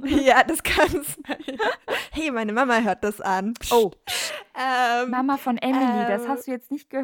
ja, 0.23 0.43
das 0.45 0.63
kann 0.63 0.89
sein. 0.89 1.59
Hey, 2.13 2.31
meine 2.31 2.53
Mama 2.53 2.79
hört 2.81 3.05
das 3.05 3.21
an. 3.21 3.55
Oh. 3.71 3.91
Ähm, 4.55 5.11
Mama 5.11 5.37
von 5.37 5.57
Emily, 5.59 5.85
ähm, 5.85 6.09
das 6.09 6.29
hast 6.29 6.47
du 6.47 6.51
jetzt 6.51 6.71
nicht 6.71 6.91
gehört. 6.91 7.00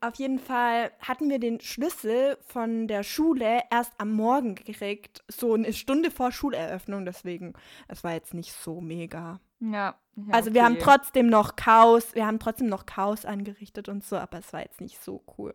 Auf 0.00 0.16
jeden 0.16 0.38
Fall 0.38 0.92
hatten 1.00 1.30
wir 1.30 1.38
den 1.38 1.60
Schlüssel 1.60 2.36
von 2.42 2.86
der 2.86 3.02
Schule 3.02 3.62
erst 3.70 3.92
am 3.98 4.12
Morgen 4.12 4.54
gekriegt, 4.54 5.24
so 5.26 5.54
eine 5.54 5.72
Stunde 5.72 6.10
vor 6.10 6.32
Schuleröffnung, 6.32 7.06
deswegen, 7.06 7.54
es 7.88 8.04
war 8.04 8.12
jetzt 8.12 8.34
nicht 8.34 8.52
so 8.52 8.82
mega. 8.82 9.40
Ja. 9.58 9.98
ja 10.14 10.32
also 10.32 10.52
wir 10.52 10.64
haben 10.64 10.78
trotzdem 10.78 11.28
noch 11.28 11.56
Chaos, 11.56 12.14
wir 12.14 12.26
haben 12.26 12.38
trotzdem 12.38 12.66
noch 12.66 12.84
Chaos 12.84 13.24
angerichtet 13.24 13.88
und 13.88 14.04
so, 14.04 14.16
aber 14.16 14.38
es 14.38 14.52
war 14.52 14.60
jetzt 14.60 14.82
nicht 14.82 15.02
so 15.02 15.24
cool. 15.38 15.54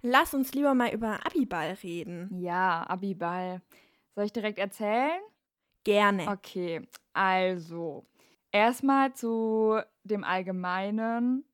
Lass 0.00 0.32
uns 0.32 0.52
lieber 0.54 0.74
mal 0.74 0.94
über 0.94 1.26
Abiball 1.26 1.76
reden. 1.82 2.30
Ja, 2.40 2.84
Abiball. 2.84 3.62
Soll 4.14 4.26
ich 4.26 4.32
direkt 4.32 4.58
erzählen? 4.58 5.20
Gerne. 5.84 6.28
Okay, 6.28 6.86
also 7.12 8.06
erstmal 8.52 9.12
zu 9.14 9.80
dem 10.04 10.22
Allgemeinen. 10.22 11.44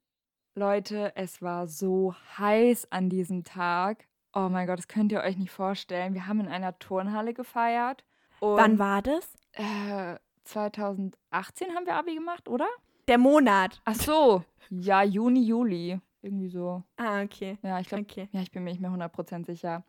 Leute, 0.58 1.12
es 1.14 1.40
war 1.40 1.68
so 1.68 2.16
heiß 2.36 2.90
an 2.90 3.08
diesem 3.08 3.44
Tag. 3.44 4.08
Oh 4.34 4.48
mein 4.50 4.66
Gott, 4.66 4.78
das 4.78 4.88
könnt 4.88 5.12
ihr 5.12 5.20
euch 5.20 5.36
nicht 5.36 5.52
vorstellen. 5.52 6.14
Wir 6.14 6.26
haben 6.26 6.40
in 6.40 6.48
einer 6.48 6.76
Turnhalle 6.80 7.32
gefeiert. 7.32 8.04
Wann 8.40 8.78
war 8.78 9.00
das? 9.00 9.34
Äh, 9.52 10.16
2018 10.44 11.74
haben 11.74 11.86
wir 11.86 11.94
Abi 11.94 12.14
gemacht, 12.14 12.48
oder? 12.48 12.66
Der 13.06 13.18
Monat. 13.18 13.80
Ach 13.84 13.94
so. 13.94 14.44
Ja, 14.68 15.04
Juni, 15.04 15.44
Juli. 15.44 16.00
Irgendwie 16.22 16.48
so. 16.48 16.82
Ah, 16.96 17.22
okay. 17.22 17.56
Ja, 17.62 17.78
ich 17.78 17.88
glaube, 17.88 18.02
okay. 18.02 18.28
ja, 18.32 18.40
ich 18.42 18.50
bin 18.50 18.64
mir 18.64 18.70
nicht 18.70 18.80
mehr 18.80 18.90
100% 18.90 19.46
sicher. 19.46 19.84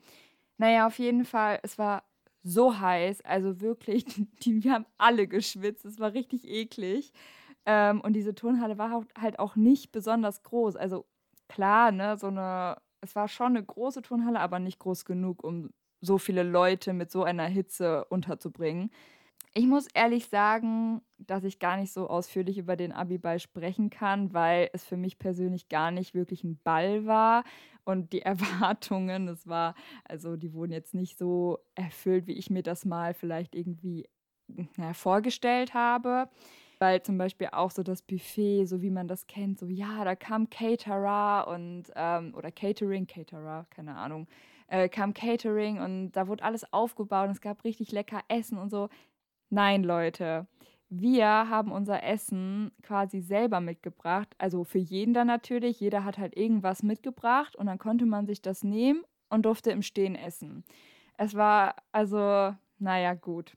Naja, 0.57 0.85
auf 0.85 0.99
jeden 0.99 1.25
Fall, 1.25 1.59
es 1.63 1.79
war 1.79 2.03
so 2.43 2.79
heiß. 2.79 3.21
Also 3.21 3.59
wirklich, 3.59 4.05
die, 4.43 4.63
wir 4.63 4.73
haben 4.73 4.85
alle 4.99 5.27
geschwitzt. 5.27 5.85
Es 5.85 5.99
war 5.99 6.13
richtig 6.13 6.47
eklig. 6.47 7.11
Ähm, 7.65 8.01
und 8.01 8.13
diese 8.13 8.35
Turnhalle 8.35 8.77
war 8.77 9.05
halt 9.19 9.39
auch 9.39 9.55
nicht 9.55 9.91
besonders 9.91 10.43
groß. 10.43 10.75
Also 10.75 11.05
klar, 11.47 11.91
ne, 11.91 12.17
so 12.17 12.27
eine, 12.27 12.77
es 13.01 13.15
war 13.15 13.27
schon 13.27 13.55
eine 13.55 13.63
große 13.63 14.01
Turnhalle, 14.01 14.39
aber 14.39 14.59
nicht 14.59 14.79
groß 14.79 15.05
genug, 15.05 15.43
um 15.43 15.71
so 16.01 16.17
viele 16.17 16.43
Leute 16.43 16.93
mit 16.93 17.11
so 17.11 17.23
einer 17.23 17.45
Hitze 17.45 18.05
unterzubringen. 18.05 18.91
Ich 19.53 19.65
muss 19.65 19.87
ehrlich 19.93 20.27
sagen, 20.27 21.01
dass 21.17 21.43
ich 21.43 21.59
gar 21.59 21.77
nicht 21.77 21.91
so 21.91 22.07
ausführlich 22.07 22.57
über 22.59 22.75
den 22.75 22.91
Abiball 22.91 23.39
sprechen 23.39 23.89
kann, 23.89 24.31
weil 24.33 24.69
es 24.73 24.85
für 24.85 24.95
mich 24.95 25.17
persönlich 25.17 25.69
gar 25.69 25.89
nicht 25.91 26.13
wirklich 26.13 26.43
ein 26.43 26.59
Ball 26.63 27.05
war 27.07 27.43
und 27.83 28.13
die 28.13 28.21
Erwartungen, 28.23 29.27
es 29.27 29.47
war, 29.47 29.75
also 30.05 30.37
die 30.37 30.53
wurden 30.53 30.71
jetzt 30.71 30.93
nicht 30.93 31.17
so 31.17 31.59
erfüllt, 31.75 32.27
wie 32.27 32.33
ich 32.33 32.49
mir 32.49 32.63
das 32.63 32.85
mal 32.85 33.13
vielleicht 33.13 33.55
irgendwie 33.55 34.07
na, 34.77 34.93
vorgestellt 34.93 35.73
habe. 35.73 36.29
Weil 36.79 37.01
zum 37.03 37.17
Beispiel 37.17 37.49
auch 37.51 37.71
so 37.71 37.83
das 37.83 38.01
Buffet, 38.01 38.65
so 38.65 38.81
wie 38.81 38.89
man 38.89 39.07
das 39.07 39.27
kennt, 39.27 39.59
so 39.59 39.67
ja, 39.67 40.03
da 40.05 40.15
kam 40.15 40.49
Caterer 40.49 41.47
und, 41.49 41.85
ähm, 41.95 42.33
oder 42.35 42.51
Catering, 42.51 43.05
Caterer, 43.05 43.65
keine 43.69 43.95
Ahnung, 43.95 44.27
äh, 44.67 44.87
kam 44.89 45.13
Catering 45.13 45.79
und 45.79 46.11
da 46.13 46.27
wurde 46.27 46.43
alles 46.43 46.71
aufgebaut 46.73 47.25
und 47.25 47.31
es 47.31 47.41
gab 47.41 47.63
richtig 47.65 47.91
lecker 47.91 48.21
Essen 48.29 48.57
und 48.57 48.69
so. 48.69 48.89
Nein, 49.49 49.83
Leute. 49.83 50.47
Wir 50.89 51.27
haben 51.27 51.71
unser 51.71 52.03
Essen 52.03 52.71
quasi 52.83 53.21
selber 53.21 53.61
mitgebracht. 53.61 54.35
Also 54.39 54.63
für 54.63 54.79
jeden 54.79 55.13
dann 55.13 55.27
natürlich. 55.27 55.79
Jeder 55.79 56.03
hat 56.03 56.17
halt 56.17 56.35
irgendwas 56.37 56.83
mitgebracht 56.83 57.55
und 57.55 57.67
dann 57.67 57.77
konnte 57.79 58.05
man 58.05 58.25
sich 58.27 58.41
das 58.41 58.63
nehmen 58.63 59.03
und 59.29 59.45
durfte 59.45 59.71
im 59.71 59.83
Stehen 59.83 60.15
essen. 60.15 60.63
Es 61.17 61.35
war 61.35 61.75
also, 61.91 62.55
naja, 62.79 63.13
gut. 63.15 63.55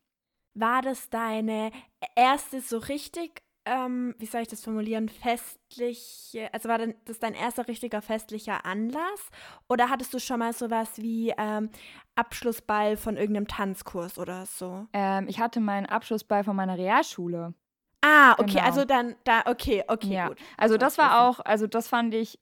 War 0.55 0.83
das 0.83 1.09
deine 1.11 1.71
erste 2.17 2.61
so 2.61 2.79
richtig 2.79 3.43
ähm, 3.65 4.15
wie 4.19 4.27
soll 4.27 4.43
ich 4.43 4.49
das 4.49 4.65
formulieren, 4.65 5.09
festliche, 5.09 6.53
also 6.53 6.69
war 6.69 6.79
das 6.79 7.19
dein 7.19 7.35
erster 7.35 7.69
richtiger 7.69 8.03
festlicher 8.03 8.65
Anlass? 8.67 9.31
Oder 9.69 9.89
hattest 9.89 10.13
du 10.15 10.19
schon 10.19 10.41
mal 10.41 10.53
sowas 10.53 10.91
wie 10.97 11.33
ähm, 11.37 11.71
Abschlussball 12.17 12.97
von 12.97 13.17
irgendeinem 13.17 13.47
Tanzkurs 13.47 14.19
oder 14.19 14.47
so? 14.47 14.87
Ähm, 14.93 15.27
ich 15.29 15.39
hatte 15.39 15.61
meinen 15.61 15.87
Abschlussball 15.87 16.45
von 16.45 16.57
meiner 16.57 16.77
Realschule. 16.77 17.55
Ah, 18.05 18.33
okay, 18.33 18.55
genau. 18.55 18.65
also 18.65 18.85
dann, 18.85 19.15
da, 19.23 19.43
okay, 19.47 19.85
okay, 19.87 20.15
ja. 20.15 20.29
gut. 20.29 20.39
Also 20.57 20.77
das 20.77 20.99
war 20.99 21.21
auch, 21.21 21.39
also 21.39 21.69
das 21.69 21.87
fand 21.87 22.15
ich 22.15 22.41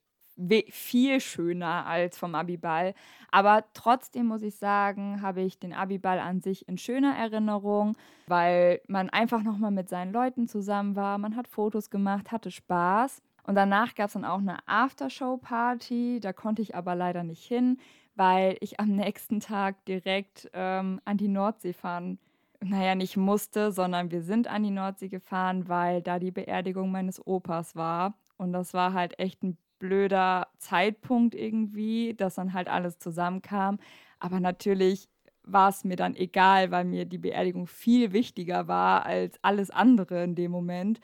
viel 0.69 1.19
schöner 1.19 1.85
als 1.85 2.17
vom 2.17 2.35
Abiball. 2.35 2.93
Aber 3.31 3.63
trotzdem 3.73 4.27
muss 4.27 4.41
ich 4.41 4.55
sagen, 4.55 5.21
habe 5.21 5.41
ich 5.41 5.59
den 5.59 5.73
Abiball 5.73 6.19
an 6.19 6.41
sich 6.41 6.67
in 6.67 6.77
schöner 6.77 7.15
Erinnerung, 7.15 7.95
weil 8.27 8.81
man 8.87 9.09
einfach 9.09 9.43
nochmal 9.43 9.71
mit 9.71 9.89
seinen 9.89 10.13
Leuten 10.13 10.47
zusammen 10.47 10.95
war. 10.95 11.17
Man 11.17 11.35
hat 11.35 11.47
Fotos 11.47 11.89
gemacht, 11.89 12.31
hatte 12.31 12.51
Spaß. 12.51 13.21
Und 13.43 13.55
danach 13.55 13.95
gab 13.95 14.07
es 14.07 14.13
dann 14.13 14.25
auch 14.25 14.39
eine 14.39 14.57
Aftershow-Party. 14.67 16.19
Da 16.21 16.33
konnte 16.33 16.61
ich 16.61 16.75
aber 16.75 16.95
leider 16.95 17.23
nicht 17.23 17.43
hin, 17.43 17.77
weil 18.15 18.57
ich 18.59 18.79
am 18.79 18.95
nächsten 18.95 19.39
Tag 19.39 19.83
direkt 19.85 20.49
ähm, 20.53 21.01
an 21.05 21.17
die 21.17 21.27
Nordsee 21.27 21.73
fahren 21.73 22.19
naja, 22.63 22.95
nicht 22.95 23.17
musste, 23.17 23.71
sondern 23.71 24.11
wir 24.11 24.21
sind 24.21 24.47
an 24.47 24.63
die 24.63 24.69
Nordsee 24.69 25.09
gefahren, 25.09 25.67
weil 25.67 26.01
da 26.01 26.19
die 26.19 26.31
Beerdigung 26.31 26.91
meines 26.91 27.25
Opas 27.25 27.75
war. 27.75 28.13
Und 28.37 28.53
das 28.53 28.73
war 28.73 28.93
halt 28.93 29.19
echt 29.19 29.43
ein 29.43 29.57
blöder 29.81 30.47
Zeitpunkt 30.59 31.33
irgendwie, 31.35 32.13
dass 32.13 32.35
dann 32.35 32.53
halt 32.53 32.69
alles 32.69 32.99
zusammenkam. 32.99 33.79
Aber 34.19 34.39
natürlich 34.39 35.09
war 35.43 35.69
es 35.69 35.83
mir 35.83 35.95
dann 35.95 36.15
egal, 36.15 36.69
weil 36.69 36.85
mir 36.85 37.05
die 37.05 37.17
Beerdigung 37.17 37.65
viel 37.65 38.13
wichtiger 38.13 38.67
war 38.67 39.05
als 39.05 39.39
alles 39.41 39.71
andere 39.71 40.23
in 40.23 40.35
dem 40.35 40.51
Moment. 40.51 41.01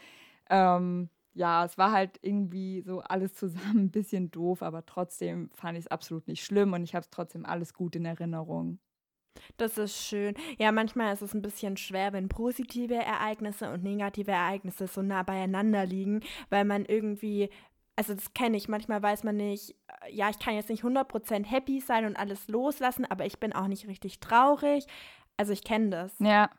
Ähm, 0.50 1.10
ja, 1.34 1.66
es 1.66 1.78
war 1.78 1.92
halt 1.92 2.20
irgendwie 2.22 2.82
so 2.82 3.02
alles 3.02 3.34
zusammen 3.34 3.80
ein 3.86 3.92
bisschen 3.92 4.30
doof, 4.30 4.62
aber 4.62 4.86
trotzdem 4.86 5.50
fand 5.54 5.78
ich 5.78 5.86
es 5.86 5.92
absolut 5.92 6.28
nicht 6.28 6.46
schlimm 6.46 6.74
und 6.74 6.84
ich 6.84 6.94
habe 6.94 7.04
es 7.04 7.10
trotzdem 7.10 7.46
alles 7.46 7.74
gut 7.74 7.96
in 7.96 8.06
Erinnerung. 8.06 8.80
Das 9.58 9.78
ist 9.78 9.98
schön. 10.04 10.36
Ja, 10.58 10.72
manchmal 10.72 11.14
ist 11.14 11.22
es 11.22 11.34
ein 11.34 11.42
bisschen 11.42 11.78
schwer, 11.78 12.14
wenn 12.14 12.30
positive 12.30 12.96
Ereignisse 12.96 13.72
und 13.72 13.84
negative 13.84 14.32
Ereignisse 14.32 14.88
so 14.88 15.02
nah 15.02 15.24
beieinander 15.24 15.86
liegen, 15.86 16.22
weil 16.50 16.66
man 16.66 16.86
irgendwie 16.86 17.50
also 17.98 18.14
das 18.14 18.34
kenne 18.34 18.56
ich, 18.56 18.70
manchmal 18.70 19.02
weiß 19.02 19.24
man 19.24 19.36
nicht, 19.36 19.76
äh, 20.06 20.14
ja, 20.14 20.30
ich 20.30 20.40
kann 20.40 20.56
jetzt 20.56 20.70
nicht 20.70 20.84
100% 20.84 21.46
happy 21.46 21.82
sein 21.82 22.06
und 22.06 22.16
alles 22.16 22.48
loslassen, 22.48 23.06
aber 23.06 23.26
ich 23.26 23.40
bin 23.40 23.54
auch 23.54 23.68
nicht 23.68 23.88
richtig 23.88 24.20
traurig. 24.20 24.86
Also 25.36 25.52
ich 25.52 25.64
kenne 25.64 25.90
das. 25.90 26.16
Ja. 26.20 26.50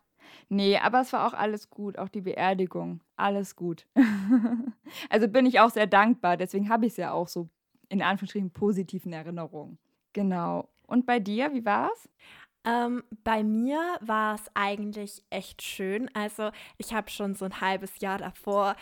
Nee, 0.50 0.76
aber 0.76 1.00
es 1.00 1.12
war 1.12 1.26
auch 1.26 1.32
alles 1.32 1.70
gut, 1.70 1.96
auch 1.96 2.08
die 2.08 2.20
Beerdigung, 2.20 3.00
alles 3.16 3.56
gut. 3.56 3.86
also 5.10 5.28
bin 5.28 5.46
ich 5.46 5.60
auch 5.60 5.70
sehr 5.70 5.86
dankbar, 5.86 6.36
deswegen 6.36 6.68
habe 6.68 6.84
ich 6.84 6.92
es 6.92 6.96
ja 6.98 7.12
auch 7.12 7.28
so 7.28 7.48
in 7.88 8.02
Anführungsstrichen 8.02 8.50
positiven 8.50 9.12
Erinnerungen. 9.12 9.78
Genau. 10.12 10.68
Und 10.86 11.06
bei 11.06 11.20
dir, 11.20 11.54
wie 11.54 11.64
war's? 11.64 12.08
Ähm, 12.64 13.04
bei 13.24 13.42
mir 13.44 13.80
war 14.00 14.34
es 14.34 14.50
eigentlich 14.54 15.22
echt 15.30 15.62
schön. 15.62 16.10
Also 16.14 16.50
ich 16.76 16.92
habe 16.92 17.08
schon 17.08 17.34
so 17.34 17.44
ein 17.44 17.60
halbes 17.60 18.00
Jahr 18.00 18.18
davor 18.18 18.74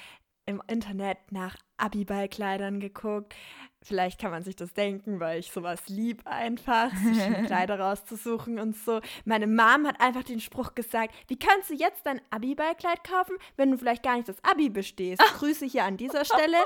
im 0.47 0.63
Internet 0.69 1.19
nach 1.31 1.57
Abiballkleidern 1.77 2.81
geguckt. 2.81 3.35
Vielleicht 3.87 4.21
kann 4.21 4.33
man 4.33 4.43
sich 4.43 4.57
das 4.57 4.75
denken, 4.75 5.21
weil 5.21 5.39
ich 5.39 5.53
sowas 5.53 5.81
lieb 5.87 6.23
einfach, 6.25 6.91
sich 6.91 7.19
Kleider 7.47 7.79
rauszusuchen 7.79 8.59
und 8.59 8.77
so. 8.77 9.01
Meine 9.25 9.47
Mom 9.47 9.87
hat 9.87 10.01
einfach 10.01 10.25
den 10.25 10.41
Spruch 10.41 10.75
gesagt, 10.75 11.15
wie 11.29 11.39
kannst 11.39 11.71
du 11.71 11.75
jetzt 11.75 12.05
dein 12.05 12.21
Abiballkleid 12.31 13.05
kaufen, 13.05 13.37
wenn 13.57 13.71
du 13.71 13.79
vielleicht 13.79 14.03
gar 14.03 14.17
nicht 14.17 14.29
das 14.29 14.43
Abi 14.43 14.71
bestehst? 14.71 15.23
Grüße 15.39 15.67
hier 15.67 15.85
an 15.85 15.97
dieser 15.97 16.25
Stelle. 16.25 16.57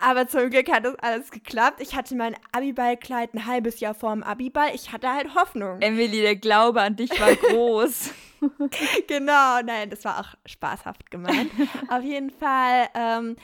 Aber 0.00 0.26
zum 0.26 0.48
Glück 0.48 0.72
hat 0.72 0.86
das 0.86 0.98
alles 1.00 1.30
geklappt. 1.30 1.82
Ich 1.82 1.94
hatte 1.94 2.14
mein 2.14 2.34
Abiballkleid 2.52 3.34
ein 3.34 3.44
halbes 3.44 3.80
Jahr 3.80 3.94
vor 3.94 4.12
dem 4.12 4.22
Abiball. 4.22 4.74
Ich 4.74 4.90
hatte 4.90 5.12
halt 5.12 5.34
Hoffnung. 5.34 5.82
Emily, 5.82 6.22
der 6.22 6.36
Glaube 6.36 6.80
an 6.80 6.96
dich 6.96 7.10
war 7.20 7.34
groß. 7.34 8.10
genau, 9.06 9.60
nein, 9.62 9.90
das 9.90 10.04
war 10.04 10.20
auch 10.20 10.34
spaßhaft 10.46 11.10
gemeint. 11.10 11.50
Auf 11.88 12.02
jeden 12.02 12.30
Fall 12.30 12.88
ähm, 12.94 13.36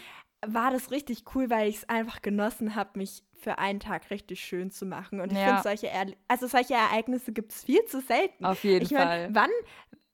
war 0.46 0.70
das 0.70 0.90
richtig 0.90 1.24
cool, 1.34 1.50
weil 1.50 1.68
ich 1.68 1.76
es 1.76 1.88
einfach 1.88 2.22
genossen 2.22 2.74
habe, 2.74 2.98
mich 2.98 3.22
für 3.34 3.58
einen 3.58 3.80
Tag 3.80 4.10
richtig 4.10 4.40
schön 4.40 4.70
zu 4.70 4.86
machen. 4.86 5.20
Und 5.20 5.32
ich 5.32 5.38
ja. 5.38 5.46
finde, 5.46 5.62
solche, 5.62 5.90
also 6.28 6.46
solche 6.46 6.74
Ereignisse 6.74 7.32
gibt 7.32 7.52
es 7.52 7.64
viel 7.64 7.84
zu 7.86 8.00
selten. 8.00 8.44
Auf 8.44 8.64
jeden 8.64 8.84
ich 8.84 8.90
mein, 8.90 9.06
Fall. 9.06 9.28
Wann, 9.32 9.50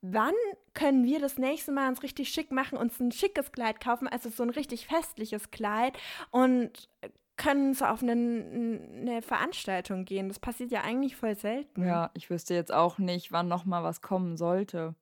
wann 0.02 0.34
können 0.74 1.04
wir 1.04 1.20
das 1.20 1.38
nächste 1.38 1.72
Mal 1.72 1.88
uns 1.88 2.02
richtig 2.02 2.28
schick 2.28 2.52
machen, 2.52 2.78
uns 2.78 3.00
ein 3.00 3.12
schickes 3.12 3.52
Kleid 3.52 3.80
kaufen, 3.80 4.08
also 4.08 4.28
so 4.28 4.42
ein 4.42 4.50
richtig 4.50 4.86
festliches 4.86 5.50
Kleid 5.50 5.96
und 6.30 6.88
können 7.36 7.74
so 7.74 7.84
auf 7.84 8.02
eine, 8.02 8.12
eine 8.12 9.22
Veranstaltung 9.22 10.04
gehen. 10.04 10.28
Das 10.28 10.38
passiert 10.38 10.70
ja 10.70 10.82
eigentlich 10.82 11.16
voll 11.16 11.36
selten. 11.36 11.84
Ja, 11.84 12.10
ich 12.14 12.30
wüsste 12.30 12.54
jetzt 12.54 12.72
auch 12.72 12.98
nicht, 12.98 13.30
wann 13.30 13.48
noch 13.48 13.64
mal 13.64 13.82
was 13.82 14.00
kommen 14.00 14.36
sollte. 14.36 14.94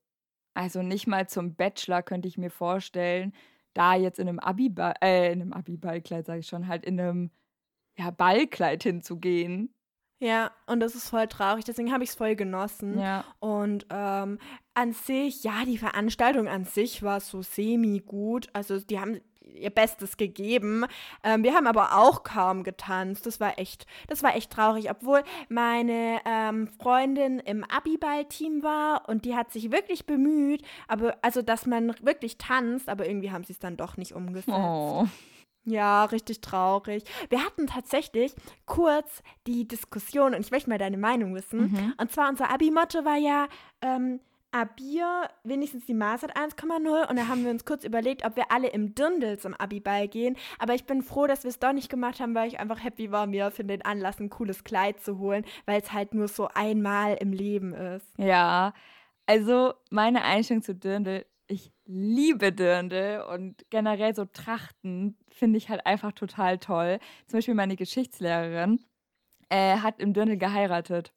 Also 0.54 0.82
nicht 0.82 1.06
mal 1.06 1.28
zum 1.28 1.54
Bachelor 1.54 2.02
könnte 2.02 2.28
ich 2.28 2.38
mir 2.38 2.50
vorstellen, 2.50 3.32
da 3.74 3.94
jetzt 3.94 4.18
in 4.18 4.28
einem 4.28 4.38
Abi-Ball, 4.38 4.94
äh, 5.02 5.32
in 5.32 5.42
einem 5.42 5.52
Abi-Ballkleid, 5.52 6.26
sage 6.26 6.40
ich 6.40 6.46
schon, 6.46 6.68
halt 6.68 6.84
in 6.84 6.98
einem 6.98 7.30
ja, 7.98 8.10
Ballkleid 8.10 8.82
hinzugehen. 8.82 9.74
Ja, 10.20 10.52
und 10.66 10.80
das 10.80 10.94
ist 10.94 11.10
voll 11.10 11.26
traurig, 11.26 11.64
deswegen 11.64 11.92
habe 11.92 12.04
ich 12.04 12.10
es 12.10 12.16
voll 12.16 12.34
genossen. 12.34 12.98
Ja. 12.98 13.24
Und 13.40 13.86
ähm, 13.90 14.38
an 14.72 14.92
sich, 14.92 15.44
ja, 15.44 15.64
die 15.66 15.76
Veranstaltung 15.76 16.48
an 16.48 16.64
sich 16.64 17.02
war 17.02 17.20
so 17.20 17.42
semi-gut. 17.42 18.48
Also 18.52 18.80
die 18.80 18.98
haben 18.98 19.20
ihr 19.52 19.70
Bestes 19.70 20.16
gegeben. 20.16 20.84
Ähm, 21.22 21.42
wir 21.42 21.54
haben 21.54 21.66
aber 21.66 21.96
auch 21.96 22.22
kaum 22.22 22.62
getanzt. 22.64 23.26
Das 23.26 23.40
war 23.40 23.58
echt, 23.58 23.86
das 24.08 24.22
war 24.22 24.36
echt 24.36 24.50
traurig, 24.52 24.90
obwohl 24.90 25.22
meine 25.48 26.20
ähm, 26.24 26.68
Freundin 26.80 27.38
im 27.38 27.64
Abiball-Team 27.64 28.62
war 28.62 29.08
und 29.08 29.24
die 29.24 29.36
hat 29.36 29.52
sich 29.52 29.70
wirklich 29.70 30.06
bemüht, 30.06 30.62
aber 30.88 31.16
also 31.22 31.42
dass 31.42 31.66
man 31.66 31.94
wirklich 32.00 32.38
tanzt, 32.38 32.88
aber 32.88 33.06
irgendwie 33.06 33.30
haben 33.30 33.44
sie 33.44 33.52
es 33.52 33.58
dann 33.58 33.76
doch 33.76 33.96
nicht 33.96 34.12
umgesetzt. 34.12 34.48
Oh. 34.48 35.06
Ja, 35.66 36.04
richtig 36.04 36.42
traurig. 36.42 37.04
Wir 37.30 37.42
hatten 37.42 37.66
tatsächlich 37.66 38.34
kurz 38.66 39.22
die 39.46 39.66
Diskussion, 39.66 40.34
und 40.34 40.40
ich 40.40 40.50
möchte 40.50 40.68
mal 40.68 40.78
deine 40.78 40.98
Meinung 40.98 41.34
wissen. 41.34 41.72
Mhm. 41.72 41.94
Und 41.98 42.12
zwar 42.12 42.28
unser 42.28 42.50
Abi-Motto 42.50 43.04
war 43.04 43.16
ja, 43.16 43.48
ähm, 43.80 44.20
Abier 44.54 45.28
wenigstens 45.42 45.84
die 45.84 45.94
Maß 45.94 46.22
hat 46.22 46.36
1,0 46.36 47.10
und 47.10 47.16
da 47.16 47.26
haben 47.26 47.42
wir 47.42 47.50
uns 47.50 47.64
kurz 47.64 47.82
überlegt, 47.82 48.24
ob 48.24 48.36
wir 48.36 48.52
alle 48.52 48.68
im 48.68 48.94
Dirndl 48.94 49.36
zum 49.36 49.52
Abiball 49.52 50.06
gehen. 50.06 50.36
Aber 50.60 50.74
ich 50.74 50.84
bin 50.84 51.02
froh, 51.02 51.26
dass 51.26 51.42
wir 51.42 51.48
es 51.48 51.58
doch 51.58 51.72
nicht 51.72 51.90
gemacht 51.90 52.20
haben, 52.20 52.36
weil 52.36 52.46
ich 52.46 52.60
einfach 52.60 52.82
happy 52.82 53.10
war, 53.10 53.26
mir 53.26 53.50
für 53.50 53.64
den 53.64 53.82
Anlass 53.82 54.20
ein 54.20 54.30
cooles 54.30 54.62
Kleid 54.62 55.00
zu 55.00 55.18
holen, 55.18 55.44
weil 55.66 55.80
es 55.80 55.92
halt 55.92 56.14
nur 56.14 56.28
so 56.28 56.48
einmal 56.54 57.16
im 57.16 57.32
Leben 57.32 57.74
ist. 57.74 58.06
Ja, 58.16 58.74
also 59.26 59.74
meine 59.90 60.22
Einstellung 60.22 60.62
zu 60.62 60.74
Dirndl, 60.74 61.26
ich 61.48 61.72
liebe 61.84 62.52
Dirndl 62.52 63.24
und 63.34 63.64
generell 63.70 64.14
so 64.14 64.24
Trachten 64.24 65.18
finde 65.30 65.58
ich 65.58 65.68
halt 65.68 65.84
einfach 65.84 66.12
total 66.12 66.58
toll. 66.58 67.00
Zum 67.26 67.38
Beispiel 67.38 67.54
meine 67.54 67.74
Geschichtslehrerin 67.74 68.78
äh, 69.48 69.78
hat 69.78 69.98
im 69.98 70.12
Dirndl 70.12 70.36
geheiratet 70.36 71.12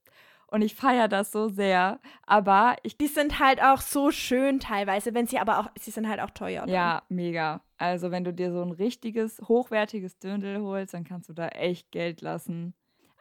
und 0.49 0.61
ich 0.61 0.75
feiere 0.75 1.07
das 1.07 1.31
so 1.31 1.49
sehr. 1.49 1.99
Aber 2.25 2.77
ich. 2.83 2.97
Die 2.97 3.07
sind 3.07 3.39
halt 3.39 3.61
auch 3.61 3.81
so 3.81 4.11
schön 4.11 4.59
teilweise, 4.59 5.13
wenn 5.13 5.27
sie 5.27 5.39
aber 5.39 5.59
auch, 5.59 5.69
sie 5.79 5.91
sind 5.91 6.07
halt 6.07 6.19
auch 6.19 6.31
teuer. 6.31 6.63
Oder? 6.63 6.71
Ja, 6.71 7.03
mega. 7.09 7.61
Also 7.77 8.11
wenn 8.11 8.23
du 8.23 8.33
dir 8.33 8.51
so 8.51 8.61
ein 8.61 8.71
richtiges, 8.71 9.39
hochwertiges 9.47 10.17
Dirndl 10.19 10.61
holst, 10.61 10.93
dann 10.93 11.03
kannst 11.03 11.29
du 11.29 11.33
da 11.33 11.49
echt 11.49 11.91
Geld 11.91 12.21
lassen. 12.21 12.73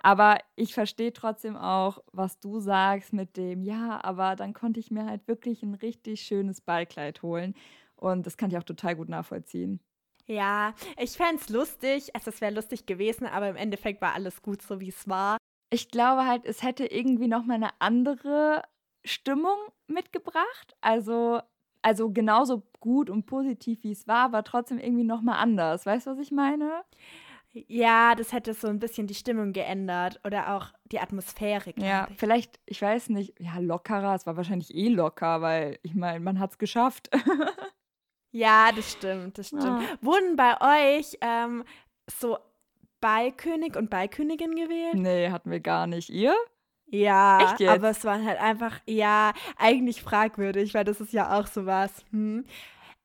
Aber 0.03 0.39
ich 0.55 0.72
verstehe 0.72 1.12
trotzdem 1.12 1.57
auch, 1.57 1.99
was 2.12 2.39
du 2.39 2.61
sagst 2.61 3.12
mit 3.12 3.37
dem, 3.37 3.62
ja, 3.62 3.99
aber 4.05 4.37
dann 4.37 4.53
konnte 4.53 4.79
ich 4.79 4.91
mir 4.91 5.05
halt 5.07 5.27
wirklich 5.27 5.62
ein 5.62 5.74
richtig 5.74 6.20
schönes 6.20 6.61
Ballkleid 6.61 7.22
holen. 7.22 7.55
Und 7.97 8.27
das 8.27 8.37
kann 8.37 8.51
ich 8.51 8.59
auch 8.59 8.62
total 8.62 8.95
gut 8.95 9.09
nachvollziehen. 9.09 9.81
Ja, 10.27 10.74
ich 10.99 11.12
fände 11.12 11.37
es 11.37 11.49
lustig. 11.49 12.14
Also 12.14 12.31
es 12.31 12.41
wäre 12.41 12.55
lustig 12.55 12.87
gewesen, 12.87 13.27
aber 13.27 13.49
im 13.49 13.57
Endeffekt 13.57 14.01
war 14.01 14.14
alles 14.14 14.43
gut 14.43 14.62
so, 14.62 14.81
wie 14.81 14.91
es 14.91 15.09
war 15.09 15.39
ich 15.71 15.91
glaube 15.91 16.27
halt, 16.27 16.45
es 16.45 16.62
hätte 16.62 16.87
irgendwie 16.87 17.29
noch 17.29 17.45
mal 17.45 17.55
eine 17.55 17.71
andere 17.81 18.62
Stimmung 19.05 19.57
mitgebracht. 19.87 20.77
Also 20.81 21.41
also 21.87 22.11
genauso 22.11 22.64
gut 22.81 23.09
und 23.09 23.27
positiv, 23.27 23.85
wie 23.85 23.93
es 23.93 24.09
war, 24.09 24.25
aber 24.25 24.43
trotzdem 24.43 24.81
irgendwie 24.81 25.05
noch 25.05 25.23
mal 25.23 25.39
anders. 25.39 25.87
Weißt 25.87 26.09
du, 26.09 26.11
was 26.11 26.19
ich 26.19 26.33
meine? 26.33 26.83
Ja, 27.53 28.17
das 28.17 28.33
hätte 28.33 28.55
so 28.55 28.67
ein 28.67 28.81
bisschen 28.81 29.07
die 29.07 29.14
Stimmung 29.14 29.53
geändert 29.53 30.21
oder 30.25 30.57
auch 30.57 30.73
die 30.87 30.99
Atmosphäre. 30.99 31.73
Ja, 31.77 32.09
ich. 32.11 32.19
vielleicht, 32.19 32.59
ich 32.67 32.83
weiß 32.83 33.11
nicht, 33.11 33.35
ja, 33.39 33.61
lockerer. 33.61 34.17
Es 34.17 34.27
war 34.27 34.37
wahrscheinlich 34.37 34.75
eh 34.75 34.89
locker, 34.89 35.41
weil 35.43 35.79
ich 35.85 35.95
meine, 35.95 36.19
man 36.19 36.41
hat 36.41 36.51
es 36.51 36.59
geschafft. 36.59 37.09
ja, 38.33 38.73
das 38.75 38.91
stimmt, 38.91 39.39
das 39.39 39.47
stimmt. 39.47 39.62
Ja. 39.64 39.99
Wurden 40.01 40.35
bei 40.35 40.97
euch 40.99 41.17
ähm, 41.21 41.62
so 42.11 42.37
Ballkönig 43.01 43.77
und 43.77 43.91
Ballkönigin 43.91 44.55
gewählt? 44.55 44.95
Nee, 44.95 45.31
hatten 45.31 45.51
wir 45.51 45.61
gar 45.61 45.87
nicht. 45.87 46.11
Ihr? 46.11 46.35
Ja, 46.89 47.57
aber 47.69 47.91
es 47.91 48.05
war 48.05 48.23
halt 48.25 48.41
einfach, 48.41 48.79
ja, 48.87 49.33
eigentlich 49.57 50.03
fragwürdig, 50.03 50.73
weil 50.75 50.85
das 50.85 51.01
ist 51.01 51.13
ja 51.13 51.39
auch 51.39 51.47
sowas. 51.47 52.05
Hm. 52.11 52.45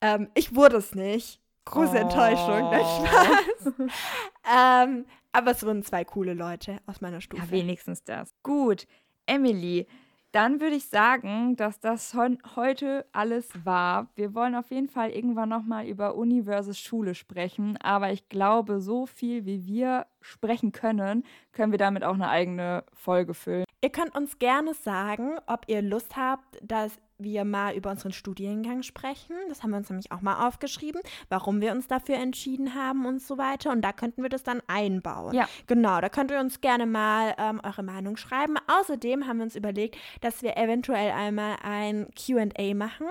Ähm, 0.01 0.29
ich 0.35 0.55
wurde 0.55 0.77
es 0.77 0.93
nicht. 0.93 1.39
Große 1.65 1.93
oh. 1.93 1.97
Enttäuschung, 1.97 2.71
nein, 2.71 2.85
Spaß. 2.85 3.73
ähm, 4.89 5.05
aber 5.31 5.51
es 5.51 5.63
wurden 5.63 5.83
zwei 5.83 6.03
coole 6.03 6.33
Leute 6.33 6.77
aus 6.85 7.01
meiner 7.01 7.21
Stufe. 7.21 7.43
Ja, 7.43 7.51
wenigstens 7.51 8.03
das. 8.03 8.33
Gut, 8.43 8.87
Emily, 9.25 9.87
dann 10.31 10.61
würde 10.61 10.75
ich 10.75 10.87
sagen, 10.87 11.55
dass 11.57 11.79
das 11.79 12.13
heute 12.55 13.05
alles 13.11 13.49
war. 13.65 14.07
Wir 14.15 14.33
wollen 14.33 14.55
auf 14.55 14.71
jeden 14.71 14.87
Fall 14.87 15.09
irgendwann 15.09 15.49
nochmal 15.49 15.87
über 15.87 16.15
Uni 16.15 16.45
Schule 16.79 17.15
sprechen. 17.15 17.77
Aber 17.77 18.11
ich 18.11 18.29
glaube, 18.29 18.79
so 18.79 19.05
viel 19.05 19.45
wie 19.45 19.65
wir 19.65 20.05
sprechen 20.21 20.71
können, 20.71 21.23
können 21.51 21.71
wir 21.71 21.79
damit 21.79 22.03
auch 22.03 22.13
eine 22.13 22.29
eigene 22.29 22.83
Folge 22.93 23.33
füllen. 23.33 23.65
Ihr 23.83 23.89
könnt 23.89 24.15
uns 24.15 24.37
gerne 24.37 24.73
sagen, 24.75 25.37
ob 25.47 25.63
ihr 25.67 25.81
Lust 25.81 26.15
habt, 26.15 26.59
dass 26.61 26.99
wir 27.17 27.45
mal 27.45 27.75
über 27.75 27.91
unseren 27.91 28.11
Studiengang 28.11 28.83
sprechen. 28.83 29.35
Das 29.49 29.63
haben 29.63 29.71
wir 29.71 29.77
uns 29.77 29.89
nämlich 29.89 30.11
auch 30.11 30.21
mal 30.21 30.47
aufgeschrieben, 30.47 31.01
warum 31.29 31.61
wir 31.61 31.71
uns 31.71 31.87
dafür 31.87 32.15
entschieden 32.15 32.75
haben 32.75 33.05
und 33.05 33.21
so 33.21 33.37
weiter. 33.37 33.71
Und 33.71 33.81
da 33.81 33.91
könnten 33.91 34.21
wir 34.21 34.29
das 34.29 34.43
dann 34.43 34.61
einbauen. 34.67 35.33
Ja. 35.33 35.47
Genau, 35.67 36.01
da 36.01 36.09
könnt 36.09 36.31
ihr 36.31 36.39
uns 36.39 36.61
gerne 36.61 36.85
mal 36.85 37.33
ähm, 37.37 37.59
eure 37.63 37.83
Meinung 37.83 38.17
schreiben. 38.17 38.55
Außerdem 38.67 39.27
haben 39.27 39.37
wir 39.37 39.43
uns 39.45 39.55
überlegt, 39.55 39.97
dass 40.21 40.43
wir 40.43 40.57
eventuell 40.57 41.11
einmal 41.11 41.57
ein 41.63 42.07
QA 42.15 42.73
machen 42.73 43.07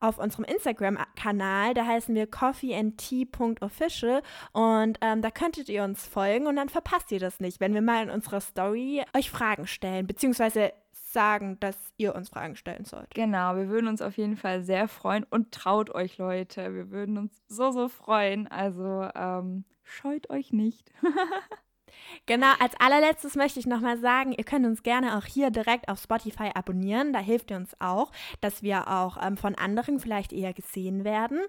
auf 0.00 0.18
unserem 0.18 0.44
Instagram-Kanal. 0.44 1.74
Da 1.74 1.86
heißen 1.86 2.14
wir 2.14 2.26
coffeeandtea.official 2.26 4.22
und 4.52 4.98
ähm, 5.00 5.22
da 5.22 5.30
könntet 5.30 5.68
ihr 5.68 5.84
uns 5.84 6.06
folgen 6.06 6.46
und 6.46 6.56
dann 6.56 6.68
verpasst 6.68 7.12
ihr 7.12 7.20
das 7.20 7.40
nicht, 7.40 7.60
wenn 7.60 7.74
wir 7.74 7.82
mal 7.82 8.02
in 8.02 8.10
unserer 8.10 8.40
Story 8.40 9.02
euch 9.16 9.30
Fragen 9.30 9.66
stellen, 9.66 10.06
beziehungsweise 10.06 10.72
sagen, 11.16 11.58
dass 11.60 11.76
ihr 11.96 12.14
uns 12.14 12.28
Fragen 12.28 12.56
stellen 12.56 12.84
sollt. 12.84 13.14
Genau, 13.14 13.56
wir 13.56 13.68
würden 13.68 13.88
uns 13.88 14.02
auf 14.02 14.18
jeden 14.18 14.36
Fall 14.36 14.62
sehr 14.62 14.86
freuen 14.86 15.24
und 15.24 15.52
traut 15.52 15.90
euch, 15.94 16.18
Leute. 16.18 16.74
Wir 16.74 16.90
würden 16.90 17.16
uns 17.16 17.42
so, 17.48 17.70
so 17.70 17.88
freuen. 17.88 18.46
Also 18.48 19.08
ähm, 19.14 19.64
scheut 19.82 20.28
euch 20.30 20.52
nicht. 20.52 20.92
Genau, 22.26 22.52
als 22.58 22.74
allerletztes 22.78 23.36
möchte 23.36 23.60
ich 23.60 23.66
nochmal 23.66 23.98
sagen, 23.98 24.32
ihr 24.32 24.44
könnt 24.44 24.66
uns 24.66 24.82
gerne 24.82 25.16
auch 25.16 25.24
hier 25.24 25.50
direkt 25.50 25.88
auf 25.88 26.00
Spotify 26.00 26.50
abonnieren. 26.54 27.12
Da 27.12 27.18
hilft 27.18 27.50
ihr 27.50 27.56
uns 27.56 27.74
auch, 27.80 28.12
dass 28.40 28.62
wir 28.62 28.88
auch 28.88 29.16
ähm, 29.22 29.36
von 29.36 29.54
anderen 29.54 30.00
vielleicht 30.00 30.32
eher 30.32 30.52
gesehen 30.52 31.04
werden. 31.04 31.40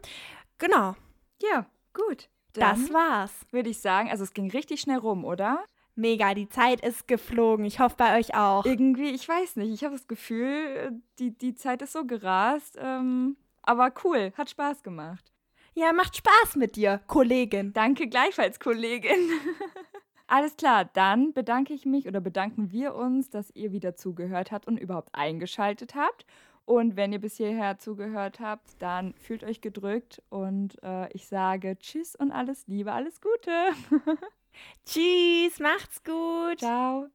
Genau. 0.57 0.95
Ja, 1.41 1.65
gut. 1.93 2.29
Dann 2.53 2.81
das 2.81 2.93
war's. 2.93 3.31
Würde 3.51 3.69
ich 3.69 3.79
sagen. 3.79 4.09
Also 4.09 4.23
es 4.23 4.33
ging 4.33 4.51
richtig 4.51 4.81
schnell 4.81 4.97
rum, 4.97 5.25
oder? 5.25 5.63
Mega, 5.95 6.35
die 6.35 6.47
Zeit 6.47 6.81
ist 6.81 7.07
geflogen. 7.07 7.65
Ich 7.65 7.79
hoffe 7.79 7.95
bei 7.97 8.19
euch 8.19 8.35
auch. 8.35 8.65
Irgendwie, 8.65 9.09
ich 9.09 9.27
weiß 9.27 9.55
nicht. 9.55 9.73
Ich 9.73 9.83
habe 9.83 9.95
das 9.95 10.07
Gefühl, 10.07 11.01
die, 11.17 11.35
die 11.35 11.55
Zeit 11.55 11.81
ist 11.81 11.93
so 11.93 12.05
gerast. 12.05 12.77
Ähm, 12.79 13.35
aber 13.63 13.91
cool, 14.03 14.31
hat 14.37 14.49
Spaß 14.49 14.83
gemacht. 14.83 15.31
Ja, 15.73 15.93
macht 15.93 16.17
Spaß 16.17 16.55
mit 16.55 16.75
dir, 16.75 17.01
Kollegin. 17.07 17.73
Danke 17.73 18.07
gleichfalls, 18.07 18.59
Kollegin. 18.59 19.11
Alles 20.27 20.57
klar, 20.57 20.85
dann 20.93 21.33
bedanke 21.33 21.73
ich 21.73 21.85
mich 21.85 22.05
oder 22.07 22.19
bedanken 22.19 22.71
wir 22.71 22.95
uns, 22.95 23.29
dass 23.29 23.49
ihr 23.55 23.71
wieder 23.71 23.95
zugehört 23.95 24.51
habt 24.51 24.67
und 24.67 24.77
überhaupt 24.77 25.09
eingeschaltet 25.13 25.95
habt. 25.95 26.25
Und 26.65 26.97
wenn 26.97 27.13
ihr 27.13 27.21
bis 27.21 27.37
hierher 27.37 27.79
zugehört 27.79 28.41
habt, 28.41 28.69
dann 28.79 29.13
fühlt 29.13 29.45
euch 29.45 29.61
gedrückt 29.61 30.21
und 30.29 30.77
äh, 30.83 31.09
ich 31.13 31.25
sage 31.27 31.77
Tschüss 31.79 32.13
und 32.13 32.33
alles 32.33 32.67
Liebe, 32.67 32.91
alles 32.91 33.21
Gute. 33.21 33.71
Tschüss, 34.85 35.59
macht's 35.61 36.03
gut. 36.03 36.59
Ciao. 36.59 37.07